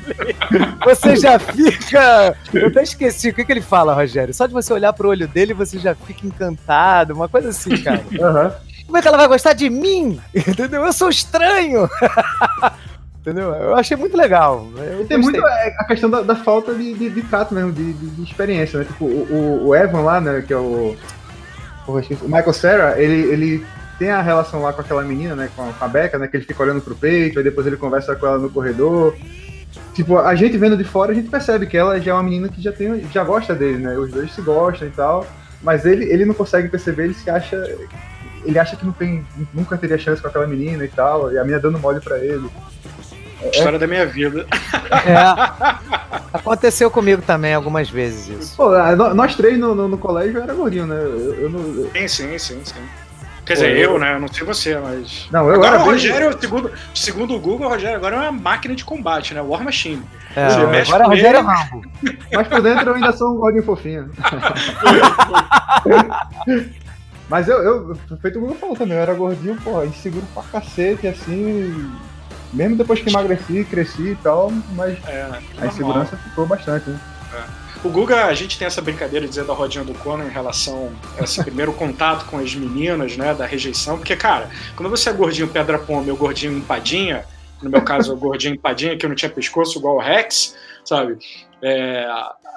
você 0.83 1.15
já 1.15 1.39
fica. 1.39 2.35
Eu 2.53 2.67
até 2.67 2.83
esqueci 2.83 3.29
o 3.29 3.33
que, 3.33 3.45
que 3.45 3.51
ele 3.51 3.61
fala, 3.61 3.93
Rogério. 3.93 4.33
Só 4.33 4.45
de 4.45 4.53
você 4.53 4.73
olhar 4.73 4.91
pro 4.91 5.09
olho 5.09 5.27
dele, 5.27 5.53
você 5.53 5.79
já 5.79 5.95
fica 5.95 6.27
encantado, 6.27 7.13
uma 7.13 7.29
coisa 7.29 7.49
assim, 7.49 7.75
cara. 7.77 8.03
Uhum. 8.17 8.51
Como 8.85 8.97
é 8.97 9.01
que 9.01 9.07
ela 9.07 9.17
vai 9.17 9.27
gostar 9.27 9.53
de 9.53 9.69
mim? 9.69 10.19
Entendeu? 10.33 10.85
Eu 10.85 10.93
sou 10.93 11.09
estranho. 11.09 11.89
Entendeu? 13.19 13.53
Eu 13.53 13.75
achei 13.75 13.97
muito 13.97 14.15
legal. 14.15 14.65
Eu 14.77 15.05
tem 15.05 15.17
muito 15.17 15.45
a 15.45 15.83
questão 15.83 16.09
da, 16.09 16.21
da 16.21 16.35
falta 16.35 16.73
de, 16.73 16.93
de, 16.93 17.09
de, 17.09 17.21
trato 17.23 17.53
mesmo, 17.53 17.73
de, 17.73 17.91
de, 17.91 18.07
de, 18.07 18.23
experiência, 18.23 18.79
né? 18.79 18.85
Tipo, 18.85 19.03
o, 19.03 19.67
o, 19.67 19.75
Evan 19.75 20.01
lá, 20.01 20.21
né, 20.21 20.41
que 20.47 20.53
é 20.53 20.57
o 20.57 20.95
o 21.87 22.25
Michael 22.25 22.53
Sarah, 22.53 23.01
ele, 23.01 23.31
ele 23.31 23.65
tem 23.97 24.09
a 24.09 24.21
relação 24.21 24.61
lá 24.61 24.73
com 24.73 24.81
aquela 24.81 25.03
menina, 25.03 25.35
né, 25.35 25.49
com 25.55 25.67
a, 25.67 25.73
com 25.73 25.85
a 25.85 25.87
Becca, 25.87 26.17
né, 26.17 26.27
que 26.27 26.37
ele 26.37 26.45
fica 26.45 26.61
olhando 26.61 26.81
pro 26.81 26.95
peito, 26.95 27.39
aí 27.39 27.43
depois 27.43 27.65
ele 27.65 27.77
conversa 27.77 28.15
com 28.15 28.27
ela 28.27 28.37
no 28.37 28.49
corredor. 28.49 29.15
Tipo, 29.93 30.17
a 30.19 30.35
gente 30.35 30.57
vendo 30.57 30.77
de 30.77 30.83
fora, 30.83 31.11
a 31.11 31.15
gente 31.15 31.29
percebe 31.29 31.65
que 31.65 31.77
ela 31.77 31.99
já 31.99 32.11
é 32.11 32.13
uma 32.13 32.23
menina 32.23 32.49
que 32.49 32.61
já 32.61 32.71
tem, 32.71 33.03
já 33.11 33.23
gosta 33.23 33.55
dele, 33.55 33.79
né? 33.79 33.97
Os 33.97 34.11
dois 34.11 34.33
se 34.33 34.41
gostam 34.41 34.87
e 34.87 34.91
tal, 34.91 35.25
mas 35.61 35.85
ele, 35.85 36.05
ele 36.05 36.25
não 36.25 36.33
consegue 36.33 36.67
perceber, 36.67 37.05
ele 37.05 37.13
se 37.13 37.29
acha 37.29 37.57
ele 38.45 38.57
acha 38.57 38.77
que 38.77 38.85
não 38.85 38.93
tem, 38.93 39.25
nunca 39.53 39.77
teria 39.77 39.97
chance 39.97 40.21
com 40.21 40.27
aquela 40.27 40.47
menina 40.47 40.85
e 40.85 40.87
tal, 40.87 41.31
e 41.33 41.37
a 41.37 41.41
menina 41.41 41.59
dando 41.59 41.79
mole 41.79 41.99
para 41.99 42.17
ele. 42.19 42.49
História 43.45 43.75
é... 43.75 43.79
da 43.79 43.87
minha 43.87 44.05
vida. 44.05 44.45
É. 45.05 45.77
Aconteceu 46.33 46.89
comigo 46.91 47.21
também 47.21 47.53
algumas 47.53 47.89
vezes 47.89 48.27
isso. 48.27 48.55
Pô, 48.55 48.69
nós 49.13 49.35
três 49.35 49.57
no, 49.57 49.73
no, 49.73 49.87
no 49.87 49.97
colégio 49.97 50.41
era 50.41 50.53
gordinho, 50.53 50.87
né? 50.87 50.95
Eu, 50.95 51.33
eu 51.41 51.49
não... 51.49 51.89
Sim, 51.91 52.07
sim, 52.07 52.37
sim, 52.37 52.61
sim. 52.63 52.81
Quer 53.47 53.53
dizer, 53.53 53.69
Pô, 53.69 53.75
eu, 53.75 53.91
eu, 53.93 53.99
né? 53.99 54.15
Eu 54.15 54.19
não 54.19 54.27
sei 54.27 54.45
você, 54.45 54.77
mas. 54.77 55.29
Não, 55.31 55.47
eu 55.47 55.55
agora 55.55 55.79
o 55.79 55.85
Rogério, 55.85 56.31
bem... 56.31 56.41
segundo, 56.41 56.69
segundo 56.93 57.33
o 57.33 57.39
Google, 57.39 57.67
o 57.67 57.69
Rogério 57.69 57.95
agora 57.95 58.17
é 58.17 58.19
uma 58.19 58.31
máquina 58.33 58.75
de 58.75 58.83
combate, 58.83 59.33
né? 59.33 59.41
War 59.41 59.63
Machine. 59.63 60.03
É, 60.35 60.47
agora 60.81 61.05
o 61.05 61.09
Rogério 61.09 61.39
é 61.39 61.41
Rambo. 61.41 61.81
Mas 62.33 62.47
por 62.49 62.61
dentro 62.61 62.89
eu 62.89 62.95
ainda 62.95 63.13
sou 63.13 63.33
um 63.33 63.37
gordinho 63.37 63.63
fofinho. 63.63 64.11
mas 67.29 67.47
eu, 67.47 67.57
eu, 67.57 67.97
feito 68.21 68.37
o 68.37 68.41
Google 68.41 68.57
falou 68.57 68.75
também, 68.75 68.95
eu 68.95 69.01
era 69.01 69.13
gordinho, 69.13 69.55
porra, 69.57 69.85
inseguro 69.85 70.25
pra 70.33 70.43
cacete, 70.43 71.07
assim. 71.07 71.91
Mesmo 72.53 72.77
depois 72.77 72.99
que 72.99 73.09
emagreci, 73.09 73.65
cresci 73.65 74.09
e 74.09 74.15
tal, 74.15 74.51
mas 74.73 74.97
é, 75.07 75.41
a 75.57 75.67
insegurança 75.67 76.15
ficou 76.17 76.45
bastante, 76.45 76.89
né? 76.89 76.99
É. 77.33 77.67
O 77.83 77.89
Guga, 77.89 78.25
a 78.25 78.33
gente 78.33 78.57
tem 78.57 78.65
essa 78.65 78.81
brincadeira 78.81 79.25
de 79.25 79.29
dizer 79.29 79.45
da 79.45 79.53
rodinha 79.53 79.83
do 79.83 79.93
Conan 79.93 80.25
em 80.25 80.31
relação 80.31 80.91
a 81.19 81.23
esse 81.23 81.43
primeiro 81.43 81.71
contato 81.73 82.25
com 82.25 82.39
as 82.39 82.55
meninas, 82.55 83.15
né, 83.15 83.33
da 83.35 83.45
rejeição, 83.45 83.97
porque, 83.97 84.15
cara, 84.15 84.49
quando 84.75 84.89
você 84.89 85.09
é 85.09 85.13
gordinho 85.13 85.47
pedra 85.47 85.77
pome 85.77 86.09
ou 86.09 86.17
gordinho 86.17 86.57
empadinha, 86.57 87.23
no 87.61 87.69
meu 87.69 87.81
caso, 87.81 88.13
o 88.13 88.17
gordinho 88.17 88.55
empadinha, 88.55 88.97
que 88.97 89.05
eu 89.05 89.09
não 89.09 89.15
tinha 89.15 89.29
pescoço 89.29 89.77
igual 89.77 89.95
o 89.95 89.99
Rex, 89.99 90.55
sabe? 90.83 91.17
É, 91.61 92.07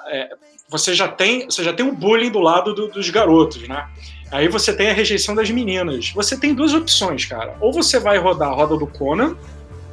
é, 0.07 0.29
você 0.69 0.93
já 0.93 1.07
tem 1.07 1.45
você 1.45 1.63
já 1.63 1.73
tem 1.73 1.87
o 1.87 1.91
bullying 1.91 2.31
do 2.31 2.39
lado 2.39 2.73
do, 2.73 2.87
dos 2.87 3.09
garotos, 3.09 3.67
né? 3.67 3.87
Aí 4.31 4.47
você 4.47 4.73
tem 4.73 4.89
a 4.89 4.93
rejeição 4.93 5.35
das 5.35 5.49
meninas. 5.49 6.11
Você 6.11 6.39
tem 6.39 6.53
duas 6.53 6.73
opções, 6.73 7.25
cara. 7.25 7.57
Ou 7.59 7.73
você 7.73 7.99
vai 7.99 8.17
rodar 8.17 8.49
a 8.49 8.53
roda 8.53 8.77
do 8.77 8.87
Conan, 8.87 9.35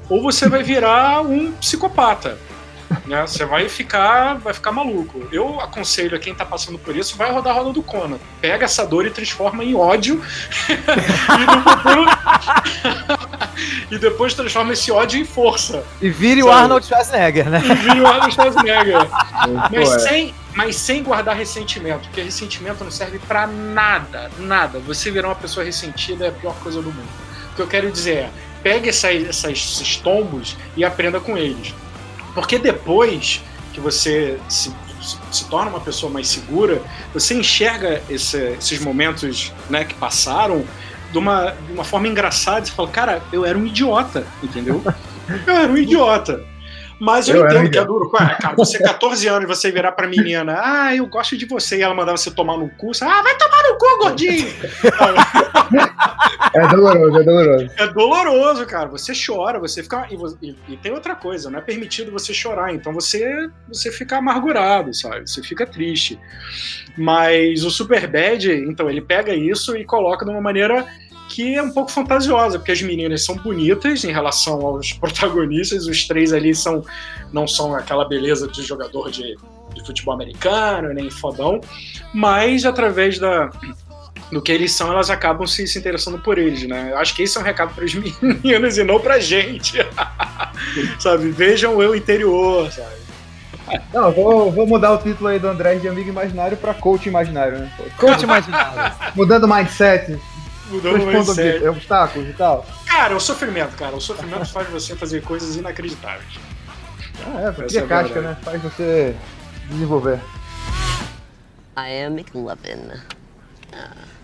ou 0.09 0.23
você 0.23 0.49
vai 0.49 0.62
virar 0.62 1.21
um 1.23 1.53
psicopata. 1.53 2.38
Né? 3.07 3.21
Você 3.27 3.44
vai 3.44 3.68
ficar, 3.68 4.35
vai 4.38 4.55
ficar 4.55 4.73
maluco. 4.73 5.29
Eu 5.31 5.61
aconselho 5.61 6.16
a 6.16 6.18
quem 6.18 6.35
tá 6.35 6.44
passando 6.44 6.79
por 6.79 6.97
isso, 6.97 7.16
vai 7.16 7.31
rodar 7.31 7.55
a 7.55 7.59
roda 7.59 7.73
do 7.73 7.83
Conan. 7.83 8.18
Pega 8.40 8.64
essa 8.64 8.87
dor 8.87 9.07
e 9.07 9.11
transforma 9.11 9.62
em 9.62 9.75
ódio. 9.75 10.23
e, 10.68 10.75
futuro... 11.71 12.07
e, 13.90 13.99
depois 13.99 14.33
transforma 14.33 14.73
esse 14.73 14.90
ódio 14.90 15.21
em 15.21 15.25
força. 15.25 15.85
E 16.01 16.09
vire 16.09 16.40
sabe? 16.40 16.51
o 16.51 16.53
Arnold 16.53 16.87
Schwarzenegger, 16.87 17.51
né? 17.51 17.62
E 17.62 17.75
vire 17.75 18.01
o 18.01 18.07
Arnold 18.07 18.35
Schwarzenegger. 18.35 19.07
mas, 19.71 20.03
sem, 20.03 20.35
mas 20.55 20.77
sem 20.77 21.03
guardar 21.03 21.37
ressentimento, 21.37 22.01
porque 22.09 22.23
ressentimento 22.23 22.83
não 22.85 22.90
serve 22.90 23.18
para 23.18 23.47
nada, 23.47 24.31
nada. 24.38 24.79
Você 24.81 25.11
virar 25.11 25.29
uma 25.29 25.35
pessoa 25.35 25.64
ressentida 25.64 26.27
é 26.27 26.29
a 26.29 26.33
pior 26.33 26.55
coisa 26.62 26.81
do 26.81 26.90
mundo. 26.90 27.09
O 27.53 27.57
que 27.57 27.62
eu 27.62 27.66
quero 27.66 27.90
dizer 27.90 28.16
é, 28.16 28.31
pegue 28.62 28.88
essas, 28.88 29.29
essas, 29.29 29.53
esses 29.53 29.97
tombos 29.97 30.57
e 30.77 30.85
aprenda 30.85 31.21
com 31.21 31.37
eles. 31.37 31.75
Porque 32.35 32.59
depois 32.59 33.42
que 33.73 33.81
você 33.81 34.38
se, 34.49 34.73
se 35.31 35.44
torna 35.47 35.71
uma 35.71 35.81
pessoa 35.81 36.11
mais 36.12 36.29
segura, 36.29 36.83
você 37.12 37.35
enxerga 37.35 38.03
esse, 38.09 38.38
esses 38.59 38.81
momentos 38.81 39.53
né, 39.71 39.85
que 39.85 39.94
passaram 39.94 40.64
de 41.11 41.18
uma, 41.18 41.51
de 41.66 41.73
uma 41.73 41.85
forma 41.85 42.09
engraçada. 42.09 42.64
Você 42.64 42.73
fala, 42.73 42.88
cara, 42.88 43.23
eu 43.33 43.44
era 43.44 43.57
um 43.57 43.66
idiota, 43.66 44.27
entendeu? 44.42 44.83
Eu 45.47 45.55
era 45.55 45.71
um 45.71 45.77
idiota. 45.77 46.42
Mas 46.99 47.29
eu, 47.29 47.37
eu 47.37 47.47
entendo 47.47 47.71
que 47.71 47.79
é 47.79 47.85
duro. 47.85 48.11
Cara, 48.11 48.55
você 48.57 48.79
14 48.79 49.29
anos 49.29 49.45
e 49.45 49.47
você 49.47 49.71
virar 49.71 49.93
pra 49.93 50.09
menina, 50.09 50.61
ah, 50.61 50.95
eu 50.95 51.07
gosto 51.07 51.37
de 51.37 51.47
você, 51.47 51.79
e 51.79 51.83
ela 51.83 51.95
mandar 51.95 52.13
você 52.13 52.31
tomar 52.31 52.57
no 52.57 52.69
cu, 52.71 52.95
você, 52.95 53.05
ah, 53.05 53.23
vai 53.23 53.37
tomar 53.37 53.63
no 53.69 53.79
cu, 53.79 53.99
gordinho! 53.99 54.49
é 56.55 56.69
doloroso, 56.69 57.21
é 57.21 57.25
doloroso. 57.25 57.71
É 57.77 57.87
doloroso, 57.87 58.67
cara. 58.67 58.89
Você 58.89 59.13
chora, 59.15 59.59
você 59.59 59.83
fica. 59.83 60.09
E, 60.11 60.57
e, 60.69 60.77
tem 60.77 60.93
outra 60.93 61.15
coisa, 61.15 61.51
não 61.51 61.59
é 61.59 61.63
permitido 61.63 62.11
você 62.11 62.35
chorar, 62.35 62.75
então 62.75 62.93
você, 62.93 63.49
você 63.69 63.93
fica 63.93 64.17
amargurado, 64.17 64.93
sabe? 64.95 65.29
Você 65.29 65.43
fica 65.43 65.67
triste. 65.67 66.19
Mas 66.97 67.65
o 67.65 67.71
Superbad, 67.71 68.47
então, 68.51 68.91
ele 68.91 69.01
pega 69.01 69.33
isso 69.33 69.77
e 69.77 69.85
coloca 69.85 70.25
de 70.25 70.31
uma 70.33 70.41
maneira 70.41 70.85
que 71.29 71.55
é 71.55 71.62
um 71.62 71.71
pouco 71.71 71.91
fantasiosa, 71.91 72.59
porque 72.59 72.73
as 72.73 72.83
meninas 72.83 73.25
são 73.25 73.37
bonitas 73.37 74.03
em 74.05 74.11
relação 74.11 74.64
aos 74.67 74.93
protagonistas, 74.93 75.87
os 75.87 76.07
três 76.07 76.33
ali 76.33 76.55
são 76.55 76.83
não 77.33 77.46
são 77.46 77.75
aquela 77.75 78.09
beleza 78.09 78.48
de 78.48 78.63
jogador 78.63 79.11
de, 79.11 79.37
de 79.75 79.87
futebol 79.87 80.15
americano, 80.15 80.92
nem 80.94 81.11
fodão, 81.11 81.61
mas 82.13 82.65
através 82.65 83.19
da 83.19 83.50
do 84.31 84.42
que 84.42 84.52
eles 84.52 84.73
são, 84.73 84.90
elas 84.90 85.09
acabam 85.09 85.46
se, 85.46 85.67
se 85.67 85.79
interessando 85.79 86.19
por 86.19 86.38
eles, 86.38 86.67
né? 86.69 86.88
Eu 86.90 86.98
acho 86.98 87.15
que 87.15 87.23
esse 87.23 87.38
é 87.38 87.40
um 87.40 87.44
recado 87.44 87.75
para 87.75 87.85
os 87.85 87.94
meninos 88.21 88.77
e 88.77 88.85
não 88.85 89.00
pra 89.00 89.19
gente. 89.19 89.79
sabe? 91.00 91.31
Vejam 91.31 91.83
eu 91.83 91.94
interior, 91.94 92.71
sabe? 92.71 92.98
Não, 93.92 94.11
vou, 94.13 94.50
vou 94.50 94.67
mudar 94.67 94.92
o 94.92 94.98
título 94.98 95.29
aí 95.29 95.38
do 95.38 95.48
André 95.48 95.77
de 95.77 95.88
amigo 95.88 96.09
imaginário 96.09 96.57
para 96.57 96.75
coach 96.75 97.07
imaginário, 97.07 97.59
né? 97.59 97.73
Coach 97.98 98.23
imaginário. 98.23 98.94
Mudando 99.15 99.44
o 99.44 99.48
mindset. 99.48 100.19
Mudando 100.71 101.06
mais 101.06 101.38
É 101.38 101.71
obstáculos 101.71 102.29
e 102.29 102.33
tal. 102.33 102.66
Cara, 102.87 103.16
o 103.16 103.21
sofrimento, 103.21 103.77
cara. 103.77 103.96
O 103.96 104.00
sofrimento 104.00 104.46
faz 104.46 104.69
você 104.69 104.94
fazer 104.94 105.23
coisas 105.23 105.56
inacreditáveis. 105.56 106.38
Ah, 107.27 107.40
é, 107.40 107.50
porque 107.52 107.77
é 107.77 107.81
é 107.81 107.85
a 107.85 107.87
casca, 107.87 108.21
né? 108.21 108.37
Faz 108.42 108.62
você 108.62 109.16
desenvolver. 109.71 110.21
I 111.77 112.04
am 112.04 112.14
McLovin. 112.19 112.90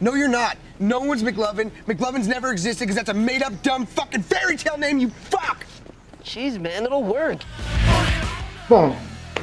No, 0.00 0.16
you're 0.16 0.28
not. 0.28 0.56
No 0.80 0.98
one's 1.00 1.22
McLovin. 1.22 1.70
McLovin's 1.86 2.26
never 2.26 2.52
existed 2.52 2.80
because 2.86 2.96
that's 2.96 3.08
a 3.10 3.14
made 3.14 3.42
up, 3.44 3.52
dumb 3.62 3.86
fucking 3.86 4.22
fairy 4.22 4.56
tale 4.56 4.76
name, 4.78 5.00
you 5.00 5.10
fuck! 5.30 5.64
Jeez, 6.24 6.58
man, 6.58 6.84
it'll 6.84 7.04
work. 7.04 7.44
Bom, 8.68 8.96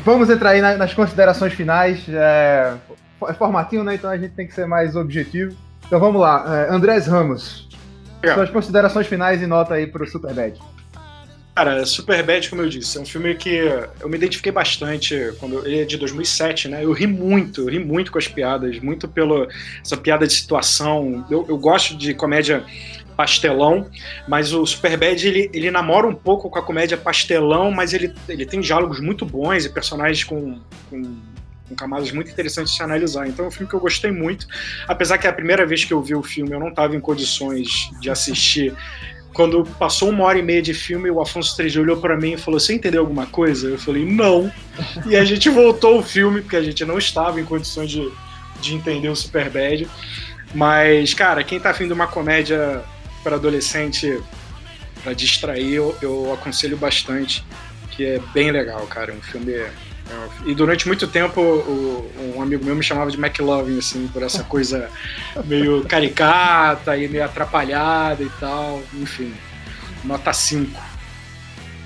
vamos 0.04 0.30
entrar 0.30 0.52
aí 0.52 0.62
na- 0.62 0.78
nas 0.78 0.94
considerações 0.94 1.54
finais. 1.54 2.04
É, 2.10 2.74
é 3.30 3.34
formatinho, 3.34 3.84
né? 3.84 3.96
Então 3.96 4.10
a 4.10 4.18
gente 4.18 4.34
tem 4.34 4.48
que 4.48 4.54
ser 4.54 4.66
mais 4.68 4.96
objetivo. 4.96 5.56
Então 5.92 6.00
vamos 6.00 6.22
lá. 6.22 6.46
É, 6.70 6.74
Andrés 6.74 7.06
Ramos, 7.06 7.68
É. 8.24 8.34
suas 8.34 8.50
considerações 8.50 9.08
finais 9.08 9.42
e 9.42 9.46
nota 9.46 9.74
aí 9.74 9.86
pro 9.86 10.10
Superbad. 10.10 10.58
Cara, 11.54 11.86
Superbad, 11.86 12.50
como 12.50 12.62
eu 12.62 12.70
disse, 12.70 12.98
é 12.98 13.02
um 13.02 13.06
filme 13.06 13.36
que 13.36 13.58
eu 14.00 14.08
me 14.08 14.16
identifiquei 14.16 14.54
bastante 14.54 15.34
quando 15.38 15.68
ele 15.68 15.82
é 15.82 15.84
de 15.84 15.98
2007, 15.98 16.70
né? 16.70 16.86
Eu 16.86 16.94
ri 16.94 17.06
muito, 17.06 17.64
eu 17.64 17.68
ri 17.68 17.78
muito 17.78 18.10
com 18.10 18.18
as 18.18 18.26
piadas, 18.26 18.80
muito 18.80 19.06
pela 19.06 19.50
essa 19.84 19.98
piada 19.98 20.26
de 20.26 20.32
situação. 20.32 21.26
Eu, 21.30 21.46
eu 21.50 21.58
gosto 21.58 21.98
de 21.98 22.14
comédia 22.14 22.64
pastelão, 23.18 23.88
mas 24.30 24.54
o 24.54 24.66
Superbad 24.66 25.28
ele, 25.28 25.52
ele 25.54 25.70
namora 25.70 26.08
um 26.08 26.16
pouco 26.16 26.50
com 26.50 26.58
a 26.58 26.64
comédia 26.64 26.96
pastelão, 26.96 27.70
mas 27.70 27.94
ele, 27.94 28.16
ele 28.30 28.46
tem 28.46 28.62
diálogos 28.62 29.02
muito 29.02 29.26
bons 29.26 29.66
e 29.66 29.70
personagens 29.70 30.24
com, 30.24 30.58
com, 30.90 31.18
com 31.72 31.76
camadas 31.76 32.12
muito 32.12 32.30
interessantes 32.30 32.72
de 32.72 32.78
se 32.78 32.84
analisar. 32.84 33.28
Então 33.28 33.46
é 33.46 33.48
um 33.48 33.52
filme 33.52 33.68
que 33.68 33.76
eu 33.76 33.80
gostei 33.80 34.12
muito, 34.12 34.46
apesar 34.88 35.18
que 35.18 35.28
a 35.28 35.34
primeira 35.34 35.66
vez 35.66 35.84
que 35.84 35.94
eu 35.94 36.02
vi 36.02 36.14
o 36.14 36.22
filme 36.22 36.52
eu 36.52 36.60
não 36.60 36.70
estava 36.70 36.96
em 36.96 37.00
condições 37.00 37.90
de 38.00 38.10
assistir 38.10 38.76
quando 39.34 39.64
passou 39.64 40.10
uma 40.10 40.26
hora 40.26 40.38
e 40.38 40.42
meia 40.42 40.62
de 40.62 40.74
filme, 40.74 41.10
o 41.10 41.22
Afonso 41.22 41.56
3 41.56 41.78
olhou 41.78 41.98
pra 41.98 42.18
mim 42.18 42.34
e 42.34 42.38
falou: 42.38 42.60
Você 42.60 42.74
entendeu 42.74 43.02
alguma 43.02 43.26
coisa? 43.26 43.70
Eu 43.70 43.80
falei: 43.80 44.06
Não. 44.06 44.52
E 45.06 45.16
a 45.16 45.24
gente 45.24 45.50
voltou 45.50 46.00
o 46.00 46.04
filme, 46.04 46.42
porque 46.42 46.56
a 46.56 46.64
gente 46.64 46.84
não 46.86 46.98
estava 46.98 47.40
em 47.40 47.46
condições 47.46 47.90
de, 47.90 48.12
de 48.60 48.76
entender 48.76 49.10
o 49.10 49.16
Superbad. 49.16 49.88
Mas, 50.54 51.14
cara, 51.14 51.44
quem 51.44 51.60
tá 51.60 51.70
afim 51.70 51.88
de 51.88 51.94
uma 51.94 52.08
comédia 52.08 52.84
para 53.24 53.36
adolescente, 53.38 54.22
pra 55.02 55.14
distrair, 55.14 55.76
eu, 55.76 55.96
eu 56.02 56.34
aconselho 56.34 56.76
bastante, 56.76 57.44
que 57.92 58.04
é 58.04 58.20
bem 58.34 58.52
legal, 58.52 58.86
cara. 58.88 59.14
Um 59.14 59.22
filme. 59.22 59.54
E 60.46 60.56
durante 60.56 60.88
muito 60.88 61.08
tempo, 61.08 61.40
o- 61.42 62.34
um 62.36 62.42
amigo 62.42 62.64
meu 62.66 62.76
me 62.76 62.84
chamava 62.84 63.12
de 63.12 63.18
McLovin, 63.18 63.78
assim, 63.78 64.08
por 64.08 64.24
essa 64.24 64.44
coisa 64.44 64.90
meio 65.46 65.84
caricata 65.86 66.98
e 66.98 67.08
meio 67.08 67.24
atrapalhada 67.26 68.24
e 68.24 68.30
tal. 68.40 68.82
Enfim, 68.94 69.34
nota 70.04 70.34
5. 70.34 70.80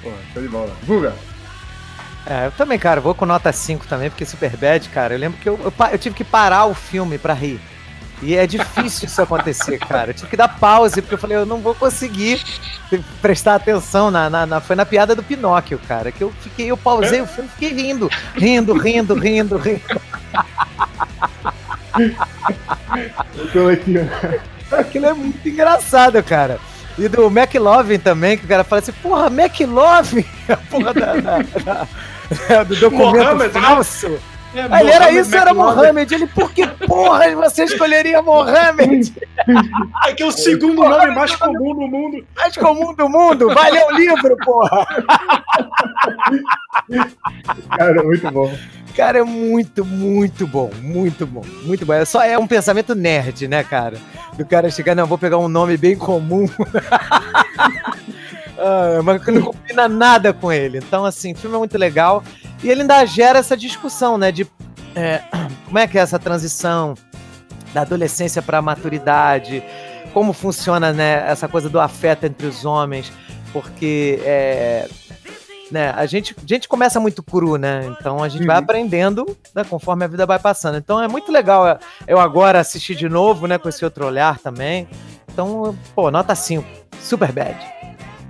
Pô, 0.01 0.11
show 0.34 0.41
de 0.41 0.47
bola. 0.49 0.76
Guga, 0.86 1.13
É, 2.28 2.47
eu 2.47 2.51
também, 2.53 2.80
cara, 2.80 2.99
vou 2.99 3.13
com 3.13 3.23
nota 3.26 3.51
5 3.51 3.86
também, 3.86 4.09
porque 4.09 4.26
Superbad, 4.26 4.89
cara, 4.89 5.13
eu 5.13 5.19
lembro 5.19 5.38
que 5.39 5.47
eu, 5.47 5.59
eu, 5.63 5.71
eu 5.91 5.97
tive 5.99 6.15
que 6.15 6.23
parar 6.23 6.65
o 6.65 6.73
filme 6.73 7.19
pra 7.19 7.34
rir. 7.36 7.59
E 8.22 8.36
é 8.36 8.47
difícil 8.47 9.07
isso 9.07 9.22
acontecer, 9.22 9.78
cara. 9.80 10.11
Eu 10.11 10.13
tive 10.13 10.30
que 10.30 10.38
dar 10.38 10.47
pause, 10.47 11.01
porque 11.01 11.16
eu 11.16 11.20
falei, 11.20 11.38
eu 11.38 11.45
não 11.45 11.59
vou 11.59 11.76
conseguir 11.76 12.41
prestar 13.22 13.55
atenção 13.55 14.09
na, 14.09 14.30
na- 14.30 14.45
na- 14.45 14.61
Foi 14.61 14.76
na 14.76 14.86
piada 14.86 15.13
do 15.13 15.22
Pinóquio, 15.22 15.80
cara. 15.88 16.11
Que 16.11 16.24
eu 16.24 16.32
fiquei, 16.41 16.72
eu 16.72 16.78
pausei 16.78 17.22
o 17.22 17.28
filme 17.28 17.49
e 17.49 17.53
fiquei 17.53 17.74
rindo. 17.84 18.09
Rindo, 18.36 18.74
rindo, 18.78 19.13
rindo, 19.16 19.57
rindo. 19.57 19.82
coletivo. 23.51 24.09
Aquilo 24.72 25.05
é 25.05 25.13
muito 25.13 25.47
engraçado, 25.47 26.22
cara. 26.24 26.59
E 26.97 27.07
do 27.09 27.28
McLovin 27.28 27.99
também, 27.99 28.38
que 28.38 28.45
o 28.45 28.47
cara 28.47 28.63
fala 28.63 28.80
assim, 28.82 28.93
porra, 28.93 29.28
McLovin! 29.28 30.26
A 30.49 30.57
porra 30.57 30.93
da, 30.93 31.16
da- 31.16 31.88
da- 32.47 32.63
do 32.63 32.76
documento 32.78 33.16
Mohammed, 33.18 33.53
né? 33.53 34.20
É, 34.56 34.68
Aí 34.72 34.86
ele 34.86 34.91
era 34.91 35.12
isso, 35.12 35.36
era. 35.36 35.53
Mohamed. 35.53 36.16
Ele, 36.16 36.28
por 36.28 36.51
que 36.51 36.66
porra 36.66 37.36
você 37.36 37.66
escolheria 37.66 38.22
Mohamed? 38.22 39.14
É 40.08 40.14
que 40.14 40.24
é 40.24 40.26
o 40.26 40.32
segundo 40.32 40.82
nome 40.82 41.14
mais 41.14 41.36
comum 41.39 41.74
no 41.74 41.88
mundo. 41.88 42.26
Mais 42.36 42.56
comum 42.56 42.95
do 42.95 43.10
mundo. 43.10 43.53
Vai 43.53 43.70
ler 43.70 43.86
o 43.86 43.91
livro, 43.91 44.36
porra. 44.43 44.88
Cara, 47.78 48.03
muito 48.03 48.32
bom. 48.32 48.51
Cara, 48.95 49.20
é 49.20 49.24
muito, 49.24 49.86
muito 49.86 50.47
bom. 50.47 50.72
Muito 50.82 51.28
bom. 51.28 51.43
Muito 51.64 51.86
bom. 51.86 51.93
É 51.93 52.06
só 52.06 52.24
é 52.24 52.38
um 52.38 52.47
pensamento 52.47 52.95
nerd, 52.95 53.47
né, 53.47 53.64
cara? 53.64 53.97
Do 54.38 54.45
cara 54.45 54.70
chegar, 54.70 54.95
não, 54.95 55.06
vou 55.06 55.18
pegar 55.18 55.38
um 55.38 55.49
nome 55.49 55.78
bem 55.78 55.95
comum. 55.95 56.47
Ah, 58.58 59.01
mas 59.03 59.24
que 59.24 59.32
não 59.32 59.41
combina 59.41 59.88
nada 59.88 60.34
com 60.34 60.51
ele. 60.51 60.78
Então, 60.78 61.06
assim, 61.06 61.34
o 61.34 61.36
filme 61.36 61.56
é 61.56 61.60
muito 61.60 61.78
legal. 61.78 62.24
E 62.66 62.70
ele 62.72 62.82
ainda 62.82 63.05
gera 63.05 63.38
essa 63.38 63.55
discussão, 63.55 64.18
né? 64.18 64.32
De 64.32 64.47
é, 64.95 65.22
como 65.66 65.78
é 65.78 65.86
que 65.88 65.99
é 65.99 66.01
essa 66.01 66.18
transição 66.18 66.95
da 67.72 67.82
adolescência 67.82 68.41
para 68.41 68.57
a 68.57 68.61
maturidade, 68.61 69.63
como 70.11 70.34
funciona 70.34 70.91
né, 70.91 71.30
essa 71.30 71.47
coisa 71.47 71.70
do 71.70 71.80
afeto 71.80 72.26
entre 72.26 72.47
os 72.47 72.66
homens, 72.66 73.11
porque 73.53 74.20
é, 74.24 74.88
né, 75.70 75.91
a, 75.95 76.07
gente, 76.07 76.36
a 76.38 76.47
gente 76.47 76.68
começa 76.68 76.99
muito 76.99 77.22
cru, 77.22 77.57
né? 77.57 77.86
Então 77.99 78.24
a 78.24 78.30
gente 78.30 78.47
vai 78.47 78.55
Uhum. 78.57 78.63
aprendendo 78.63 79.38
né, 79.53 79.63
conforme 79.63 80.03
a 80.03 80.07
vida 80.07 80.26
vai 80.26 80.39
passando. 80.39 80.78
Então 80.80 80.99
é 80.99 81.07
muito 81.07 81.32
legal 81.32 81.78
eu 82.07 82.20
agora 82.20 82.59
assistir 82.59 82.95
de 82.95 83.07
novo, 83.07 83.45
né, 83.45 83.59
com 83.59 83.70
esse 83.70 83.86
outro 83.86 84.07
olhar 84.07 84.39
também. 84.39 84.88
Então, 85.32 85.78
pô, 85.93 86.09
nota 86.09 86.34
5. 86.34 86.66
Super 86.99 87.32
bad. 87.32 87.57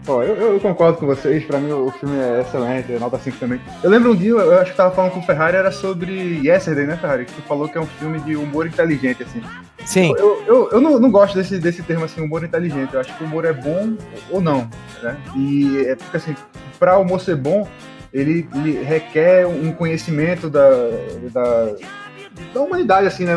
Pô, 0.05 0.21
eu, 0.21 0.35
eu 0.35 0.59
concordo 0.59 0.99
com 0.99 1.07
vocês, 1.07 1.43
pra 1.45 1.57
mim 1.57 1.71
o 1.71 1.89
filme 1.89 2.15
é 2.15 2.41
excelente, 2.41 2.93
é 2.93 2.99
nota 2.99 3.17
5 3.17 3.37
também. 3.37 3.59
Eu 3.83 3.89
lembro 3.89 4.11
um 4.11 4.15
dia, 4.15 4.29
eu 4.29 4.59
acho 4.59 4.69
que 4.69 4.77
tava 4.77 4.93
falando 4.93 5.13
com 5.13 5.19
o 5.19 5.23
Ferrari, 5.23 5.57
era 5.57 5.71
sobre 5.71 6.47
Yesterday, 6.47 6.85
né, 6.85 6.95
Ferrari? 6.95 7.25
Que 7.25 7.33
tu 7.33 7.41
falou 7.41 7.67
que 7.67 7.75
é 7.75 7.81
um 7.81 7.87
filme 7.87 8.19
de 8.19 8.35
humor 8.35 8.67
inteligente, 8.67 9.23
assim. 9.23 9.41
Sim. 9.83 10.13
Eu, 10.17 10.43
eu, 10.45 10.69
eu 10.73 10.81
não, 10.81 10.99
não 10.99 11.09
gosto 11.09 11.33
desse, 11.33 11.57
desse 11.57 11.81
termo, 11.81 12.05
assim, 12.05 12.21
humor 12.21 12.43
inteligente. 12.43 12.93
Eu 12.93 12.99
acho 12.99 13.17
que 13.17 13.23
o 13.23 13.25
humor 13.25 13.45
é 13.45 13.53
bom 13.53 13.95
ou 14.29 14.39
não, 14.39 14.69
né? 15.01 15.17
E 15.35 15.85
é 15.87 15.95
porque, 15.95 16.17
assim, 16.17 16.35
pra 16.77 16.99
humor 16.99 17.19
ser 17.19 17.35
bom, 17.35 17.67
ele, 18.13 18.47
ele 18.53 18.83
requer 18.83 19.47
um 19.47 19.71
conhecimento 19.71 20.51
da, 20.51 20.69
da, 21.31 21.75
da 22.53 22.61
humanidade, 22.61 23.07
assim, 23.07 23.25
né? 23.25 23.33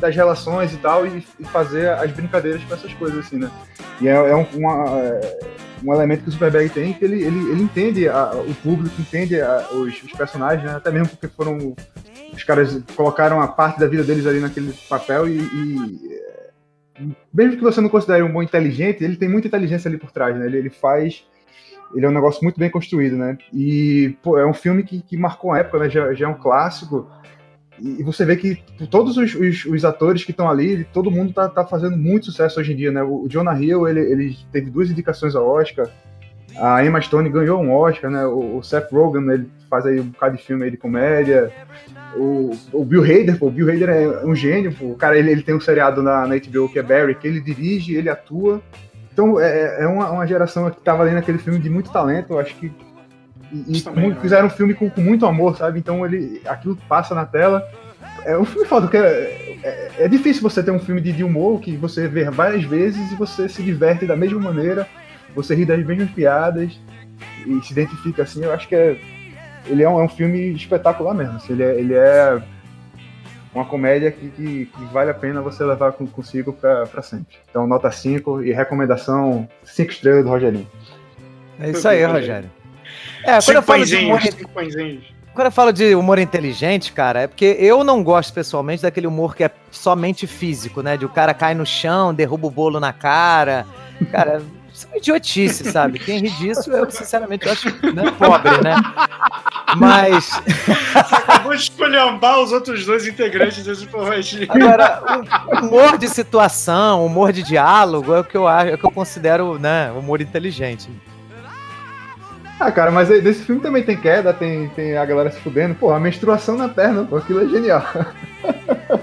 Das 0.00 0.14
relações 0.14 0.72
e 0.72 0.76
tal, 0.78 1.06
e, 1.06 1.20
fazer 1.52 1.90
as 1.90 2.10
brincadeiras 2.10 2.62
com 2.64 2.74
essas 2.74 2.92
coisas, 2.94 3.18
assim, 3.20 3.38
né? 3.38 3.50
E 4.00 4.08
é, 4.08 4.12
é 4.12 4.34
um, 4.36 4.46
uma, 4.54 4.84
um 5.84 5.92
elemento 5.94 6.22
que 6.22 6.28
o 6.28 6.32
Superbag 6.32 6.68
tem, 6.70 6.92
que 6.92 7.04
ele, 7.04 7.22
ele, 7.22 7.50
ele 7.50 7.62
entende 7.62 8.08
a- 8.08 8.32
o 8.34 8.54
público, 8.56 8.94
entende 9.00 9.40
a- 9.40 9.68
os, 9.72 10.02
os 10.02 10.12
personagens, 10.12 10.64
né? 10.64 10.76
Até 10.76 10.90
mesmo 10.90 11.08
porque 11.08 11.28
foram... 11.28 11.74
Os 12.32 12.44
caras 12.44 12.82
colocaram 12.96 13.42
a 13.42 13.48
parte 13.48 13.78
da 13.78 13.86
vida 13.86 14.02
deles 14.02 14.26
ali 14.26 14.40
naquele 14.40 14.72
papel 14.88 15.28
e, 15.28 15.38
e, 15.38 16.08
é, 16.14 17.02
mesmo 17.32 17.56
que 17.58 17.62
você 17.62 17.78
não 17.80 17.90
considere 17.90 18.22
um 18.22 18.32
bom 18.32 18.42
inteligente, 18.42 19.04
ele 19.04 19.16
tem 19.16 19.28
muita 19.28 19.48
inteligência 19.48 19.86
ali 19.88 19.98
por 19.98 20.10
trás, 20.10 20.34
né? 20.36 20.46
Ele, 20.46 20.56
ele 20.58 20.70
faz. 20.70 21.24
Ele 21.94 22.06
é 22.06 22.08
um 22.08 22.12
negócio 22.12 22.42
muito 22.42 22.58
bem 22.58 22.70
construído, 22.70 23.16
né? 23.18 23.36
E, 23.52 24.16
pô, 24.22 24.38
é 24.38 24.46
um 24.46 24.54
filme 24.54 24.82
que, 24.82 25.02
que 25.02 25.14
marcou 25.14 25.52
a 25.52 25.58
época, 25.58 25.78
né? 25.78 25.90
Já, 25.90 26.14
já 26.14 26.24
é 26.26 26.28
um 26.28 26.34
clássico. 26.38 27.06
E 27.80 28.02
você 28.02 28.24
vê 28.24 28.36
que 28.36 28.62
todos 28.90 29.16
os, 29.16 29.34
os, 29.34 29.64
os 29.64 29.84
atores 29.84 30.24
que 30.24 30.30
estão 30.30 30.48
ali, 30.48 30.84
todo 30.92 31.10
mundo 31.10 31.32
tá, 31.32 31.48
tá 31.48 31.64
fazendo 31.66 31.96
muito 31.96 32.26
sucesso 32.26 32.60
hoje 32.60 32.72
em 32.72 32.76
dia, 32.76 32.92
né? 32.92 33.02
O, 33.02 33.26
Jonah 33.28 33.58
Hill, 33.58 33.88
ele, 33.88 34.00
ele 34.00 34.36
teve 34.52 34.70
duas 34.70 34.90
indicações 34.90 35.34
ao 35.34 35.48
Oscar. 35.48 35.88
A 36.56 36.84
Emma 36.84 37.00
Stone 37.00 37.30
ganhou 37.30 37.60
um 37.62 37.72
Oscar, 37.72 38.10
né? 38.10 38.24
O, 38.26 38.58
o 38.58 38.62
Seth 38.62 38.90
Rogen, 38.92 39.28
ele 39.30 39.50
faz 39.70 39.86
aí 39.86 39.98
um 39.98 40.04
bocado 40.04 40.36
de 40.36 40.42
filme 40.42 40.64
aí 40.64 40.70
de 40.70 40.76
comédia. 40.76 41.50
O, 42.14 42.50
o 42.72 42.84
Bill 42.84 43.02
Hader, 43.02 43.38
pô, 43.38 43.46
o 43.46 43.50
Bill 43.50 43.70
Hader 43.70 43.88
é 43.88 44.26
um 44.26 44.34
gênio, 44.34 44.72
pô. 44.72 44.86
O 44.86 44.96
cara, 44.96 45.18
ele, 45.18 45.30
ele 45.30 45.42
tem 45.42 45.54
um 45.54 45.60
seriado 45.60 46.02
na, 46.02 46.26
na 46.26 46.36
HBO 46.36 46.68
que 46.68 46.78
é 46.78 46.82
Barry, 46.82 47.14
que 47.14 47.26
ele 47.26 47.40
dirige, 47.40 47.94
ele 47.94 48.10
atua. 48.10 48.60
Então, 49.12 49.40
é, 49.40 49.82
é 49.82 49.86
uma, 49.86 50.10
uma 50.10 50.26
geração 50.26 50.70
que 50.70 50.80
tava 50.80 51.02
ali 51.02 51.12
naquele 51.12 51.38
filme 51.38 51.58
de 51.58 51.70
muito 51.70 51.90
talento, 51.90 52.32
eu 52.32 52.38
acho 52.38 52.54
que. 52.56 52.70
E, 53.52 53.76
e 53.78 53.80
também, 53.82 54.04
mu- 54.04 54.10
né? 54.14 54.18
fizeram 54.20 54.46
um 54.46 54.50
filme 54.50 54.72
com, 54.74 54.88
com 54.88 55.00
muito 55.00 55.26
amor, 55.26 55.56
sabe? 55.56 55.78
Então, 55.78 56.04
ele, 56.06 56.40
aquilo 56.46 56.76
passa 56.88 57.14
na 57.14 57.26
tela. 57.26 57.62
É 58.24 58.36
um 58.38 58.44
filme 58.44 58.66
foda, 58.66 58.86
porque 58.86 58.96
é, 58.96 59.58
é, 59.62 59.90
é 60.04 60.08
difícil 60.08 60.42
você 60.42 60.62
ter 60.62 60.70
um 60.70 60.78
filme 60.80 61.00
de, 61.00 61.12
de 61.12 61.22
humor 61.24 61.60
que 61.60 61.76
você 61.76 62.08
vê 62.08 62.24
várias 62.30 62.64
vezes 62.64 63.10
e 63.12 63.14
você 63.16 63.48
se 63.48 63.62
diverte 63.62 64.06
da 64.06 64.16
mesma 64.16 64.40
maneira, 64.40 64.86
você 65.34 65.54
ri 65.54 65.64
das 65.64 65.84
mesmas 65.84 66.10
piadas 66.10 66.78
e 67.46 67.60
se 67.62 67.72
identifica 67.72 68.22
assim. 68.22 68.42
Eu 68.44 68.52
acho 68.52 68.68
que 68.68 68.74
é, 68.74 68.96
ele 69.66 69.82
é 69.82 69.88
um, 69.88 70.00
é 70.00 70.04
um 70.04 70.08
filme 70.08 70.52
espetacular 70.52 71.14
mesmo. 71.14 71.36
assim, 71.36 71.52
ele, 71.52 71.62
é, 71.62 71.78
ele 71.78 71.94
é 71.94 72.42
uma 73.54 73.64
comédia 73.64 74.10
que, 74.10 74.28
que, 74.30 74.66
que 74.66 74.84
vale 74.92 75.10
a 75.10 75.14
pena 75.14 75.40
você 75.42 75.62
levar 75.64 75.92
com- 75.92 76.06
consigo 76.06 76.52
pra, 76.52 76.86
pra 76.86 77.02
sempre. 77.02 77.36
Então, 77.50 77.66
nota 77.66 77.90
5 77.90 78.42
e 78.42 78.52
recomendação 78.52 79.48
5 79.64 79.90
estrelas 79.90 80.24
do 80.24 80.30
Rogerinho. 80.30 80.66
É 81.60 81.70
isso 81.70 81.86
aí. 81.88 82.02
Rogério. 82.04 82.50
É, 83.24 83.38
quando 83.40 83.56
eu 83.56 83.62
falo 83.62 83.84
de 83.84 83.96
humor, 83.96 84.20
quando 85.34 85.46
eu 85.46 85.52
falo 85.52 85.72
de 85.72 85.94
humor 85.94 86.18
inteligente, 86.18 86.92
cara, 86.92 87.22
é 87.22 87.26
porque 87.26 87.56
eu 87.58 87.82
não 87.82 88.02
gosto 88.02 88.34
pessoalmente 88.34 88.82
daquele 88.82 89.06
humor 89.06 89.34
que 89.34 89.44
é 89.44 89.50
somente 89.70 90.26
físico, 90.26 90.82
né? 90.82 90.96
De 90.96 91.06
o 91.06 91.08
cara 91.08 91.32
cai 91.32 91.54
no 91.54 91.64
chão, 91.64 92.12
derruba 92.12 92.48
o 92.48 92.50
bolo 92.50 92.78
na 92.78 92.92
cara. 92.92 93.66
Cara, 94.10 94.42
isso 94.72 94.86
é 94.86 94.88
uma 94.88 94.96
idiotice, 94.98 95.70
sabe? 95.70 95.98
Quem 95.98 96.18
ri 96.18 96.30
disso, 96.30 96.70
eu 96.70 96.90
sinceramente 96.90 97.46
eu 97.46 97.52
acho 97.52 97.68
né, 97.94 98.10
pobre, 98.18 98.62
né? 98.62 98.74
Mas. 99.76 100.30
Você 100.92 101.14
acabou 101.14 101.52
de 101.52 101.62
escolhambar 101.62 102.40
os 102.40 102.52
outros 102.52 102.84
dois 102.84 103.06
integrantes 103.06 103.64
desse 103.64 103.86
forrostinho. 103.86 104.46
Agora, 104.50 105.02
humor 105.62 105.96
de 105.96 106.08
situação, 106.08 107.06
humor 107.06 107.32
de 107.32 107.42
diálogo 107.42 108.14
é 108.14 108.20
o 108.20 108.24
que 108.24 108.36
eu 108.36 108.46
acho, 108.46 108.70
é 108.70 108.74
o 108.74 108.78
que 108.78 108.84
eu 108.84 108.90
considero, 108.90 109.58
né, 109.58 109.90
humor 109.92 110.20
inteligente. 110.20 110.90
Ah, 112.64 112.70
cara, 112.70 112.92
mas 112.92 113.08
nesse 113.08 113.42
filme 113.42 113.60
também 113.60 113.82
tem 113.82 113.96
queda, 113.96 114.32
tem, 114.32 114.68
tem 114.68 114.96
a 114.96 115.04
galera 115.04 115.32
se 115.32 115.40
fudendo. 115.40 115.74
Pô, 115.74 115.90
a 115.90 115.98
menstruação 115.98 116.56
na 116.56 116.68
perna, 116.68 117.02
pô, 117.02 117.16
aquilo 117.16 117.42
é 117.42 117.48
genial. 117.48 117.84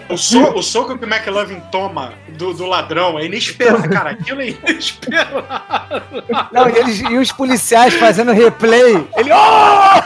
O, 0.07 0.18
so, 0.18 0.55
o 0.55 0.64
soco 0.64 0.97
que 0.97 1.03
o 1.03 1.07
McLovin 1.07 1.60
toma 1.70 2.14
do, 2.38 2.53
do 2.53 2.66
ladrão 2.66 3.20
é 3.20 3.26
inesperado, 3.26 3.89
cara. 3.89 4.12
Aquilo 4.12 4.41
é 4.41 4.51
inesperado. 4.51 5.43
Não, 6.53 6.70
e, 6.70 6.78
eles, 6.78 7.01
e 7.01 7.18
os 7.18 7.34
policiais 7.34 7.93
fazendo 7.95 8.32
replay. 8.32 9.05
Ele. 9.18 9.30
Oh! 9.34 9.99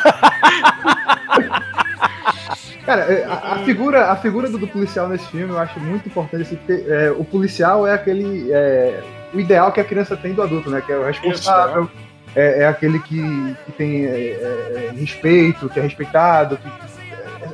Cara, 2.85 3.01
é, 3.03 3.23
a, 3.23 3.53
a, 3.53 3.59
figura, 3.59 4.11
a 4.11 4.15
figura 4.15 4.49
do, 4.49 4.57
do, 4.57 4.67
policial 4.67 5.07
nesse 5.07 5.27
filme 5.27 5.53
eu 5.53 5.59
acho 5.59 5.79
muito 5.79 6.07
importante. 6.09 6.41
Assim, 6.41 6.55
porque, 6.55 6.83
é, 6.87 7.11
o 7.11 7.23
policial 7.23 7.85
é 7.85 7.93
aquele. 7.93 8.51
É, 8.51 8.99
o 9.31 9.39
ideal 9.39 9.71
que 9.71 9.79
a 9.79 9.83
criança 9.83 10.17
tem 10.17 10.33
do 10.33 10.41
adulto, 10.41 10.69
né? 10.69 10.81
Que 10.81 10.91
é 10.91 10.97
o 10.97 11.05
responsável. 11.05 11.83
Isso, 11.83 12.02
é, 12.35 12.61
é, 12.61 12.67
aquele 12.67 12.99
que, 12.99 13.55
que 13.65 13.71
tem 13.73 14.05
é, 14.05 14.09
é, 14.09 14.93
respeito, 14.95 15.69
que 15.69 15.79
é 15.79 15.83
respeitado, 15.83 16.57
que, 16.57 16.67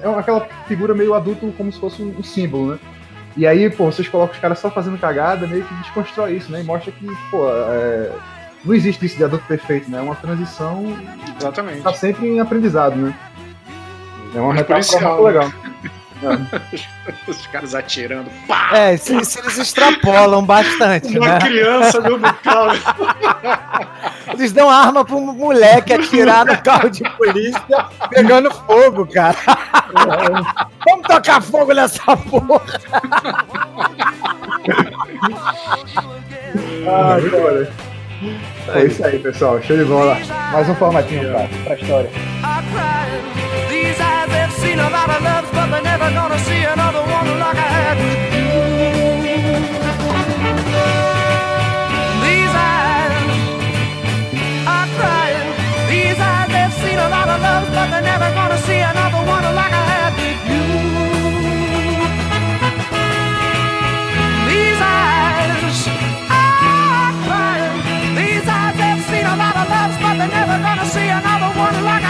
é 0.02 0.08
aquela 0.08 0.48
figura 0.68 0.94
meio 0.94 1.14
adulto 1.14 1.54
como 1.58 1.72
se 1.72 1.80
fosse 1.80 2.02
um, 2.02 2.24
símbolo, 2.24 2.74
né? 2.74 2.80
E 3.36 3.46
aí, 3.46 3.70
pô, 3.70 3.86
vocês 3.86 4.08
colocam 4.08 4.36
os 4.36 4.42
caras 4.42 4.60
só 4.60 4.70
fazendo 4.72 4.98
cagada, 4.98 5.48
meio 5.48 5.64
que 5.64 5.74
desconstrói 5.76 6.36
isso, 6.36 6.52
né? 6.52 6.62
E 6.62 6.64
mostra 6.64 6.92
que, 6.92 7.08
pô, 7.30 7.48
é, 7.50 8.12
não 8.64 8.74
existe 8.74 9.06
isso 9.06 9.18
de 9.18 9.24
adulto 9.24 9.46
perfeito, 9.46 9.90
né? 9.90 10.00
É 10.00 10.02
uma 10.02 10.16
transição. 10.16 10.84
Exatamente. 11.38 11.82
Tá 11.82 11.94
sempre 11.94 12.28
em 12.28 12.40
aprendizado, 12.40 12.96
né? 12.96 13.14
É 14.36 14.40
uma 14.40 14.54
metáfora 14.54 15.10
muito 15.10 15.24
legal. 15.24 15.52
Os 17.28 17.48
caras 17.48 17.74
atirando. 17.74 18.30
Pá! 18.48 18.70
É, 18.74 18.98
se, 18.98 19.24
se 19.24 19.40
eles 19.40 19.58
extrapolam 19.58 20.44
bastante. 20.44 21.18
Uma 21.18 21.28
né? 21.28 21.40
criança 21.40 22.00
no 22.02 22.20
carro. 22.20 22.78
Eles 24.34 24.52
dão 24.52 24.70
arma 24.70 25.04
para 25.04 25.16
um 25.16 25.34
moleque 25.34 25.94
atirar 25.94 26.46
no 26.46 26.56
carro 26.62 26.90
de 26.90 27.04
polícia 27.18 27.86
pegando 28.10 28.52
fogo, 28.54 29.06
cara. 29.08 29.36
Vamos 30.88 31.08
tocar 31.08 31.42
fogo 31.42 31.74
nessa 31.74 32.16
porra. 32.16 32.80
ah, 36.88 37.18
cara. 37.32 37.74
É 38.76 38.86
isso 38.86 39.04
aí, 39.04 39.20
pessoal. 39.20 39.62
Show 39.62 39.78
de 39.78 39.86
bola. 39.86 40.18
Mais 40.52 40.70
um 40.70 40.76
formatinho 40.76 41.32
pra, 41.32 41.48
pra 41.64 41.76
história. 41.76 42.10
these 43.80 44.00
eyes 44.00 44.32
have 44.40 44.54
seen 44.62 44.80
a 44.80 44.90
lot 44.90 45.10
of 45.16 45.22
loves, 45.24 45.50
but 45.56 45.68
they're 45.72 45.88
never 45.92 46.10
gonna 46.20 46.40
see 46.48 46.62
another 46.74 47.04
one 47.18 47.28
like 47.44 47.60
I 47.68 47.70
had 47.78 47.98
with 48.04 48.24
you. 48.36 48.52
These 52.26 52.54
eyes 52.72 53.16
are 54.76 54.88
crying. 54.98 55.50
These 55.92 56.20
eyes 56.32 56.52
have 56.60 56.74
seen 56.82 57.00
a 57.08 57.10
lot 57.16 57.28
of 57.34 57.40
loves, 57.48 57.70
but 57.76 57.88
they're 57.92 58.08
never 58.14 58.30
gonna 58.40 58.60
see 58.68 58.82
another 58.92 59.22
one 59.36 59.46
like 59.60 59.74
I 59.82 59.86
had 59.94 60.14
with 60.22 60.42
you. 60.52 60.66
These 64.52 64.82
eyes 65.00 65.78
are 66.42 67.12
crying. 67.26 67.76
These 68.20 68.48
eyes 68.60 68.78
have 68.86 69.02
seen 69.10 69.26
a 69.34 69.36
lot 69.44 69.56
of 69.62 69.68
loves, 69.76 69.96
but 70.04 70.14
they're 70.20 70.36
never 70.40 70.58
gonna 70.68 70.88
see 70.96 71.10
another 71.20 71.52
one 71.66 71.78
like 71.90 72.04
I 72.04 72.09